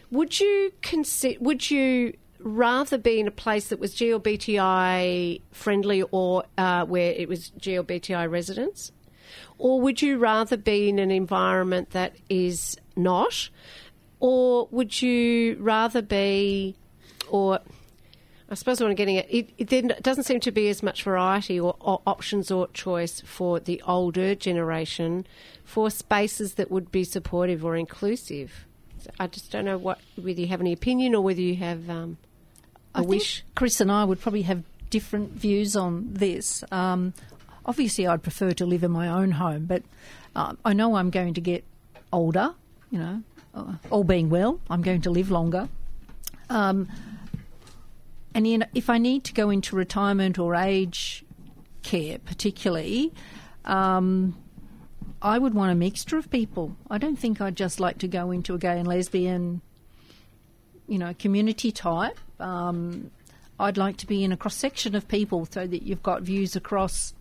would 0.09 0.39
you 0.39 0.71
consider 0.82 1.38
would 1.39 1.69
you 1.69 2.13
rather 2.39 2.97
be 2.97 3.19
in 3.19 3.27
a 3.27 3.32
place 3.32 3.67
that 3.67 3.80
was 3.80 3.93
GLBTI 3.95 5.41
friendly 5.51 6.03
or 6.11 6.45
uh, 6.57 6.86
where 6.86 7.11
it 7.11 7.27
was 7.27 7.51
GLBTI 7.59 8.30
residents? 8.30 8.91
Or 9.57 9.82
would 9.82 10.01
you 10.01 10.17
rather 10.17 10.57
be 10.57 10.89
in 10.89 10.99
an 10.99 11.11
environment 11.11 11.91
that 11.91 12.15
is 12.30 12.77
not? 12.95 13.49
Or 14.19 14.67
would 14.71 15.01
you 15.01 15.57
rather 15.59 16.01
be, 16.01 16.75
or 17.30 17.59
I 18.51 18.55
suppose 18.55 18.81
what 18.81 18.89
I'm 18.89 18.95
getting 18.95 19.17
at, 19.17 19.31
it, 19.31 19.51
it 19.57 20.01
doesn't 20.01 20.23
seem 20.23 20.39
to 20.39 20.51
be 20.51 20.69
as 20.69 20.81
much 20.81 21.03
variety 21.03 21.59
or, 21.59 21.75
or 21.79 22.01
options 22.07 22.49
or 22.49 22.67
choice 22.69 23.21
for 23.21 23.59
the 23.59 23.81
older 23.85 24.33
generation 24.33 25.27
for 25.63 25.91
spaces 25.91 26.55
that 26.55 26.71
would 26.71 26.91
be 26.91 27.03
supportive 27.03 27.63
or 27.63 27.75
inclusive. 27.75 28.65
So 28.99 29.11
I 29.19 29.27
just 29.27 29.51
don't 29.51 29.65
know 29.65 29.77
what 29.77 29.99
whether 30.15 30.41
you 30.41 30.47
have 30.47 30.61
any 30.61 30.73
opinion 30.73 31.13
or 31.13 31.21
whether 31.21 31.41
you 31.41 31.55
have 31.57 31.89
um, 31.89 32.17
a 32.95 32.99
I 32.99 33.01
wish. 33.01 33.43
Chris 33.55 33.79
and 33.79 33.91
I 33.91 34.03
would 34.03 34.19
probably 34.19 34.41
have 34.41 34.63
different 34.89 35.31
views 35.33 35.75
on 35.75 36.07
this. 36.11 36.63
Um, 36.71 37.13
obviously, 37.65 38.07
I'd 38.07 38.23
prefer 38.23 38.51
to 38.53 38.65
live 38.65 38.83
in 38.83 38.91
my 38.91 39.07
own 39.07 39.31
home, 39.31 39.65
but 39.65 39.83
uh, 40.35 40.55
I 40.65 40.73
know 40.73 40.95
I'm 40.95 41.11
going 41.11 41.35
to 41.35 41.41
get 41.41 41.63
older. 42.11 42.55
You 42.89 42.99
know, 42.99 43.23
uh, 43.53 43.73
all 43.91 44.03
being 44.03 44.29
well, 44.31 44.59
I'm 44.69 44.81
going 44.81 45.01
to 45.01 45.11
live 45.11 45.29
longer. 45.29 45.69
Um, 46.49 46.89
and 48.34 48.45
in, 48.47 48.65
if 48.73 48.89
I 48.89 48.97
need 48.97 49.23
to 49.25 49.34
go 49.34 49.49
into 49.49 49.75
retirement 49.75 50.38
or 50.39 50.55
age 50.55 51.25
care, 51.84 52.19
particularly, 52.19 53.13
um, 53.65 54.38
I 55.21 55.38
would 55.38 55.53
want 55.53 55.71
a 55.71 55.75
mixture 55.75 56.17
of 56.17 56.30
people. 56.30 56.75
I 56.89 56.97
don't 56.97 57.17
think 57.17 57.41
I'd 57.41 57.55
just 57.55 57.80
like 57.80 57.97
to 57.99 58.07
go 58.07 58.32
into 58.32 58.53
a 58.53 58.57
gay 58.57 58.77
and 58.80 58.88
lesbian 58.88 59.61
you 60.89 60.97
know, 60.97 61.13
community 61.19 61.71
type. 61.71 62.17
Um, 62.39 63.11
I'd 63.59 63.77
like 63.77 63.97
to 63.97 64.07
be 64.07 64.23
in 64.23 64.32
a 64.32 64.38
cross 64.38 64.55
section 64.55 64.95
of 64.95 65.07
people 65.07 65.47
so 65.49 65.67
that 65.67 65.84
you've 65.84 66.01
got 66.01 66.23
views 66.23 66.55
across 66.55 67.13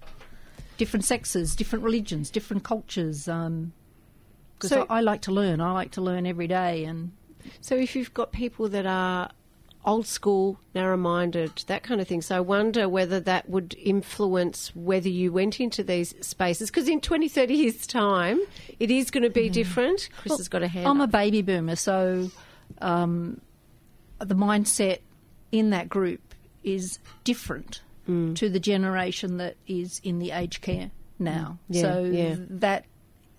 different 0.79 1.05
sexes, 1.05 1.55
different 1.55 1.85
religions, 1.85 2.31
different 2.31 2.65
cultures. 2.65 3.25
Because 3.25 4.71
So- 4.71 4.87
I, 4.89 4.99
I 4.99 5.01
like 5.01 5.21
to 5.23 5.33
learn. 5.33 5.61
I 5.61 5.73
like 5.73 5.91
to 5.93 6.01
learn 6.01 6.27
every 6.27 6.47
day, 6.47 6.85
and 6.85 7.13
So 7.61 7.75
if 7.75 7.95
you've 7.95 8.15
got 8.15 8.33
people 8.33 8.69
that 8.71 8.87
are 8.87 9.31
old 9.85 10.07
school, 10.07 10.59
narrow 10.75 10.97
minded, 10.97 11.65
that 11.67 11.83
kind 11.83 12.01
of 12.01 12.09
thing, 12.09 12.21
so 12.21 12.37
I 12.37 12.41
wonder 12.41 12.89
whether 12.89 13.21
that 13.21 13.49
would 13.49 13.75
influence 13.79 14.75
whether 14.75 15.09
you 15.09 15.33
went 15.33 15.61
into 15.61 15.83
these 15.83 16.15
spaces. 16.21 16.71
Because 16.71 16.89
in 16.89 17.01
20, 17.01 17.29
30 17.29 17.55
years' 17.55 17.87
time, 17.87 18.41
it 18.79 18.91
is 18.91 19.11
going 19.11 19.23
to 19.23 19.31
be 19.31 19.49
different. 19.49 20.09
Chris 20.19 20.31
Well, 20.31 20.39
has 20.39 20.49
got 20.49 20.63
a 20.63 20.69
hand. 20.69 20.87
I'm 20.87 21.01
a 21.01 21.07
baby 21.07 21.43
boomer, 21.43 21.77
so 21.77 22.31
um, 22.81 23.41
the 24.19 24.35
mindset 24.35 24.99
in 25.53 25.71
that 25.71 25.89
group 25.89 26.21
is 26.63 26.99
different 27.25 27.81
Mm. 28.09 28.35
to 28.37 28.49
the 28.49 28.59
generation 28.59 29.37
that 29.37 29.57
is 29.67 30.01
in 30.03 30.19
the 30.19 30.31
aged 30.31 30.63
care 30.63 30.91
now. 31.19 31.59
Mm. 31.71 31.75
Yeah, 31.77 31.83
so 31.83 32.05
yeah. 32.05 32.37
that 32.49 32.85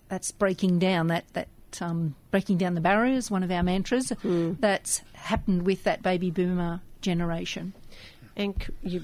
that's 0.08 0.30
breaking 0.30 0.78
down 0.78 1.08
that 1.08 1.24
that 1.32 1.48
um, 1.80 2.14
breaking 2.30 2.58
down 2.58 2.74
the 2.74 2.80
barriers. 2.80 3.30
One 3.30 3.42
of 3.42 3.50
our 3.50 3.62
mantras 3.62 4.12
Mm. 4.24 4.60
that's 4.60 5.02
happened 5.12 5.62
with 5.62 5.84
that 5.84 6.02
baby 6.02 6.30
boomer 6.30 6.80
generation. 7.00 7.72
And 8.36 8.54
c- 8.62 8.72
you 8.82 9.02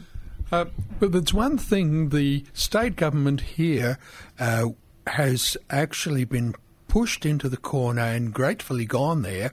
Uh, 0.52 0.66
but 1.00 1.12
there's 1.12 1.34
one 1.34 1.58
thing 1.58 2.10
the 2.10 2.44
state 2.52 2.94
government 2.96 3.40
here 3.40 3.98
uh, 4.38 4.68
has 5.08 5.56
actually 5.70 6.24
been 6.24 6.54
pushed 6.88 7.26
into 7.26 7.48
the 7.48 7.56
corner 7.56 8.02
and 8.02 8.32
gratefully 8.32 8.86
gone 8.86 9.22
there 9.22 9.52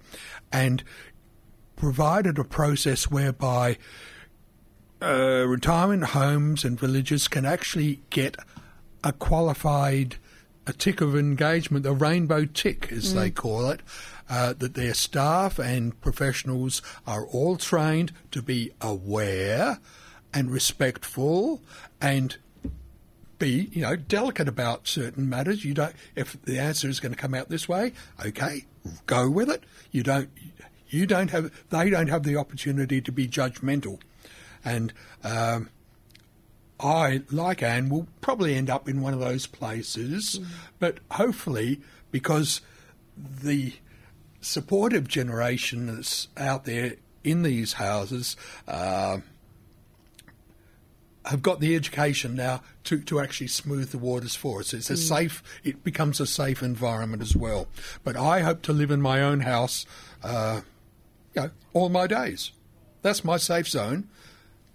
and 0.51 0.84
provided 1.76 2.38
a 2.38 2.43
process 2.43 3.09
whereby 3.09 3.78
uh, 5.01 5.45
retirement 5.47 6.03
homes 6.05 6.64
and 6.64 6.80
villages 6.80 7.28
can 7.28 7.45
actually 7.45 7.99
get 8.09 8.38
a 9.03 9.11
qualified 9.11 10.16
a 10.66 10.74
tick 10.74 11.01
of 11.01 11.16
engagement, 11.16 11.86
a 11.86 11.93
rainbow 11.93 12.45
tick, 12.45 12.91
as 12.91 13.14
they 13.14 13.30
Mm. 13.30 13.36
call 13.36 13.70
it, 13.70 13.82
uh, 14.30 14.53
that 14.53 14.74
their 14.76 14.93
staff 14.93 15.59
and 15.59 15.99
professionals 16.01 16.82
are 17.05 17.26
all 17.26 17.57
trained 17.57 18.11
to 18.32 18.41
be 18.41 18.72
aware 18.82 19.80
and 20.34 20.49
respectful 20.51 21.61
and 22.01 22.38
be, 23.39 23.70
you 23.74 23.82
know, 23.82 23.95
delicate 23.95 24.47
about 24.47 24.88
certain 24.88 25.28
matters. 25.28 25.66
You 25.66 25.74
don't. 25.74 25.95
If 26.16 26.41
the 26.43 26.57
answer 26.59 26.88
is 26.88 26.99
going 26.99 27.14
to 27.14 27.18
come 27.20 27.34
out 27.34 27.49
this 27.49 27.68
way, 27.68 27.91
okay, 28.26 28.66
go 29.05 29.30
with 29.30 29.49
it. 29.49 29.64
You 29.91 30.03
don't. 30.03 30.30
You 30.88 31.05
don't 31.05 31.32
have. 31.32 31.51
They 31.70 31.89
don't 31.89 32.07
have 32.07 32.24
the 32.24 32.38
opportunity 32.38 33.01
to 33.01 33.11
be 33.11 33.28
judgmental, 33.28 33.99
and. 34.64 34.93
Um, 35.24 35.70
I, 36.84 37.21
like 37.31 37.63
Anne, 37.63 37.89
will 37.89 38.07
probably 38.21 38.55
end 38.55 38.69
up 38.69 38.89
in 38.89 39.01
one 39.01 39.13
of 39.13 39.19
those 39.19 39.47
places, 39.47 40.39
but 40.79 40.97
hopefully, 41.11 41.79
because 42.11 42.59
the 43.17 43.73
supportive 44.41 45.07
generation 45.07 45.88
that's 45.95 46.27
out 46.36 46.65
there 46.65 46.95
in 47.23 47.43
these 47.43 47.73
houses 47.73 48.36
uh, 48.67 49.19
have 51.25 51.41
got 51.41 51.61
the 51.61 51.73
education 51.75 52.36
now 52.36 52.61
to, 52.84 52.99
to 52.99 53.19
actually 53.21 53.47
smooth 53.47 53.91
the 53.91 53.97
waters 53.97 54.36
for 54.36 54.59
us. 54.59 54.73
It's 54.73 54.89
a 54.89 54.93
Mm. 54.95 55.07
safe, 55.07 55.43
it 55.63 55.84
becomes 55.84 56.19
a 56.19 56.25
safe 56.27 56.61
environment 56.61 57.21
as 57.21 57.36
well. 57.36 57.67
But 58.03 58.17
I 58.17 58.41
hope 58.41 58.61
to 58.63 58.73
live 58.73 58.91
in 58.91 59.01
my 59.01 59.21
own 59.21 59.41
house, 59.41 59.86
uh, 60.21 60.61
you 61.34 61.43
know, 61.43 61.49
all 61.71 61.88
my 61.88 62.07
days. 62.07 62.51
That's 63.03 63.23
my 63.23 63.38
safe 63.38 63.69
zone. 63.69 64.09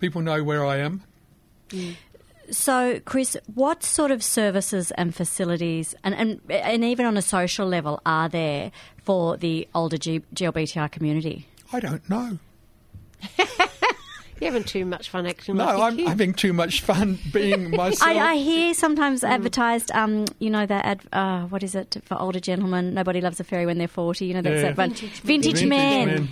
People 0.00 0.22
know 0.22 0.42
where 0.42 0.64
I 0.64 0.78
am. 0.78 1.02
So, 2.50 2.98
Chris, 3.04 3.36
what 3.54 3.82
sort 3.82 4.10
of 4.10 4.22
services 4.22 4.90
and 4.92 5.14
facilities, 5.14 5.94
and, 6.02 6.14
and, 6.14 6.40
and 6.48 6.82
even 6.82 7.04
on 7.04 7.16
a 7.18 7.22
social 7.22 7.66
level, 7.68 8.00
are 8.06 8.28
there 8.30 8.72
for 9.04 9.36
the 9.36 9.68
older 9.74 9.98
G- 9.98 10.22
GLBTI 10.34 10.90
community? 10.90 11.46
I 11.74 11.80
don't 11.80 12.08
know. 12.08 12.38
You're 14.40 14.52
having 14.52 14.62
too 14.64 14.84
much 14.84 15.10
fun 15.10 15.26
actually. 15.26 15.58
No, 15.58 15.64
like 15.64 15.78
a 15.78 15.82
I'm 15.82 15.96
kid. 15.96 16.08
having 16.08 16.32
too 16.32 16.52
much 16.52 16.80
fun 16.82 17.18
being 17.32 17.72
myself. 17.72 18.08
I, 18.08 18.34
I 18.34 18.36
hear 18.36 18.72
sometimes 18.72 19.24
advertised, 19.24 19.90
um, 19.90 20.26
you 20.38 20.48
know, 20.48 20.64
that 20.64 20.84
ad, 20.84 21.00
uh, 21.12 21.42
what 21.48 21.64
is 21.64 21.74
it 21.74 21.96
for 22.04 22.16
older 22.18 22.38
gentlemen? 22.38 22.94
Nobody 22.94 23.20
loves 23.20 23.40
a 23.40 23.44
fairy 23.44 23.66
when 23.66 23.78
they're 23.78 23.88
forty. 23.88 24.26
You 24.26 24.34
know, 24.34 24.42
that's 24.42 24.62
Yeah. 24.62 24.68
that 24.72 24.76
one. 24.78 24.90
Vintage 24.90 25.20
Vintage, 25.22 25.64
men. 25.66 26.06
men. 26.06 26.28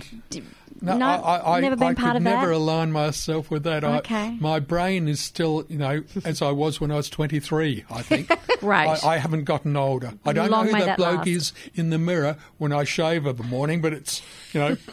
No, 0.81 0.97
no, 0.97 1.05
I, 1.05 1.57
I, 1.57 1.59
never 1.59 1.75
been 1.75 1.87
I 1.89 1.93
part 1.93 2.11
could 2.13 2.17
of 2.17 2.23
never 2.23 2.47
that. 2.47 2.55
align 2.55 2.91
myself 2.91 3.49
with 3.49 3.63
that. 3.63 3.83
I- 3.83 3.97
Okay. 3.97 4.37
my 4.39 4.59
brain 4.59 5.07
is 5.07 5.19
still, 5.19 5.65
you 5.69 5.77
know, 5.77 6.03
as 6.23 6.41
I 6.41 6.51
was 6.51 6.79
when 6.79 6.91
I 6.91 6.95
was 6.95 7.09
23, 7.09 7.85
I 7.89 8.01
think. 8.01 8.29
Right. 8.61 9.03
I, 9.03 9.13
I 9.13 9.17
haven't 9.17 9.43
gotten 9.43 9.75
older. 9.77 10.13
I 10.25 10.33
don't 10.33 10.49
Long 10.49 10.65
know 10.65 10.71
who 10.71 10.79
that 10.79 10.85
that 10.85 10.97
bloke 10.97 11.17
last. 11.19 11.27
is 11.27 11.53
in 11.75 11.91
the 11.91 11.99
mirror 11.99 12.37
when 12.57 12.73
I 12.73 12.85
shave 12.85 13.27
of 13.27 13.37
the 13.37 13.43
morning, 13.43 13.81
but 13.81 13.93
it's, 13.93 14.21
you 14.51 14.59
know, 14.59 14.77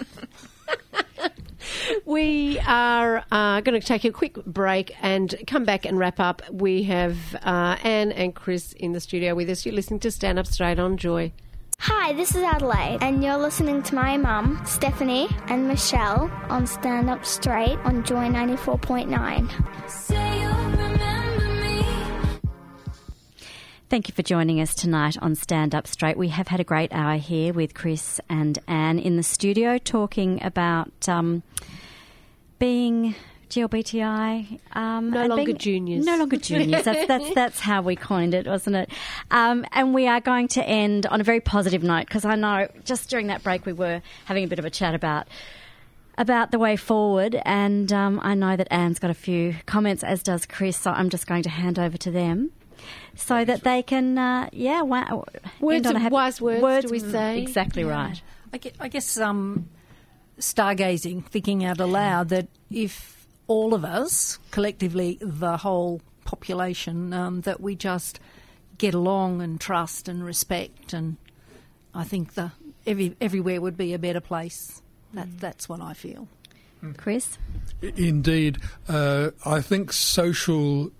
We 2.05 2.59
are 2.61 3.24
uh, 3.32 3.61
going 3.62 3.80
to 3.80 3.87
take 3.87 4.05
a 4.05 4.11
quick 4.12 4.35
break 4.45 4.95
and 5.03 5.35
come 5.47 5.64
back 5.64 5.87
and 5.87 5.99
wrap 5.99 6.20
up. 6.20 6.43
We 6.51 6.82
have 6.85 7.16
uh, 7.43 7.76
Anne 7.82 8.12
and 8.12 8.35
Chris 8.35 8.72
in 8.74 8.93
the 8.93 9.01
studio 9.01 9.35
with 9.35 9.49
us. 9.49 9.64
You're 9.64 9.74
listening 9.74 10.01
to 10.01 10.11
Stand 10.11 10.39
Up 10.39 10.47
Straight 10.47 10.78
on 10.78 10.97
Joy. 10.99 11.32
Hi, 11.79 12.12
this 12.14 12.35
is 12.35 12.43
Adelaide, 12.43 12.99
and 13.03 13.22
you're 13.22 13.37
listening 13.37 13.83
to 13.85 13.95
my 13.95 14.16
mum, 14.16 14.61
Stephanie, 14.64 15.29
and 15.49 15.68
Michelle 15.68 16.31
on 16.49 16.66
Stand 16.66 17.11
Up 17.11 17.25
Straight 17.27 17.79
on 17.81 18.05
Joy 18.05 18.29
94.9. 18.29 19.51
Thank 23.91 24.09
you 24.09 24.14
for 24.14 24.22
joining 24.22 24.61
us 24.61 24.75
tonight 24.75 25.16
on 25.20 25.35
Stand 25.35 25.75
Up 25.75 25.87
Straight. 25.87 26.16
We 26.16 26.29
have 26.29 26.49
had 26.49 26.59
a 26.61 26.64
great 26.64 26.93
hour 26.93 27.16
here 27.16 27.53
with 27.53 27.75
Chris 27.75 28.18
and 28.29 28.59
Anne 28.66 28.99
in 28.99 29.16
the 29.16 29.22
studio 29.22 29.77
talking 29.79 30.43
about 30.43 31.09
um, 31.09 31.43
being 32.59 33.14
GLBTI. 33.51 34.59
Um, 34.73 35.11
No 35.11 35.27
longer 35.27 35.45
being- 35.47 35.59
juniors. 35.59 36.05
No 36.05 36.17
longer 36.17 36.37
juniors. 36.39 36.85
That's, 36.85 37.07
that's, 37.07 37.35
that's 37.35 37.61
how 37.61 37.83
we 37.83 37.97
coined 37.97 38.35
it, 38.35 38.47
wasn't 38.47 38.77
it? 38.77 38.91
Um, 39.31 39.65
and 39.73 39.95
we 39.95 40.07
are 40.09 40.21
going 40.21 40.49
to 40.49 40.63
end 40.65 41.07
on 41.07 41.21
a 41.21 41.25
very 41.25 41.41
positive 41.41 41.83
note 41.83 42.07
because 42.07 42.25
I 42.25 42.35
know 42.35 42.69
just 42.85 43.11
during 43.11 43.29
that 43.29 43.43
break 43.43 43.67
we 43.67 43.73
were 43.73 44.03
having 44.25 44.45
a 44.45 44.47
bit 44.49 44.59
of 44.59 44.65
a 44.65 44.71
chat 44.71 44.95
about 44.95 45.27
about 46.17 46.53
the 46.53 46.61
way 46.61 46.77
forward, 46.77 47.41
and 47.45 47.93
um, 47.93 48.21
I 48.23 48.35
know 48.35 48.55
that 48.55 48.69
Anne's 48.71 49.01
got 49.01 49.11
a 49.11 49.15
few 49.15 49.57
comments, 49.67 50.05
as 50.05 50.23
does 50.23 50.47
Chris. 50.47 50.77
So 50.77 50.93
I'm 50.93 51.11
just 51.11 51.27
going 51.27 51.43
to 51.43 51.49
hand 51.51 51.77
over 51.77 51.97
to 51.99 52.11
them, 52.13 52.53
so 53.17 53.45
that 53.45 53.65
they 53.65 53.83
can, 53.83 54.17
uh, 54.17 54.49
yeah, 54.53 54.83
wa- 54.83 55.25
Words 55.59 55.77
end 55.79 55.87
on 55.89 55.95
a 55.95 55.97
of 55.97 56.03
happy- 56.03 56.13
wise 56.13 56.41
words, 56.41 56.87
do 56.87 56.93
we 56.93 57.01
say? 57.01 57.43
Exactly 57.43 57.83
Yeah. 57.83 57.89
right. 57.91 58.23
I 58.53 58.59
guess, 58.59 58.73
I 58.79 58.87
guess 58.87 59.19
um, 59.19 59.69
stargazing, 60.39 61.25
thinking 61.27 61.65
out 61.65 61.81
aloud 61.81 62.29
that 62.29 62.47
if 62.71 63.14
all 63.47 63.75
of 63.75 63.85
us, 63.85 64.39
collectively, 64.51 65.19
the 65.21 65.57
whole 65.57 66.01
population, 66.25 67.13
um, 67.13 67.41
that 67.43 67.61
we 67.61 67.75
just 67.75 68.21
get 68.79 68.95
along 68.95 69.43
and 69.43 69.61
trust 69.61 70.09
and 70.09 70.25
respect, 70.25 70.93
and 70.93 71.17
I 71.95 72.05
think 72.05 72.35
the 72.35 72.53
every, 72.87 73.17
everywhere 73.21 73.61
would 73.61 73.77
be 73.77 73.95
a 73.95 73.99
better 73.99 74.21
place. 74.21 74.83
That, 75.13 75.41
That's 75.41 75.69
what 75.69 75.81
I 75.81 75.95
feel. 75.95 76.29
Chris? 76.99 77.39
Indeed. 77.81 78.59
Uh, 78.89 79.31
I 79.47 79.63
think 79.63 79.93
social 79.93 80.91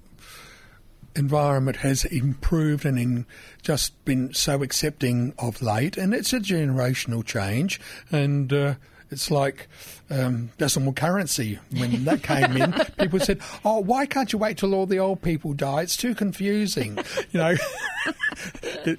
environment 1.15 1.77
has 1.79 2.05
improved 2.07 2.85
and 2.85 2.99
in 2.99 3.27
just 3.63 4.05
been 4.05 4.33
so 4.33 4.63
accepting 4.63 5.35
of 5.39 5.63
late, 5.63 5.97
and 5.97 6.15
it's 6.15 6.33
a 6.33 6.41
generational 6.41 7.25
change. 7.25 7.81
And 8.11 8.53
uh, 8.53 8.75
it's 9.11 9.31
like 9.31 9.69
um, 10.11 10.51
decimal 10.59 10.93
currency. 10.93 11.59
When 11.77 12.05
that 12.05 12.23
came 12.23 12.57
in, 12.57 12.73
people 12.99 13.21
said, 13.21 13.41
"Oh, 13.65 13.81
why 13.81 14.07
can't 14.07 14.33
you 14.33 14.39
wait 14.39 14.59
till 14.59 14.75
all 14.75 14.87
the 14.87 14.99
old 14.99 15.23
people 15.23 15.53
die? 15.53 15.83
It's 15.83 15.97
too 15.97 16.15
confusing." 16.15 16.99
You 17.33 17.41
know. 17.41 17.55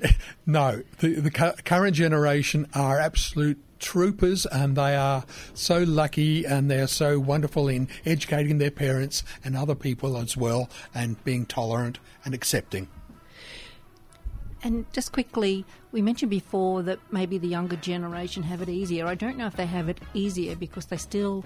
no, 0.45 0.81
the, 0.99 1.15
the 1.15 1.31
current 1.31 1.95
generation 1.95 2.67
are 2.73 2.99
absolute 2.99 3.59
troopers 3.79 4.45
and 4.47 4.75
they 4.75 4.95
are 4.95 5.25
so 5.53 5.83
lucky 5.83 6.45
and 6.45 6.71
they're 6.71 6.87
so 6.87 7.19
wonderful 7.19 7.67
in 7.67 7.87
educating 8.05 8.57
their 8.57 8.71
parents 8.71 9.23
and 9.43 9.55
other 9.55 9.75
people 9.75 10.17
as 10.17 10.35
well 10.35 10.69
and 10.93 11.23
being 11.23 11.45
tolerant 11.45 11.99
and 12.23 12.33
accepting. 12.33 12.87
And 14.63 14.91
just 14.93 15.11
quickly, 15.11 15.65
we 15.95 16.01
mentioned 16.01 16.29
before 16.29 16.83
that 16.83 16.99
maybe 17.09 17.37
the 17.37 17.47
younger 17.47 17.77
generation 17.77 18.43
have 18.43 18.61
it 18.61 18.67
easier. 18.67 19.07
I 19.07 19.15
don't 19.15 19.37
know 19.37 19.47
if 19.47 19.55
they 19.55 19.65
have 19.65 19.87
it 19.87 19.97
easier 20.13 20.53
because 20.57 20.87
they 20.87 20.97
still 20.97 21.45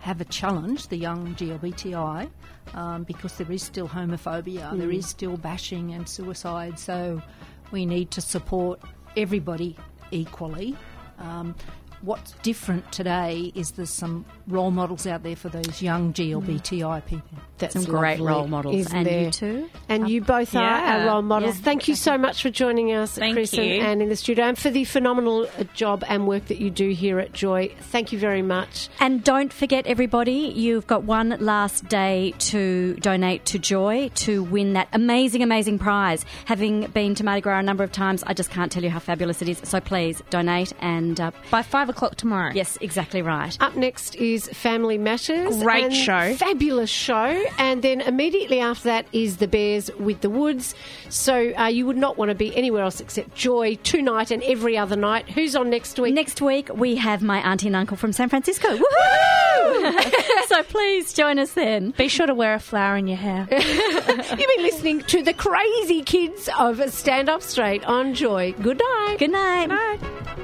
have 0.00 0.20
a 0.20 0.24
challenge, 0.24 0.88
the 0.88 0.96
young 0.96 1.36
GLBTI, 1.36 2.28
um, 2.74 3.04
because 3.04 3.38
there 3.38 3.50
is 3.52 3.62
still 3.62 3.86
homophobia, 3.88 4.76
there 4.76 4.88
Mm. 4.88 4.98
is 4.98 5.06
still 5.06 5.36
bashing 5.36 5.94
and 5.94 6.08
suicide. 6.08 6.80
So 6.80 7.22
we 7.70 7.86
need 7.86 8.10
to 8.10 8.20
support 8.20 8.80
everybody 9.16 9.76
equally. 10.10 10.74
Um, 11.20 11.54
what's 12.02 12.32
different 12.42 12.90
today 12.92 13.52
is 13.54 13.72
there's 13.72 13.90
some 13.90 14.24
role 14.46 14.70
models 14.70 15.06
out 15.06 15.22
there 15.22 15.36
for 15.36 15.48
those 15.48 15.82
young 15.82 16.12
GLBTI 16.12 17.04
people. 17.06 17.38
That's 17.58 17.72
Some 17.72 17.84
great 17.84 18.20
lovely, 18.20 18.26
role 18.26 18.46
models. 18.48 18.76
isn't 18.76 19.06
And 19.06 19.24
you 19.24 19.30
too? 19.30 19.70
And 19.88 20.10
you 20.10 20.20
both 20.20 20.54
are 20.54 20.62
Yeah. 20.62 20.98
our 20.98 21.06
role 21.06 21.22
models. 21.22 21.56
Yeah. 21.56 21.62
Thank 21.62 21.88
you 21.88 21.94
so 21.94 22.18
much 22.18 22.42
for 22.42 22.50
joining 22.50 22.92
us, 22.92 23.14
Thank 23.16 23.34
Chris 23.34 23.54
and 23.54 23.64
you. 23.66 23.80
Anne, 23.80 24.02
in 24.02 24.10
the 24.10 24.16
studio, 24.16 24.44
and 24.44 24.58
for 24.58 24.68
the 24.70 24.84
phenomenal 24.84 25.48
uh, 25.58 25.64
job 25.74 26.04
and 26.06 26.26
work 26.26 26.46
that 26.46 26.58
you 26.58 26.68
do 26.70 26.90
here 26.90 27.18
at 27.18 27.32
Joy. 27.32 27.70
Thank 27.80 28.12
you 28.12 28.18
very 28.18 28.42
much. 28.42 28.88
And 29.00 29.24
don't 29.24 29.52
forget, 29.52 29.86
everybody, 29.86 30.52
you've 30.54 30.86
got 30.86 31.04
one 31.04 31.36
last 31.40 31.88
day 31.88 32.34
to 32.40 32.94
donate 32.96 33.46
to 33.46 33.58
Joy 33.58 34.10
to 34.16 34.42
win 34.42 34.74
that 34.74 34.88
amazing, 34.92 35.42
amazing 35.42 35.78
prize. 35.78 36.26
Having 36.44 36.88
been 36.88 37.14
to 37.14 37.24
Mardi 37.24 37.40
Gras 37.40 37.60
a 37.60 37.62
number 37.62 37.84
of 37.84 37.90
times, 37.92 38.22
I 38.26 38.34
just 38.34 38.50
can't 38.50 38.70
tell 38.70 38.82
you 38.84 38.90
how 38.90 38.98
fabulous 38.98 39.40
it 39.40 39.48
is. 39.48 39.60
So 39.64 39.80
please 39.80 40.22
donate 40.28 40.74
and. 40.80 41.18
Uh, 41.18 41.30
By 41.50 41.62
five 41.62 41.88
o'clock 41.96 42.16
tomorrow. 42.16 42.52
yes, 42.54 42.76
exactly 42.80 43.22
right. 43.22 43.56
Up 43.60 43.74
next 43.74 44.14
is 44.16 44.48
Family 44.48 44.98
Matters. 44.98 45.62
Great 45.62 45.92
show. 45.92 46.34
Fabulous 46.34 46.90
show. 46.90 47.44
And 47.58 47.82
then 47.82 48.00
immediately 48.02 48.60
after 48.60 48.84
that 48.84 49.06
is 49.12 49.38
The 49.38 49.48
Bears 49.48 49.90
with 49.98 50.20
the 50.20 50.30
Woods. 50.30 50.74
So 51.08 51.52
uh, 51.56 51.66
you 51.66 51.86
would 51.86 51.96
not 51.96 52.18
want 52.18 52.28
to 52.30 52.34
be 52.34 52.54
anywhere 52.56 52.82
else 52.82 53.00
except 53.00 53.34
Joy 53.34 53.76
tonight 53.76 54.30
and 54.30 54.42
every 54.42 54.76
other 54.76 54.96
night. 54.96 55.28
Who's 55.30 55.56
on 55.56 55.70
next 55.70 55.98
week? 55.98 56.14
Next 56.14 56.40
week, 56.42 56.68
we 56.74 56.96
have 56.96 57.22
my 57.22 57.38
auntie 57.38 57.68
and 57.68 57.76
uncle 57.76 57.96
from 57.96 58.12
San 58.12 58.28
Francisco. 58.28 58.68
Woohoo! 58.76 60.46
so 60.48 60.62
please 60.64 61.12
join 61.12 61.38
us 61.38 61.52
then. 61.52 61.92
Be 61.92 62.08
sure 62.08 62.26
to 62.26 62.34
wear 62.34 62.54
a 62.54 62.60
flower 62.60 62.96
in 62.96 63.06
your 63.06 63.16
hair. 63.16 63.48
You've 63.50 64.28
been 64.38 64.62
listening 64.62 65.00
to 65.02 65.22
the 65.22 65.32
crazy 65.32 66.02
kids 66.02 66.48
of 66.58 66.92
Stand 66.92 67.28
Up 67.28 67.42
Straight 67.42 67.84
on 67.84 68.14
Joy. 68.14 68.52
Good 68.60 68.78
night. 68.78 69.16
Good 69.18 69.30
night. 69.30 69.68
This 69.68 70.35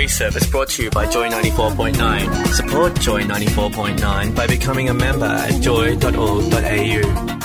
free 0.00 0.08
service 0.08 0.46
brought 0.48 0.70
to 0.70 0.84
you 0.84 0.90
by 0.90 1.04
Joy 1.10 1.28
94.9. 1.28 2.54
Support 2.54 2.98
Joy 3.00 3.22
94.9 3.24 4.34
by 4.34 4.46
becoming 4.46 4.88
a 4.88 4.94
member 4.94 5.26
at 5.26 5.60
joy.org.au. 5.60 7.36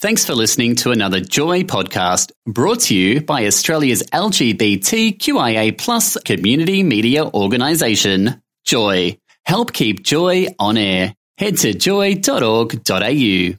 Thanks 0.00 0.24
for 0.24 0.34
listening 0.34 0.76
to 0.76 0.92
another 0.92 1.20
Joy 1.20 1.64
podcast 1.64 2.32
brought 2.46 2.80
to 2.88 2.94
you 2.96 3.20
by 3.20 3.44
Australia's 3.44 4.02
LGBTQIA 4.14 5.76
plus 5.76 6.16
community 6.24 6.82
media 6.82 7.26
organisation, 7.26 8.40
Joy. 8.64 9.18
Help 9.44 9.74
keep 9.74 10.02
Joy 10.02 10.46
on 10.58 10.78
air. 10.78 11.14
Head 11.36 11.58
to 11.58 11.74
joy.org.au. 11.74 13.58